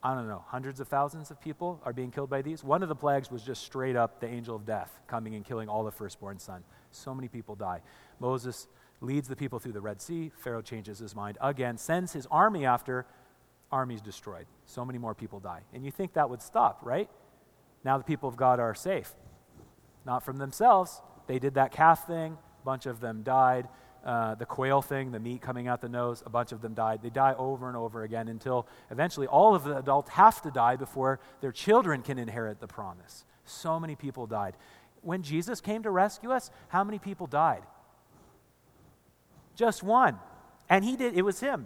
I 0.03 0.13
don't 0.13 0.27
know, 0.27 0.43
hundreds 0.47 0.79
of 0.79 0.87
thousands 0.87 1.31
of 1.31 1.41
people 1.41 1.81
are 1.83 1.93
being 1.93 2.11
killed 2.11 2.29
by 2.29 2.41
these. 2.41 2.63
One 2.63 2.83
of 2.83 2.89
the 2.89 2.95
plagues 2.95 3.31
was 3.31 3.41
just 3.41 3.63
straight 3.63 3.95
up 3.95 4.19
the 4.19 4.27
angel 4.27 4.55
of 4.55 4.65
death 4.65 4.99
coming 5.07 5.35
and 5.35 5.43
killing 5.43 5.67
all 5.67 5.83
the 5.83 5.91
firstborn 5.91 6.37
son. 6.37 6.63
So 6.91 7.15
many 7.15 7.27
people 7.27 7.55
die. 7.55 7.81
Moses 8.19 8.67
leads 9.01 9.27
the 9.27 9.35
people 9.35 9.57
through 9.57 9.71
the 9.71 9.81
Red 9.81 10.01
Sea. 10.01 10.31
Pharaoh 10.37 10.61
changes 10.61 10.99
his 10.99 11.15
mind 11.15 11.37
again, 11.41 11.77
sends 11.77 12.13
his 12.13 12.27
army 12.29 12.65
after, 12.65 13.05
armies 13.71 14.01
destroyed. 14.01 14.45
So 14.65 14.85
many 14.85 14.99
more 14.99 15.15
people 15.15 15.39
die. 15.39 15.61
And 15.73 15.83
you 15.83 15.91
think 15.91 16.13
that 16.13 16.29
would 16.29 16.41
stop, 16.41 16.79
right? 16.83 17.09
Now 17.83 17.97
the 17.97 18.03
people 18.03 18.29
of 18.29 18.35
God 18.35 18.59
are 18.59 18.75
safe. 18.75 19.15
Not 20.05 20.23
from 20.23 20.37
themselves. 20.37 21.01
They 21.25 21.39
did 21.39 21.55
that 21.55 21.71
calf 21.71 22.05
thing 22.05 22.37
bunch 22.65 22.85
of 22.85 22.99
them 22.99 23.23
died. 23.23 23.69
Uh, 24.03 24.35
the 24.35 24.45
quail 24.45 24.83
thing, 24.83 25.11
the 25.11 25.19
meat 25.19 25.41
coming 25.41 25.67
out 25.67 25.81
the 25.81 25.89
nose, 25.89 26.21
a 26.25 26.29
bunch 26.29 26.51
of 26.51 26.61
them 26.61 26.75
died. 26.75 27.01
They 27.01 27.09
die 27.09 27.33
over 27.37 27.67
and 27.67 27.75
over 27.75 28.03
again 28.03 28.27
until 28.27 28.67
eventually 28.91 29.25
all 29.25 29.55
of 29.55 29.63
the 29.63 29.77
adults 29.77 30.11
have 30.11 30.43
to 30.43 30.51
die 30.51 30.75
before 30.75 31.19
their 31.41 31.51
children 31.51 32.03
can 32.03 32.19
inherit 32.19 32.59
the 32.59 32.67
promise. 32.67 33.25
So 33.45 33.79
many 33.79 33.95
people 33.95 34.27
died. 34.27 34.57
When 35.01 35.23
Jesus 35.23 35.59
came 35.59 35.81
to 35.83 35.89
rescue 35.89 36.31
us, 36.31 36.51
how 36.67 36.83
many 36.83 36.99
people 36.99 37.25
died? 37.25 37.63
Just 39.55 39.81
one. 39.81 40.19
And 40.69 40.85
he 40.85 40.95
did, 40.95 41.15
it 41.15 41.23
was 41.23 41.39
him. 41.39 41.65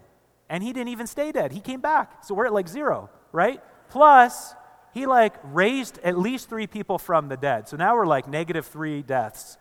And 0.49 0.63
he 0.63 0.71
didn't 0.71 0.89
even 0.89 1.07
stay 1.07 1.31
dead. 1.33 1.51
He 1.51 1.59
came 1.59 1.81
back. 1.81 2.23
So 2.23 2.33
we're 2.33 2.45
at 2.45 2.53
like 2.53 2.69
zero, 2.69 3.09
right? 3.33 3.61
Plus, 3.89 4.53
he 4.93 5.05
like 5.05 5.35
raised 5.43 5.99
at 6.03 6.17
least 6.17 6.49
three 6.49 6.67
people 6.67 6.97
from 6.97 7.27
the 7.27 7.37
dead. 7.37 7.67
So 7.67 7.77
now 7.77 7.95
we're 7.95 8.07
like 8.07 8.27
negative 8.27 8.65
three 8.65 9.01
deaths 9.01 9.57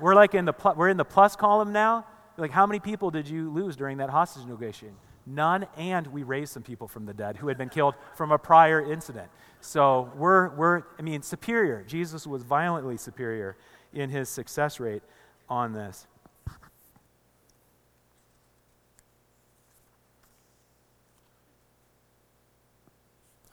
we're 0.00 0.14
like 0.14 0.34
in 0.34 0.44
the 0.44 0.52
pl- 0.52 0.74
we're 0.76 0.88
in 0.88 0.96
the 0.96 1.04
plus 1.04 1.36
column 1.36 1.72
now. 1.72 2.06
Like, 2.36 2.50
how 2.50 2.66
many 2.66 2.80
people 2.80 3.10
did 3.10 3.28
you 3.28 3.50
lose 3.50 3.76
during 3.76 3.98
that 3.98 4.08
hostage 4.10 4.46
negotiation? 4.46 4.96
None, 5.26 5.66
and 5.76 6.06
we 6.06 6.22
raised 6.22 6.52
some 6.52 6.62
people 6.62 6.88
from 6.88 7.04
the 7.04 7.12
dead 7.12 7.36
who 7.36 7.48
had 7.48 7.58
been 7.58 7.68
killed 7.68 7.94
from 8.16 8.32
a 8.32 8.38
prior 8.38 8.80
incident. 8.80 9.30
So 9.60 10.10
we're, 10.16 10.48
we're 10.56 10.82
I 10.98 11.02
mean, 11.02 11.22
superior. 11.22 11.84
Jesus 11.86 12.26
was 12.26 12.42
violently 12.42 12.96
superior 12.96 13.56
in 13.92 14.08
his 14.08 14.28
success 14.28 14.80
rate 14.80 15.02
on 15.48 15.72
this. 15.72 16.06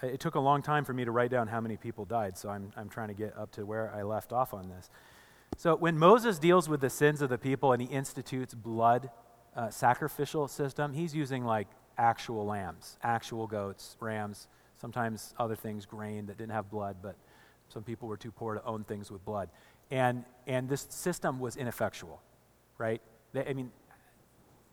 It 0.02 0.20
took 0.20 0.36
a 0.36 0.40
long 0.40 0.62
time 0.62 0.86
for 0.86 0.94
me 0.94 1.06
to 1.06 1.12
write 1.12 1.32
down 1.32 1.48
how 1.48 1.60
many 1.60 1.76
people 1.76 2.06
died, 2.06 2.38
so 2.38 2.50
I'm, 2.50 2.72
I'm 2.78 2.88
trying 2.88 3.08
to 3.08 3.16
get 3.16 3.36
up 3.36 3.52
to 3.54 3.66
where 3.66 3.92
I 3.96 4.04
left 4.04 4.32
off 4.32 4.54
on 4.54 4.70
this. 4.70 4.92
So 5.58 5.76
when 5.76 5.98
Moses 5.98 6.38
deals 6.38 6.70
with 6.70 6.82
the 6.82 6.90
sins 6.90 7.20
of 7.20 7.30
the 7.30 7.38
people 7.40 7.74
and 7.74 7.82
he 7.82 7.88
institutes 7.88 8.54
blood 8.54 9.10
uh, 9.56 9.72
sacrificial 9.72 10.48
system, 10.48 10.94
he's 10.94 11.16
using 11.16 11.44
like 11.44 11.68
actual 11.98 12.46
lambs, 12.46 12.96
actual 13.02 13.48
goats, 13.48 13.98
rams, 14.00 14.48
sometimes 14.80 15.34
other 15.40 15.56
things, 15.56 15.88
grain 15.88 16.28
that 16.28 16.38
didn't 16.38 16.52
have 16.52 16.70
blood, 16.70 16.98
but 17.02 17.16
some 17.70 17.82
people 17.82 18.08
were 18.08 18.18
too 18.18 18.32
poor 18.32 18.54
to 18.54 18.64
own 18.66 18.84
things 18.84 19.10
with 19.10 19.26
blood. 19.26 19.50
And, 19.90 20.26
and 20.46 20.70
this 20.70 20.86
system 20.92 21.40
was 21.40 21.58
ineffectual, 21.58 22.22
right? 22.78 23.02
They, 23.34 23.44
I 23.44 23.54
mean, 23.54 23.72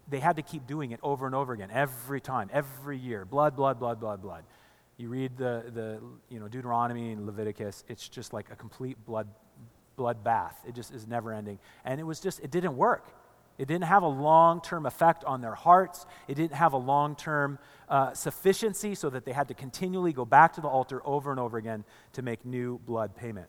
they 0.07 0.21
had 0.21 0.37
to 0.37 0.43
keep 0.43 0.67
doing 0.67 0.91
it 0.91 1.01
over 1.03 1.25
and 1.25 1.35
over 1.35 1.55
again, 1.55 1.71
every 1.73 2.21
time, 2.21 2.51
every 2.53 2.99
year. 2.99 3.25
Blood, 3.25 3.57
blood, 3.57 3.81
blood, 3.81 4.01
blood, 4.01 4.21
blood. 4.21 4.45
You 4.99 5.09
read 5.09 5.39
the, 5.39 5.65
the 5.73 6.01
you 6.29 6.39
know, 6.39 6.47
Deuteronomy 6.47 7.13
and 7.13 7.25
Leviticus, 7.25 7.85
it's 7.89 8.07
just 8.07 8.35
like 8.35 8.51
a 8.51 8.55
complete 8.57 9.03
blood 9.07 9.29
bloodbath. 9.97 10.55
It 10.67 10.75
just 10.75 10.93
is 10.93 11.07
never 11.07 11.33
ending. 11.33 11.59
And 11.85 12.01
it 12.01 12.05
was 12.05 12.21
just, 12.21 12.41
it 12.41 12.51
didn't 12.51 12.77
work. 12.77 13.09
It 13.57 13.69
didn't 13.69 13.85
have 13.85 14.03
a 14.03 14.09
long 14.09 14.61
term 14.61 14.85
effect 14.85 15.25
on 15.25 15.41
their 15.41 15.55
hearts. 15.55 16.07
It 16.27 16.35
didn't 16.35 16.55
have 16.55 16.73
a 16.73 16.79
long 16.79 17.15
term 17.15 17.59
uh, 17.89 18.13
sufficiency 18.13 18.95
so 18.95 19.11
that 19.11 19.25
they 19.25 19.33
had 19.33 19.49
to 19.49 19.55
continually 19.55 20.13
go 20.13 20.25
back 20.25 20.55
to 20.55 20.61
the 20.61 20.69
altar 20.69 21.01
over 21.05 21.31
and 21.31 21.39
over 21.39 21.57
again 21.57 21.85
to 22.15 22.23
make 22.23 22.45
new 22.45 22.81
blood 22.85 23.15
payment. 23.15 23.49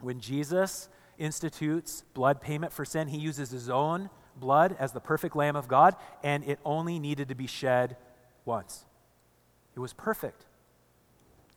When 0.00 0.20
Jesus 0.20 0.90
institutes 1.18 2.04
blood 2.12 2.42
payment 2.42 2.72
for 2.72 2.84
sin, 2.84 3.08
he 3.08 3.18
uses 3.18 3.50
his 3.50 3.70
own 3.70 4.10
blood 4.36 4.76
as 4.78 4.92
the 4.92 5.00
perfect 5.00 5.34
Lamb 5.34 5.56
of 5.56 5.66
God, 5.66 5.96
and 6.22 6.44
it 6.44 6.58
only 6.66 6.98
needed 6.98 7.28
to 7.28 7.34
be 7.34 7.46
shed 7.46 7.96
once. 8.44 8.84
It 9.74 9.80
was 9.80 9.94
perfect. 9.94 10.44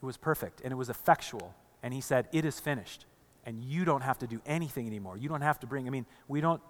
It 0.02 0.06
was 0.06 0.16
perfect, 0.16 0.62
and 0.62 0.72
it 0.72 0.78
was 0.78 0.90
effectual 0.90 1.54
and 1.84 1.94
he 1.94 2.02
said, 2.02 2.28
It 2.32 2.46
is 2.46 2.60
finished. 2.60 3.06
And 3.46 3.64
you 3.64 3.86
don't 3.86 4.02
have 4.02 4.20
to 4.20 4.28
do 4.28 4.42
anything 4.46 4.86
anymore. 4.86 5.18
You 5.18 5.30
don't 5.30 5.42
have 5.42 5.60
to 5.62 5.68
bring, 5.68 5.88
I 5.88 5.90
mean, 5.90 6.06
we 6.28 6.42
don't, 6.42 6.62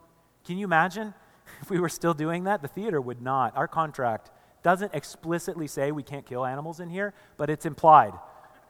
can 0.45 0.57
you 0.57 0.65
imagine 0.65 1.13
if 1.61 1.69
we 1.69 1.79
were 1.79 1.89
still 1.89 2.13
doing 2.13 2.45
that? 2.45 2.61
The 2.61 2.67
theater 2.67 3.01
would 3.01 3.21
not. 3.21 3.55
Our 3.57 3.67
contract 3.67 4.31
doesn't 4.63 4.93
explicitly 4.93 5.67
say 5.67 5.91
we 5.91 6.03
can't 6.03 6.25
kill 6.25 6.45
animals 6.45 6.79
in 6.79 6.89
here, 6.89 7.13
but 7.37 7.49
it's 7.49 7.65
implied. 7.65 8.13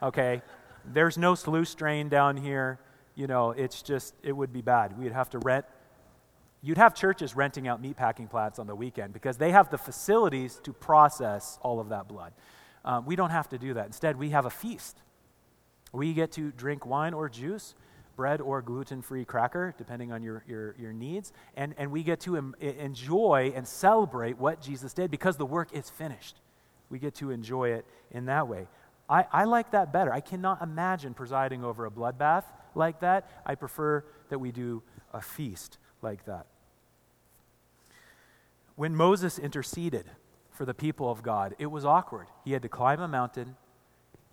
okay? 0.01 0.41
There's 0.85 1.17
no 1.17 1.35
sluice 1.35 1.75
drain 1.75 2.09
down 2.09 2.37
here. 2.37 2.79
You 3.15 3.27
know, 3.27 3.51
it's 3.51 3.81
just, 3.81 4.13
it 4.23 4.31
would 4.31 4.53
be 4.53 4.61
bad. 4.61 4.97
We'd 4.97 5.11
have 5.11 5.29
to 5.31 5.39
rent. 5.39 5.65
You'd 6.61 6.77
have 6.77 6.93
churches 6.93 7.35
renting 7.35 7.67
out 7.67 7.81
meatpacking 7.81 8.29
plants 8.29 8.59
on 8.59 8.67
the 8.67 8.75
weekend 8.75 9.13
because 9.13 9.37
they 9.37 9.51
have 9.51 9.69
the 9.69 9.77
facilities 9.77 10.59
to 10.63 10.73
process 10.73 11.57
all 11.61 11.79
of 11.79 11.89
that 11.89 12.07
blood. 12.07 12.33
Um, 12.83 13.05
we 13.05 13.15
don't 13.15 13.29
have 13.29 13.49
to 13.49 13.57
do 13.57 13.73
that. 13.75 13.85
Instead, 13.85 14.17
we 14.17 14.29
have 14.29 14.45
a 14.45 14.49
feast. 14.49 15.01
We 15.91 16.13
get 16.13 16.31
to 16.33 16.51
drink 16.51 16.85
wine 16.85 17.13
or 17.13 17.29
juice, 17.29 17.75
bread 18.15 18.41
or 18.41 18.61
gluten 18.61 19.01
free 19.01 19.25
cracker, 19.25 19.73
depending 19.77 20.11
on 20.11 20.21
your, 20.21 20.43
your, 20.47 20.75
your 20.77 20.93
needs, 20.93 21.31
and, 21.55 21.73
and 21.77 21.91
we 21.91 22.03
get 22.03 22.19
to 22.21 22.35
em- 22.35 22.55
enjoy 22.59 23.53
and 23.55 23.67
celebrate 23.67 24.37
what 24.37 24.61
Jesus 24.61 24.93
did 24.93 25.09
because 25.09 25.37
the 25.37 25.45
work 25.45 25.69
is 25.73 25.89
finished. 25.89 26.35
We 26.89 26.99
get 26.99 27.15
to 27.15 27.31
enjoy 27.31 27.69
it 27.69 27.85
in 28.11 28.25
that 28.25 28.47
way. 28.47 28.67
I, 29.09 29.25
I 29.31 29.43
like 29.45 29.71
that 29.71 29.91
better. 29.91 30.13
I 30.13 30.19
cannot 30.19 30.61
imagine 30.61 31.13
presiding 31.13 31.63
over 31.63 31.85
a 31.85 31.91
bloodbath 31.91 32.43
like 32.75 32.99
that. 32.99 33.29
I 33.45 33.55
prefer 33.55 34.03
that 34.29 34.39
we 34.39 34.51
do 34.51 34.83
a 35.13 35.21
feast 35.21 35.77
like 36.01 36.25
that. 36.25 36.45
When 38.75 38.95
Moses 38.95 39.39
interceded 39.39 40.05
for 40.51 40.65
the 40.65 40.73
people 40.73 41.09
of 41.09 41.23
God, 41.23 41.55
it 41.57 41.65
was 41.67 41.85
awkward. 41.85 42.27
He 42.45 42.51
had 42.51 42.61
to 42.61 42.69
climb 42.69 42.99
a 42.99 43.07
mountain. 43.07 43.55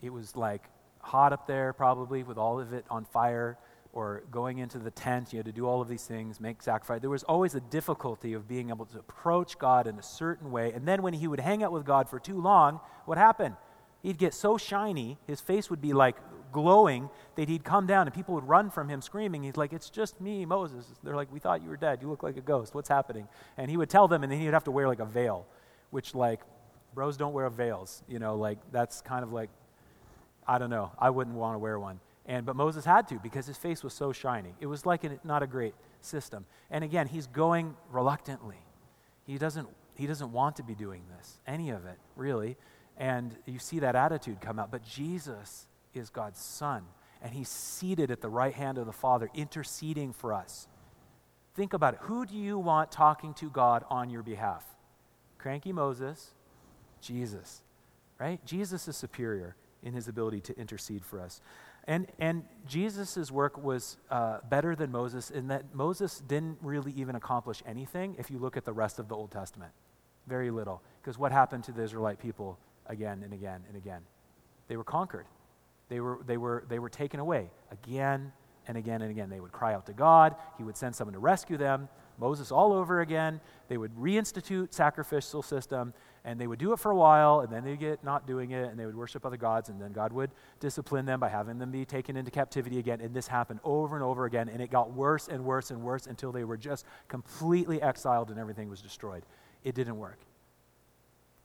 It 0.02 0.10
was 0.10 0.36
like 0.36 0.64
hot 1.06 1.32
up 1.32 1.46
there, 1.46 1.72
probably, 1.72 2.22
with 2.22 2.36
all 2.36 2.60
of 2.60 2.72
it 2.72 2.84
on 2.90 3.04
fire, 3.04 3.56
or 3.92 4.24
going 4.30 4.58
into 4.58 4.78
the 4.78 4.90
tent. 4.90 5.32
You 5.32 5.38
had 5.38 5.46
to 5.46 5.52
do 5.52 5.66
all 5.66 5.80
of 5.80 5.88
these 5.88 6.04
things, 6.04 6.38
make 6.38 6.62
sacrifice. 6.62 7.00
There 7.00 7.08
was 7.08 7.22
always 7.22 7.54
a 7.54 7.60
difficulty 7.60 8.34
of 8.34 8.46
being 8.46 8.68
able 8.68 8.84
to 8.86 8.98
approach 8.98 9.58
God 9.58 9.86
in 9.86 9.98
a 9.98 10.02
certain 10.02 10.50
way. 10.50 10.72
And 10.72 10.86
then 10.86 11.00
when 11.00 11.14
he 11.14 11.26
would 11.26 11.40
hang 11.40 11.62
out 11.62 11.72
with 11.72 11.86
God 11.86 12.08
for 12.08 12.18
too 12.18 12.38
long, 12.40 12.80
what 13.06 13.16
happened? 13.16 13.54
He'd 14.02 14.18
get 14.18 14.34
so 14.34 14.58
shiny, 14.58 15.16
his 15.26 15.40
face 15.40 15.70
would 15.70 15.80
be 15.80 15.92
like 15.92 16.16
glowing, 16.52 17.08
that 17.36 17.48
he'd 17.48 17.64
come 17.64 17.86
down 17.86 18.06
and 18.06 18.14
people 18.14 18.34
would 18.34 18.46
run 18.46 18.70
from 18.70 18.88
him 18.88 19.00
screaming. 19.00 19.42
He's 19.42 19.56
like, 19.56 19.72
It's 19.72 19.88
just 19.88 20.20
me, 20.20 20.44
Moses. 20.44 20.86
They're 21.02 21.16
like, 21.16 21.32
We 21.32 21.38
thought 21.38 21.62
you 21.62 21.70
were 21.70 21.76
dead. 21.76 22.02
You 22.02 22.10
look 22.10 22.22
like 22.22 22.36
a 22.36 22.42
ghost. 22.42 22.74
What's 22.74 22.88
happening? 22.88 23.28
And 23.56 23.70
he 23.70 23.76
would 23.76 23.88
tell 23.88 24.08
them, 24.08 24.22
and 24.22 24.30
then 24.30 24.40
he'd 24.40 24.52
have 24.52 24.64
to 24.64 24.70
wear 24.70 24.88
like 24.88 25.00
a 25.00 25.06
veil, 25.06 25.46
which, 25.90 26.14
like, 26.14 26.40
bros 26.94 27.16
don't 27.16 27.32
wear 27.32 27.48
veils. 27.48 28.02
You 28.06 28.18
know, 28.18 28.36
like, 28.36 28.58
that's 28.72 29.00
kind 29.00 29.22
of 29.22 29.32
like 29.32 29.48
I 30.46 30.58
don't 30.58 30.70
know. 30.70 30.92
I 30.98 31.10
wouldn't 31.10 31.36
want 31.36 31.54
to 31.54 31.58
wear 31.58 31.78
one. 31.78 32.00
And, 32.26 32.44
but 32.44 32.56
Moses 32.56 32.84
had 32.84 33.08
to 33.08 33.18
because 33.18 33.46
his 33.46 33.56
face 33.56 33.84
was 33.84 33.94
so 33.94 34.12
shiny. 34.12 34.54
It 34.60 34.66
was 34.66 34.84
like 34.84 35.04
a, 35.04 35.18
not 35.24 35.42
a 35.42 35.46
great 35.46 35.74
system. 36.00 36.44
And 36.70 36.82
again, 36.82 37.06
he's 37.06 37.26
going 37.26 37.76
reluctantly. 37.90 38.58
He 39.24 39.38
doesn't, 39.38 39.68
he 39.94 40.06
doesn't 40.06 40.32
want 40.32 40.56
to 40.56 40.62
be 40.62 40.74
doing 40.74 41.02
this, 41.16 41.40
any 41.46 41.70
of 41.70 41.84
it, 41.86 41.98
really. 42.16 42.56
And 42.96 43.36
you 43.46 43.58
see 43.58 43.80
that 43.80 43.94
attitude 43.94 44.40
come 44.40 44.58
out. 44.58 44.70
But 44.70 44.84
Jesus 44.84 45.66
is 45.94 46.10
God's 46.10 46.40
Son, 46.40 46.84
and 47.22 47.32
he's 47.32 47.48
seated 47.48 48.10
at 48.10 48.20
the 48.20 48.28
right 48.28 48.54
hand 48.54 48.78
of 48.78 48.86
the 48.86 48.92
Father, 48.92 49.30
interceding 49.34 50.12
for 50.12 50.32
us. 50.32 50.68
Think 51.54 51.72
about 51.72 51.94
it. 51.94 52.00
Who 52.02 52.26
do 52.26 52.36
you 52.36 52.58
want 52.58 52.90
talking 52.90 53.34
to 53.34 53.50
God 53.50 53.84
on 53.88 54.10
your 54.10 54.22
behalf? 54.22 54.64
Cranky 55.38 55.72
Moses, 55.72 56.34
Jesus, 57.00 57.62
right? 58.18 58.44
Jesus 58.44 58.88
is 58.88 58.96
superior 58.96 59.56
in 59.86 59.94
his 59.94 60.08
ability 60.08 60.40
to 60.40 60.58
intercede 60.58 61.04
for 61.04 61.20
us. 61.20 61.40
And, 61.84 62.08
and 62.18 62.42
Jesus' 62.66 63.30
work 63.30 63.62
was 63.62 63.96
uh, 64.10 64.38
better 64.50 64.74
than 64.74 64.90
Moses 64.90 65.30
in 65.30 65.46
that 65.48 65.72
Moses 65.72 66.20
didn't 66.26 66.58
really 66.60 66.92
even 66.96 67.14
accomplish 67.14 67.62
anything 67.64 68.16
if 68.18 68.28
you 68.28 68.38
look 68.38 68.56
at 68.56 68.64
the 68.64 68.72
rest 68.72 68.98
of 68.98 69.08
the 69.08 69.14
Old 69.14 69.30
Testament. 69.30 69.70
Very 70.26 70.50
little. 70.50 70.82
Because 71.00 71.16
what 71.16 71.30
happened 71.30 71.62
to 71.64 71.72
the 71.72 71.84
Israelite 71.84 72.18
people 72.18 72.58
again 72.86 73.22
and 73.22 73.32
again 73.32 73.62
and 73.68 73.76
again? 73.76 74.00
They 74.66 74.76
were 74.76 74.84
conquered, 74.84 75.26
they 75.88 76.00
were, 76.00 76.18
they 76.26 76.36
were, 76.36 76.64
they 76.68 76.80
were 76.80 76.90
taken 76.90 77.20
away 77.20 77.48
again 77.70 78.32
and 78.66 78.76
again 78.76 79.02
and 79.02 79.10
again. 79.12 79.30
They 79.30 79.38
would 79.38 79.52
cry 79.52 79.72
out 79.72 79.86
to 79.86 79.92
God, 79.92 80.34
He 80.58 80.64
would 80.64 80.76
send 80.76 80.96
someone 80.96 81.14
to 81.14 81.20
rescue 81.20 81.56
them. 81.56 81.88
Moses 82.18 82.50
all 82.50 82.72
over 82.72 83.00
again. 83.00 83.40
They 83.68 83.76
would 83.76 83.94
reinstitute 83.94 84.72
sacrificial 84.72 85.42
system, 85.42 85.92
and 86.26 86.40
they 86.40 86.48
would 86.48 86.58
do 86.58 86.72
it 86.72 86.80
for 86.80 86.90
a 86.90 86.96
while, 86.96 87.40
and 87.40 87.52
then 87.52 87.62
they'd 87.62 87.78
get 87.78 88.02
not 88.02 88.26
doing 88.26 88.50
it, 88.50 88.68
and 88.68 88.78
they 88.78 88.84
would 88.84 88.96
worship 88.96 89.24
other 89.24 89.36
gods, 89.36 89.68
and 89.68 89.80
then 89.80 89.92
God 89.92 90.12
would 90.12 90.32
discipline 90.58 91.06
them 91.06 91.20
by 91.20 91.28
having 91.28 91.56
them 91.58 91.70
be 91.70 91.84
taken 91.84 92.16
into 92.16 92.32
captivity 92.32 92.80
again. 92.80 93.00
And 93.00 93.14
this 93.14 93.28
happened 93.28 93.60
over 93.62 93.94
and 93.94 94.04
over 94.04 94.24
again, 94.24 94.48
and 94.48 94.60
it 94.60 94.68
got 94.68 94.92
worse 94.92 95.28
and 95.28 95.44
worse 95.44 95.70
and 95.70 95.82
worse 95.82 96.08
until 96.08 96.32
they 96.32 96.42
were 96.42 96.56
just 96.56 96.84
completely 97.06 97.80
exiled 97.80 98.30
and 98.30 98.40
everything 98.40 98.68
was 98.68 98.82
destroyed. 98.82 99.22
It 99.62 99.76
didn't 99.76 99.98
work. 99.98 100.18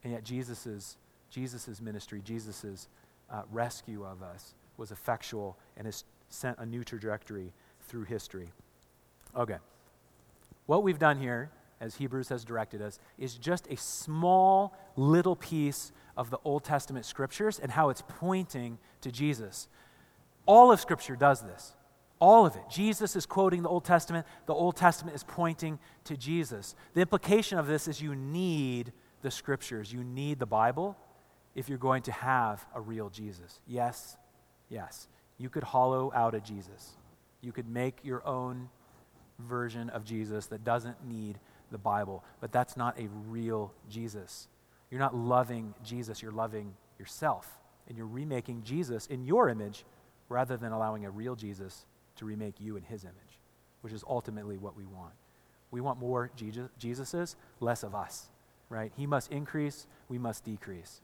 And 0.02 0.12
yet, 0.12 0.24
Jesus' 0.24 0.96
Jesus's 1.30 1.80
ministry, 1.80 2.20
Jesus' 2.24 2.88
uh, 3.30 3.42
rescue 3.52 4.04
of 4.04 4.20
us 4.20 4.54
was 4.78 4.90
effectual 4.90 5.56
and 5.76 5.86
has 5.86 6.02
sent 6.28 6.58
a 6.58 6.66
new 6.66 6.82
trajectory 6.82 7.52
through 7.82 8.04
history. 8.04 8.48
Okay. 9.36 9.58
What 10.66 10.82
we've 10.82 10.98
done 10.98 11.20
here 11.20 11.50
as 11.82 11.96
Hebrews 11.96 12.28
has 12.28 12.44
directed 12.44 12.80
us, 12.80 13.00
is 13.18 13.34
just 13.34 13.66
a 13.66 13.76
small 13.76 14.72
little 14.96 15.34
piece 15.34 15.90
of 16.16 16.30
the 16.30 16.38
Old 16.44 16.62
Testament 16.62 17.04
scriptures 17.04 17.58
and 17.58 17.72
how 17.72 17.88
it's 17.88 18.04
pointing 18.06 18.78
to 19.00 19.10
Jesus. 19.10 19.66
All 20.46 20.70
of 20.70 20.80
Scripture 20.80 21.16
does 21.16 21.42
this. 21.42 21.74
All 22.20 22.46
of 22.46 22.54
it. 22.54 22.62
Jesus 22.70 23.16
is 23.16 23.26
quoting 23.26 23.64
the 23.64 23.68
Old 23.68 23.84
Testament, 23.84 24.26
the 24.46 24.54
Old 24.54 24.76
Testament 24.76 25.16
is 25.16 25.24
pointing 25.24 25.80
to 26.04 26.16
Jesus. 26.16 26.76
The 26.94 27.00
implication 27.00 27.58
of 27.58 27.66
this 27.66 27.88
is 27.88 28.00
you 28.00 28.14
need 28.14 28.92
the 29.22 29.30
Scriptures, 29.32 29.92
you 29.92 30.04
need 30.04 30.38
the 30.38 30.46
Bible 30.46 30.96
if 31.56 31.68
you're 31.68 31.78
going 31.78 32.02
to 32.02 32.12
have 32.12 32.64
a 32.76 32.80
real 32.80 33.10
Jesus. 33.10 33.60
Yes, 33.66 34.16
yes. 34.68 35.08
You 35.36 35.48
could 35.48 35.64
hollow 35.64 36.12
out 36.14 36.36
a 36.36 36.40
Jesus, 36.40 36.92
you 37.40 37.50
could 37.50 37.68
make 37.68 37.98
your 38.04 38.24
own 38.24 38.68
version 39.40 39.90
of 39.90 40.04
Jesus 40.04 40.46
that 40.46 40.62
doesn't 40.62 41.04
need 41.04 41.40
the 41.72 41.78
Bible, 41.78 42.24
but 42.40 42.52
that's 42.52 42.76
not 42.76 42.98
a 42.98 43.08
real 43.28 43.72
Jesus. 43.88 44.48
You're 44.90 45.00
not 45.00 45.16
loving 45.16 45.74
Jesus, 45.84 46.22
you're 46.22 46.32
loving 46.32 46.74
yourself. 46.98 47.58
And 47.88 47.96
you're 47.96 48.06
remaking 48.06 48.62
Jesus 48.62 49.06
in 49.06 49.24
your 49.24 49.48
image 49.48 49.84
rather 50.28 50.56
than 50.56 50.72
allowing 50.72 51.04
a 51.04 51.10
real 51.10 51.34
Jesus 51.34 51.84
to 52.16 52.24
remake 52.24 52.60
you 52.60 52.76
in 52.76 52.84
his 52.84 53.04
image, 53.04 53.40
which 53.80 53.92
is 53.92 54.04
ultimately 54.08 54.56
what 54.56 54.76
we 54.76 54.84
want. 54.84 55.12
We 55.70 55.80
want 55.80 55.98
more 55.98 56.30
Jesus, 56.36 56.68
Jesuses, 56.78 57.34
less 57.60 57.82
of 57.82 57.94
us, 57.94 58.28
right? 58.68 58.92
He 58.96 59.06
must 59.06 59.32
increase, 59.32 59.86
we 60.08 60.18
must 60.18 60.44
decrease. 60.44 61.00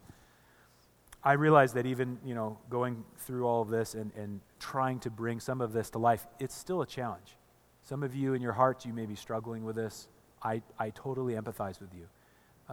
I 1.25 1.33
realize 1.33 1.73
that 1.73 1.85
even, 1.87 2.19
you 2.25 2.35
know, 2.35 2.59
going 2.71 3.05
through 3.19 3.47
all 3.47 3.63
of 3.63 3.69
this 3.69 3.95
and, 3.95 4.13
and 4.15 4.41
trying 4.61 5.01
to 5.01 5.11
bring 5.11 5.41
some 5.41 5.61
of 5.61 5.73
this 5.73 5.91
to 5.91 5.99
life, 5.99 6.27
it's 6.39 6.55
still 6.55 6.81
a 6.81 6.87
challenge. 6.87 7.37
Some 7.83 8.03
of 8.03 8.15
you 8.15 8.35
in 8.35 8.43
your 8.43 8.53
hearts, 8.53 8.87
you 8.87 8.93
may 8.93 9.07
be 9.07 9.17
struggling 9.17 9.65
with 9.65 9.75
this. 9.75 10.09
I, 10.43 10.63
I 10.79 10.91
totally 10.91 11.35
empathize 11.35 11.81
with 11.81 11.91
you. 11.95 12.07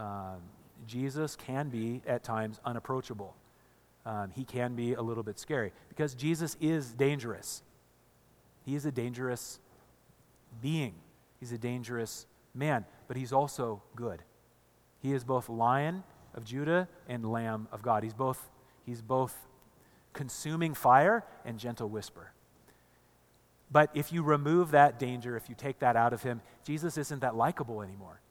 Um, 0.02 0.42
Jesus 0.88 1.36
can 1.36 1.70
be, 1.70 2.02
at 2.06 2.24
times, 2.24 2.60
unapproachable. 2.66 3.36
Um, 4.06 4.32
he 4.36 4.44
can 4.44 4.76
be 4.76 4.94
a 4.94 5.02
little 5.02 5.24
bit 5.24 5.40
scary 5.40 5.72
because 5.90 6.14
Jesus 6.14 6.58
is 6.62 6.94
dangerous. 6.94 7.64
He 8.64 8.76
is 8.76 8.86
a 8.86 8.92
dangerous 8.92 9.60
being, 10.62 10.96
he's 11.40 11.52
a 11.52 11.58
dangerous 11.58 12.26
man, 12.54 12.86
but 13.08 13.18
he's 13.18 13.34
also 13.34 13.82
good. 13.96 14.22
He 15.00 15.14
is 15.14 15.24
both 15.24 15.50
lion 15.50 16.04
of 16.34 16.46
Judah 16.46 16.88
and 17.08 17.30
lamb 17.32 17.68
of 17.72 17.82
God. 17.82 18.04
He's 18.04 18.14
both, 18.14 18.50
he's 18.86 19.02
both 19.02 19.36
consuming 20.14 20.74
fire 20.74 21.24
and 21.44 21.60
gentle 21.60 21.90
whisper. 21.90 22.32
But 23.76 23.90
if 23.94 24.14
you 24.14 24.24
remove 24.24 24.72
that 24.72 25.00
danger, 25.00 25.36
if 25.36 25.50
you 25.50 25.56
take 25.56 25.80
that 25.80 25.98
out 25.98 26.14
of 26.14 26.24
him, 26.24 26.40
Jesus 26.64 26.98
isn't 26.98 27.20
that 27.20 27.36
likable 27.36 27.82
anymore. 27.82 28.22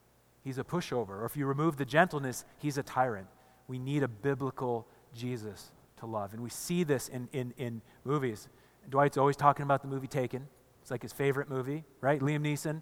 He's 0.43 0.57
a 0.57 0.65
pushover. 0.65 1.11
Or 1.11 1.27
if 1.27 1.37
you 1.37 1.45
remove 1.45 1.77
the 1.77 1.85
gentleness, 1.85 2.47
he's 2.57 2.79
a 2.79 2.83
tyrant. 2.83 3.27
We 3.69 3.79
need 3.79 4.03
a 4.03 4.09
biblical 4.09 4.87
Jesus 5.15 5.71
to 5.99 6.07
love. 6.07 6.33
And 6.33 6.43
we 6.43 6.49
see 6.49 6.83
this 6.83 7.09
in, 7.09 7.29
in, 7.35 7.53
in 7.59 7.83
movies. 8.07 8.49
Dwight's 8.89 9.19
always 9.19 9.37
talking 9.37 9.65
about 9.65 9.83
the 9.83 9.89
movie 9.89 10.07
Taken. 10.07 10.47
It's 10.81 10.91
like 10.91 11.03
his 11.03 11.13
favorite 11.13 11.51
movie, 11.51 11.85
right? 12.01 12.23
Liam 12.23 12.41
Neeson. 12.41 12.81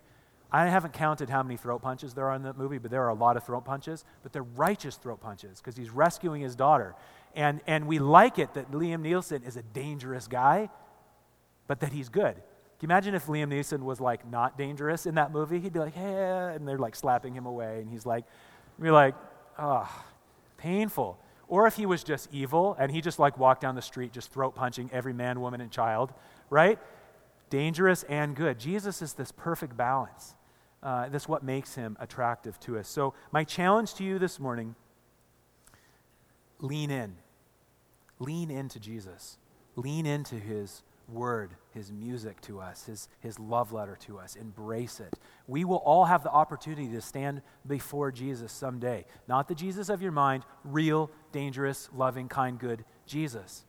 I 0.52 0.68
haven't 0.68 0.92
counted 0.92 1.30
how 1.30 1.42
many 1.42 1.56
throat 1.56 1.82
punches 1.82 2.14
there 2.14 2.28
are 2.28 2.36
in 2.36 2.44
that 2.44 2.56
movie, 2.56 2.78
but 2.78 2.92
there 2.92 3.02
are 3.02 3.08
a 3.08 3.14
lot 3.14 3.36
of 3.36 3.44
throat 3.44 3.64
punches. 3.64 4.04
But 4.22 4.32
they're 4.32 4.44
righteous 4.44 4.94
throat 4.94 5.20
punches 5.20 5.58
because 5.58 5.76
he's 5.76 5.90
rescuing 5.90 6.42
his 6.42 6.54
daughter. 6.54 6.94
And, 7.34 7.60
and 7.66 7.88
we 7.88 7.98
like 7.98 8.38
it 8.38 8.54
that 8.54 8.70
Liam 8.70 9.02
Neeson 9.02 9.44
is 9.44 9.56
a 9.56 9.62
dangerous 9.64 10.28
guy 10.28 10.70
but 11.66 11.80
that 11.80 11.92
he's 11.92 12.08
good. 12.08 12.36
You 12.82 12.86
imagine 12.86 13.14
if 13.14 13.26
Liam 13.26 13.48
Neeson 13.48 13.84
was 13.84 14.00
like 14.00 14.28
not 14.28 14.58
dangerous 14.58 15.06
in 15.06 15.14
that 15.14 15.30
movie? 15.30 15.60
He'd 15.60 15.72
be 15.72 15.78
like, 15.78 15.94
hey, 15.94 16.52
and 16.52 16.66
they're 16.66 16.78
like 16.78 16.96
slapping 16.96 17.32
him 17.32 17.46
away, 17.46 17.78
and 17.80 17.88
he's 17.88 18.04
like, 18.04 18.24
you're 18.82 18.90
like, 18.90 19.14
ah, 19.56 19.88
oh, 19.88 20.04
painful. 20.56 21.16
Or 21.46 21.68
if 21.68 21.76
he 21.76 21.86
was 21.86 22.02
just 22.02 22.28
evil 22.32 22.76
and 22.80 22.90
he 22.90 23.00
just 23.00 23.20
like 23.20 23.38
walked 23.38 23.60
down 23.60 23.76
the 23.76 23.82
street 23.82 24.12
just 24.12 24.32
throat 24.32 24.56
punching 24.56 24.90
every 24.92 25.12
man, 25.12 25.40
woman, 25.40 25.60
and 25.60 25.70
child, 25.70 26.12
right? 26.50 26.76
Dangerous 27.50 28.02
and 28.04 28.34
good. 28.34 28.58
Jesus 28.58 29.00
is 29.00 29.12
this 29.12 29.30
perfect 29.30 29.76
balance. 29.76 30.34
Uh, 30.82 31.08
that's 31.08 31.28
what 31.28 31.44
makes 31.44 31.76
him 31.76 31.96
attractive 32.00 32.58
to 32.60 32.78
us. 32.78 32.88
So, 32.88 33.14
my 33.30 33.44
challenge 33.44 33.94
to 33.94 34.04
you 34.04 34.18
this 34.18 34.40
morning 34.40 34.74
lean 36.58 36.90
in. 36.90 37.14
lean 38.18 38.50
into 38.50 38.80
Jesus, 38.80 39.38
lean 39.76 40.04
into 40.04 40.34
his 40.34 40.82
word, 41.12 41.50
his 41.72 41.92
music 41.92 42.40
to 42.42 42.60
us, 42.60 42.84
his, 42.84 43.08
his 43.20 43.38
love 43.38 43.72
letter 43.72 43.96
to 44.06 44.18
us. 44.18 44.36
Embrace 44.36 45.00
it. 45.00 45.18
We 45.46 45.64
will 45.64 45.76
all 45.76 46.04
have 46.06 46.22
the 46.22 46.30
opportunity 46.30 46.88
to 46.88 47.00
stand 47.00 47.42
before 47.66 48.10
Jesus 48.10 48.52
someday. 48.52 49.04
Not 49.28 49.48
the 49.48 49.54
Jesus 49.54 49.88
of 49.88 50.02
your 50.02 50.12
mind, 50.12 50.44
real, 50.64 51.10
dangerous, 51.32 51.88
loving, 51.94 52.28
kind, 52.28 52.58
good 52.58 52.84
Jesus. 53.06 53.64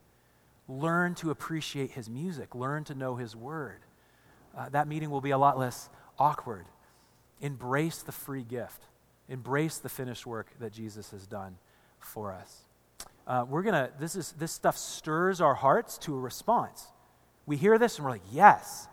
Learn 0.68 1.16
to 1.16 1.30
appreciate 1.30 1.92
his 1.92 2.10
music, 2.10 2.56
learn 2.56 2.84
to 2.86 2.96
know 2.96 3.16
his 3.16 3.36
word. 3.36 3.82
Uh, 4.58 4.70
that 4.70 4.88
meeting 4.88 5.10
will 5.10 5.22
be 5.22 5.32
a 5.32 5.38
lot 5.38 5.58
less 5.58 5.90
awkward. 6.18 6.66
Embrace 7.42 8.02
the 8.02 8.12
free 8.12 8.44
gift, 8.44 8.86
embrace 9.28 9.78
the 9.78 9.90
finished 9.90 10.26
work 10.26 10.48
that 10.60 10.72
Jesus 10.72 11.12
has 11.12 11.28
done 11.28 11.58
for 12.00 12.32
us. 12.32 12.62
Uh, 13.26 13.46
we're 13.48 13.64
gonna 13.64 13.90
this 14.00 14.16
is 14.16 14.34
this 14.34 14.52
stuff 14.52 14.78
stirs 14.78 15.40
our 15.40 15.56
hearts 15.56 15.98
to 15.98 16.14
a 16.16 16.20
response 16.20 16.88
we 17.46 17.58
hear 17.58 17.78
this 17.78 17.98
and 17.98 18.06
we're 18.06 18.12
like, 18.12 18.22
yes. 18.32 18.88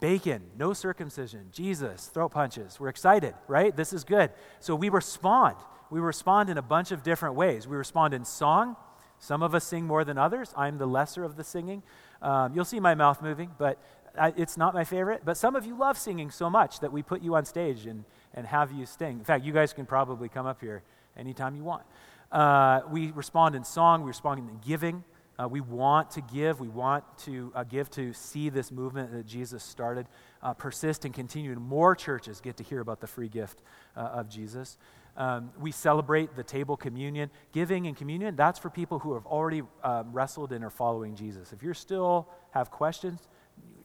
Bacon, 0.00 0.42
no 0.58 0.72
circumcision, 0.72 1.48
Jesus, 1.52 2.06
throat 2.06 2.30
punches. 2.30 2.80
We're 2.80 2.88
excited, 2.88 3.34
right? 3.46 3.74
This 3.74 3.92
is 3.92 4.02
good. 4.02 4.30
So 4.58 4.74
we 4.74 4.88
respond. 4.88 5.56
We 5.90 6.00
respond 6.00 6.50
in 6.50 6.58
a 6.58 6.62
bunch 6.62 6.90
of 6.90 7.04
different 7.04 7.36
ways. 7.36 7.68
We 7.68 7.76
respond 7.76 8.12
in 8.12 8.24
song. 8.24 8.76
Some 9.20 9.44
of 9.44 9.54
us 9.54 9.64
sing 9.64 9.86
more 9.86 10.04
than 10.04 10.18
others. 10.18 10.52
I'm 10.56 10.78
the 10.78 10.86
lesser 10.86 11.22
of 11.22 11.36
the 11.36 11.44
singing. 11.44 11.84
Um, 12.20 12.52
you'll 12.52 12.64
see 12.64 12.80
my 12.80 12.96
mouth 12.96 13.22
moving, 13.22 13.50
but 13.58 13.78
I, 14.18 14.32
it's 14.36 14.56
not 14.56 14.74
my 14.74 14.82
favorite. 14.82 15.22
But 15.24 15.36
some 15.36 15.54
of 15.54 15.64
you 15.64 15.78
love 15.78 15.96
singing 15.96 16.32
so 16.32 16.50
much 16.50 16.80
that 16.80 16.90
we 16.90 17.02
put 17.02 17.22
you 17.22 17.36
on 17.36 17.44
stage 17.44 17.86
and, 17.86 18.04
and 18.34 18.44
have 18.46 18.72
you 18.72 18.86
sing. 18.86 19.18
In 19.18 19.24
fact, 19.24 19.44
you 19.44 19.52
guys 19.52 19.72
can 19.72 19.86
probably 19.86 20.28
come 20.28 20.46
up 20.46 20.60
here 20.60 20.82
anytime 21.16 21.54
you 21.54 21.62
want. 21.62 21.84
Uh, 22.32 22.80
we 22.90 23.12
respond 23.12 23.54
in 23.54 23.62
song, 23.62 24.02
we 24.02 24.08
respond 24.08 24.40
in 24.40 24.58
giving. 24.66 25.04
Uh, 25.38 25.48
we 25.48 25.60
want 25.60 26.10
to 26.10 26.20
give. 26.20 26.60
We 26.60 26.68
want 26.68 27.04
to 27.24 27.52
uh, 27.54 27.64
give 27.64 27.90
to 27.92 28.12
see 28.12 28.50
this 28.50 28.70
movement 28.70 29.12
that 29.12 29.26
Jesus 29.26 29.62
started 29.62 30.06
uh, 30.42 30.52
persist 30.54 31.04
and 31.04 31.14
continue. 31.14 31.52
And 31.52 31.60
more 31.60 31.94
churches 31.94 32.40
get 32.40 32.56
to 32.58 32.64
hear 32.64 32.80
about 32.80 33.00
the 33.00 33.06
free 33.06 33.28
gift 33.28 33.62
uh, 33.96 34.00
of 34.00 34.28
Jesus. 34.28 34.76
Um, 35.16 35.50
we 35.58 35.72
celebrate 35.72 36.36
the 36.36 36.42
table 36.42 36.76
communion. 36.76 37.30
Giving 37.52 37.86
and 37.86 37.96
communion, 37.96 38.36
that's 38.36 38.58
for 38.58 38.70
people 38.70 38.98
who 38.98 39.14
have 39.14 39.26
already 39.26 39.62
um, 39.82 40.12
wrestled 40.12 40.52
and 40.52 40.64
are 40.64 40.70
following 40.70 41.14
Jesus. 41.14 41.52
If 41.52 41.62
you 41.62 41.74
still 41.74 42.28
have 42.50 42.70
questions, 42.70 43.28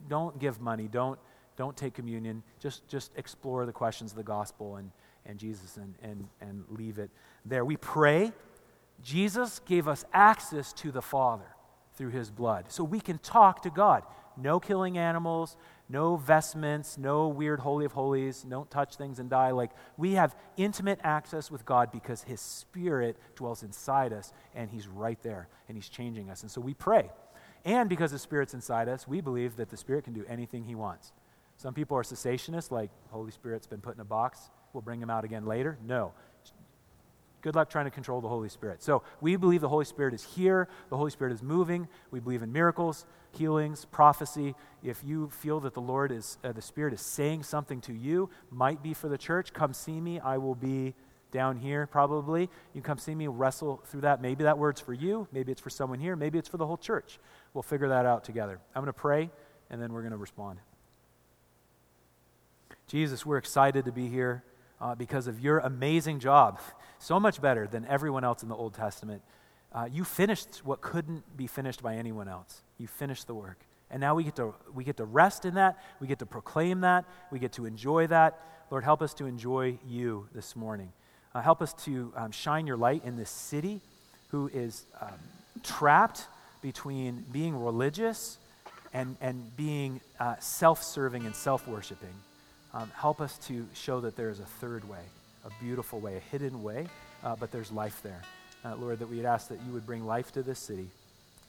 don't 0.07 0.39
give 0.39 0.61
money. 0.61 0.87
Don't, 0.87 1.19
don't 1.55 1.75
take 1.75 1.93
communion. 1.93 2.43
Just, 2.59 2.87
just 2.87 3.11
explore 3.15 3.65
the 3.65 3.73
questions 3.73 4.11
of 4.11 4.17
the 4.17 4.23
gospel 4.23 4.77
and, 4.77 4.91
and 5.25 5.37
Jesus 5.37 5.77
and, 5.77 5.95
and, 6.01 6.27
and 6.41 6.63
leave 6.69 6.99
it 6.99 7.09
there. 7.45 7.65
We 7.65 7.77
pray 7.77 8.31
Jesus 9.01 9.59
gave 9.59 9.87
us 9.87 10.05
access 10.13 10.73
to 10.73 10.91
the 10.91 11.01
Father 11.01 11.47
through 11.95 12.09
his 12.09 12.29
blood. 12.29 12.65
So 12.69 12.83
we 12.83 12.99
can 12.99 13.17
talk 13.17 13.63
to 13.63 13.69
God. 13.69 14.03
No 14.39 14.59
killing 14.59 14.97
animals, 14.99 15.57
no 15.89 16.15
vestments, 16.15 16.97
no 16.97 17.27
weird 17.27 17.59
Holy 17.59 17.85
of 17.85 17.93
Holies, 17.93 18.43
don't 18.47 18.69
touch 18.69 18.95
things 18.95 19.17
and 19.17 19.29
die. 19.29 19.51
Like 19.51 19.71
we 19.97 20.13
have 20.13 20.35
intimate 20.57 20.99
access 21.03 21.49
with 21.49 21.65
God 21.65 21.91
because 21.91 22.21
his 22.23 22.39
Spirit 22.39 23.17
dwells 23.35 23.63
inside 23.63 24.13
us 24.13 24.31
and 24.53 24.69
he's 24.69 24.87
right 24.87 25.21
there 25.23 25.47
and 25.67 25.75
he's 25.75 25.89
changing 25.89 26.29
us. 26.29 26.43
And 26.43 26.51
so 26.51 26.61
we 26.61 26.73
pray. 26.73 27.09
And 27.65 27.89
because 27.89 28.11
the 28.11 28.19
Spirit's 28.19 28.53
inside 28.53 28.87
us, 28.87 29.07
we 29.07 29.21
believe 29.21 29.55
that 29.55 29.69
the 29.69 29.77
Spirit 29.77 30.03
can 30.03 30.13
do 30.13 30.23
anything 30.29 30.63
he 30.63 30.75
wants. 30.75 31.13
Some 31.57 31.73
people 31.73 31.97
are 31.97 32.03
cessationists, 32.03 32.69
like 32.69 32.91
Holy 33.09 33.31
Spirit's 33.31 33.65
been 33.65 33.81
put 33.81 33.95
in 33.95 34.01
a 34.01 34.05
box, 34.05 34.51
we'll 34.73 34.81
bring 34.81 35.01
him 35.01 35.09
out 35.09 35.25
again 35.25 35.45
later. 35.45 35.77
No. 35.83 36.13
Good 37.41 37.55
luck 37.55 37.69
trying 37.69 37.85
to 37.85 37.91
control 37.91 38.19
the 38.19 38.27
Holy 38.27 38.49
Spirit. 38.49 38.81
So 38.81 39.03
we 39.21 39.35
believe 39.35 39.61
the 39.61 39.69
Holy 39.69 39.85
Spirit 39.85 40.13
is 40.13 40.23
here, 40.23 40.67
the 40.89 40.97
Holy 40.97 41.11
Spirit 41.11 41.33
is 41.33 41.43
moving. 41.43 41.87
We 42.09 42.19
believe 42.19 42.41
in 42.41 42.51
miracles, 42.51 43.05
healings, 43.31 43.85
prophecy. 43.85 44.55
If 44.83 45.03
you 45.03 45.29
feel 45.29 45.59
that 45.61 45.73
the 45.73 45.81
Lord 45.81 46.11
is, 46.11 46.39
uh, 46.43 46.51
the 46.51 46.61
Spirit 46.61 46.93
is 46.93 47.01
saying 47.01 47.43
something 47.43 47.79
to 47.81 47.93
you, 47.93 48.29
might 48.49 48.81
be 48.81 48.93
for 48.93 49.07
the 49.07 49.17
church, 49.17 49.53
come 49.53 49.73
see 49.73 50.01
me. 50.01 50.19
I 50.19 50.37
will 50.37 50.55
be 50.55 50.95
down 51.31 51.57
here 51.57 51.85
probably. 51.85 52.49
You 52.73 52.81
come 52.81 52.97
see 52.97 53.13
me, 53.13 53.27
wrestle 53.27 53.83
through 53.85 54.01
that. 54.01 54.21
Maybe 54.21 54.43
that 54.43 54.57
word's 54.57 54.81
for 54.81 54.93
you, 54.93 55.27
maybe 55.31 55.51
it's 55.51 55.61
for 55.61 55.69
someone 55.69 55.99
here, 55.99 56.15
maybe 56.15 56.39
it's 56.39 56.49
for 56.49 56.57
the 56.57 56.65
whole 56.65 56.77
church. 56.77 57.19
We'll 57.53 57.63
figure 57.63 57.89
that 57.89 58.05
out 58.05 58.23
together. 58.23 58.59
I'm 58.73 58.81
going 58.81 58.93
to 58.93 58.99
pray, 58.99 59.29
and 59.69 59.81
then 59.81 59.93
we're 59.93 60.01
going 60.01 60.11
to 60.11 60.17
respond. 60.17 60.59
Jesus, 62.87 63.25
we're 63.25 63.37
excited 63.37 63.85
to 63.85 63.91
be 63.91 64.07
here 64.07 64.43
uh, 64.79 64.95
because 64.95 65.27
of 65.27 65.39
your 65.39 65.59
amazing 65.59 66.19
job, 66.19 66.59
so 66.99 67.19
much 67.19 67.41
better 67.41 67.67
than 67.67 67.85
everyone 67.85 68.23
else 68.23 68.43
in 68.43 68.49
the 68.49 68.55
Old 68.55 68.73
Testament. 68.73 69.21
Uh, 69.73 69.87
you 69.91 70.03
finished 70.03 70.61
what 70.63 70.81
couldn't 70.81 71.37
be 71.37 71.47
finished 71.47 71.83
by 71.83 71.95
anyone 71.95 72.27
else. 72.27 72.61
You 72.77 72.87
finished 72.87 73.27
the 73.27 73.35
work. 73.35 73.57
And 73.89 74.01
now 74.01 74.15
we 74.15 74.23
get, 74.23 74.35
to, 74.35 74.53
we 74.73 74.83
get 74.83 74.97
to 74.97 75.05
rest 75.05 75.45
in 75.45 75.55
that. 75.55 75.77
We 75.99 76.07
get 76.07 76.19
to 76.19 76.25
proclaim 76.25 76.81
that. 76.81 77.05
We 77.31 77.39
get 77.39 77.53
to 77.53 77.65
enjoy 77.65 78.07
that. 78.07 78.39
Lord, 78.69 78.83
help 78.83 79.01
us 79.01 79.13
to 79.15 79.25
enjoy 79.25 79.79
you 79.87 80.27
this 80.33 80.55
morning. 80.55 80.91
Uh, 81.33 81.41
help 81.41 81.61
us 81.61 81.73
to 81.85 82.11
um, 82.15 82.31
shine 82.31 82.67
your 82.67 82.77
light 82.77 83.03
in 83.05 83.15
this 83.15 83.29
city 83.29 83.79
who 84.29 84.49
is 84.53 84.85
um, 84.99 85.09
trapped 85.63 86.27
between 86.61 87.23
being 87.31 87.55
religious 87.55 88.37
and, 88.93 89.15
and 89.21 89.55
being 89.55 90.01
uh, 90.19 90.35
self 90.39 90.83
serving 90.83 91.25
and 91.25 91.35
self 91.35 91.67
worshiping. 91.67 92.13
Um, 92.73 92.91
help 92.95 93.21
us 93.21 93.37
to 93.47 93.65
show 93.73 94.01
that 94.01 94.15
there 94.15 94.29
is 94.29 94.39
a 94.39 94.45
third 94.45 94.87
way, 94.89 94.99
a 95.45 95.63
beautiful 95.63 95.99
way, 95.99 96.17
a 96.17 96.31
hidden 96.31 96.61
way, 96.63 96.87
uh, 97.23 97.35
but 97.39 97.51
there's 97.51 97.71
life 97.71 98.01
there. 98.03 98.21
Uh, 98.65 98.75
Lord, 98.75 98.99
that 98.99 99.07
we'd 99.07 99.25
ask 99.25 99.47
that 99.49 99.59
you 99.65 99.73
would 99.73 99.85
bring 99.85 100.05
life 100.05 100.31
to 100.33 100.43
this 100.43 100.59
city, 100.59 100.89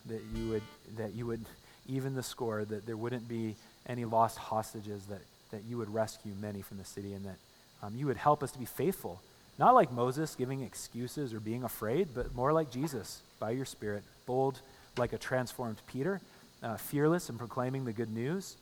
that 0.07 0.21
you 0.35 0.49
would, 0.51 0.63
that 0.97 1.15
you 1.15 1.27
would 1.27 1.45
even 1.89 2.15
the 2.15 2.23
score, 2.23 2.65
that 2.65 2.87
there 2.87 2.97
wouldn't 2.97 3.29
be 3.29 3.55
any 3.87 4.05
lost 4.05 4.39
hostages, 4.39 5.07
that, 5.07 5.21
that 5.51 5.63
you 5.69 5.79
would 5.79 5.93
rescue 5.93 6.33
many 6.41 6.63
from 6.63 6.79
the 6.79 6.85
city, 6.85 7.15
and 7.15 7.25
that 7.25 7.37
um, 7.83 7.95
you 7.97 8.07
would 8.07 8.17
help 8.17 8.43
us 8.43 8.53
to 8.53 8.59
be 8.59 8.67
faithful. 8.67 9.21
Not 9.59 9.75
like 9.75 9.91
Moses 9.91 10.35
giving 10.37 10.63
excuses 10.63 11.35
or 11.35 11.41
being 11.41 11.65
afraid, 11.65 12.09
but 12.15 12.35
more 12.35 12.53
like 12.53 12.71
Jesus 12.71 13.23
by 13.41 13.51
your 13.51 13.65
Spirit, 13.65 14.05
bold 14.27 14.61
like 14.97 15.13
a 15.13 15.19
transformed 15.19 15.79
Peter, 15.87 16.21
uh, 16.63 16.77
fearless 16.77 17.29
in 17.29 17.39
proclaiming 17.39 17.85
the 17.85 17.93
good 17.93 18.13
news, 18.13 18.57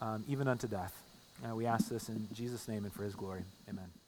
um, 0.00 0.24
even 0.28 0.48
unto 0.48 0.66
death. 0.66 0.94
Uh, 1.42 1.54
we 1.54 1.66
ask 1.66 1.88
this 1.88 2.08
in 2.08 2.28
Jesus' 2.32 2.68
name 2.68 2.84
and 2.84 2.92
for 2.92 3.02
his 3.02 3.14
glory. 3.14 3.42
Amen. 3.68 3.99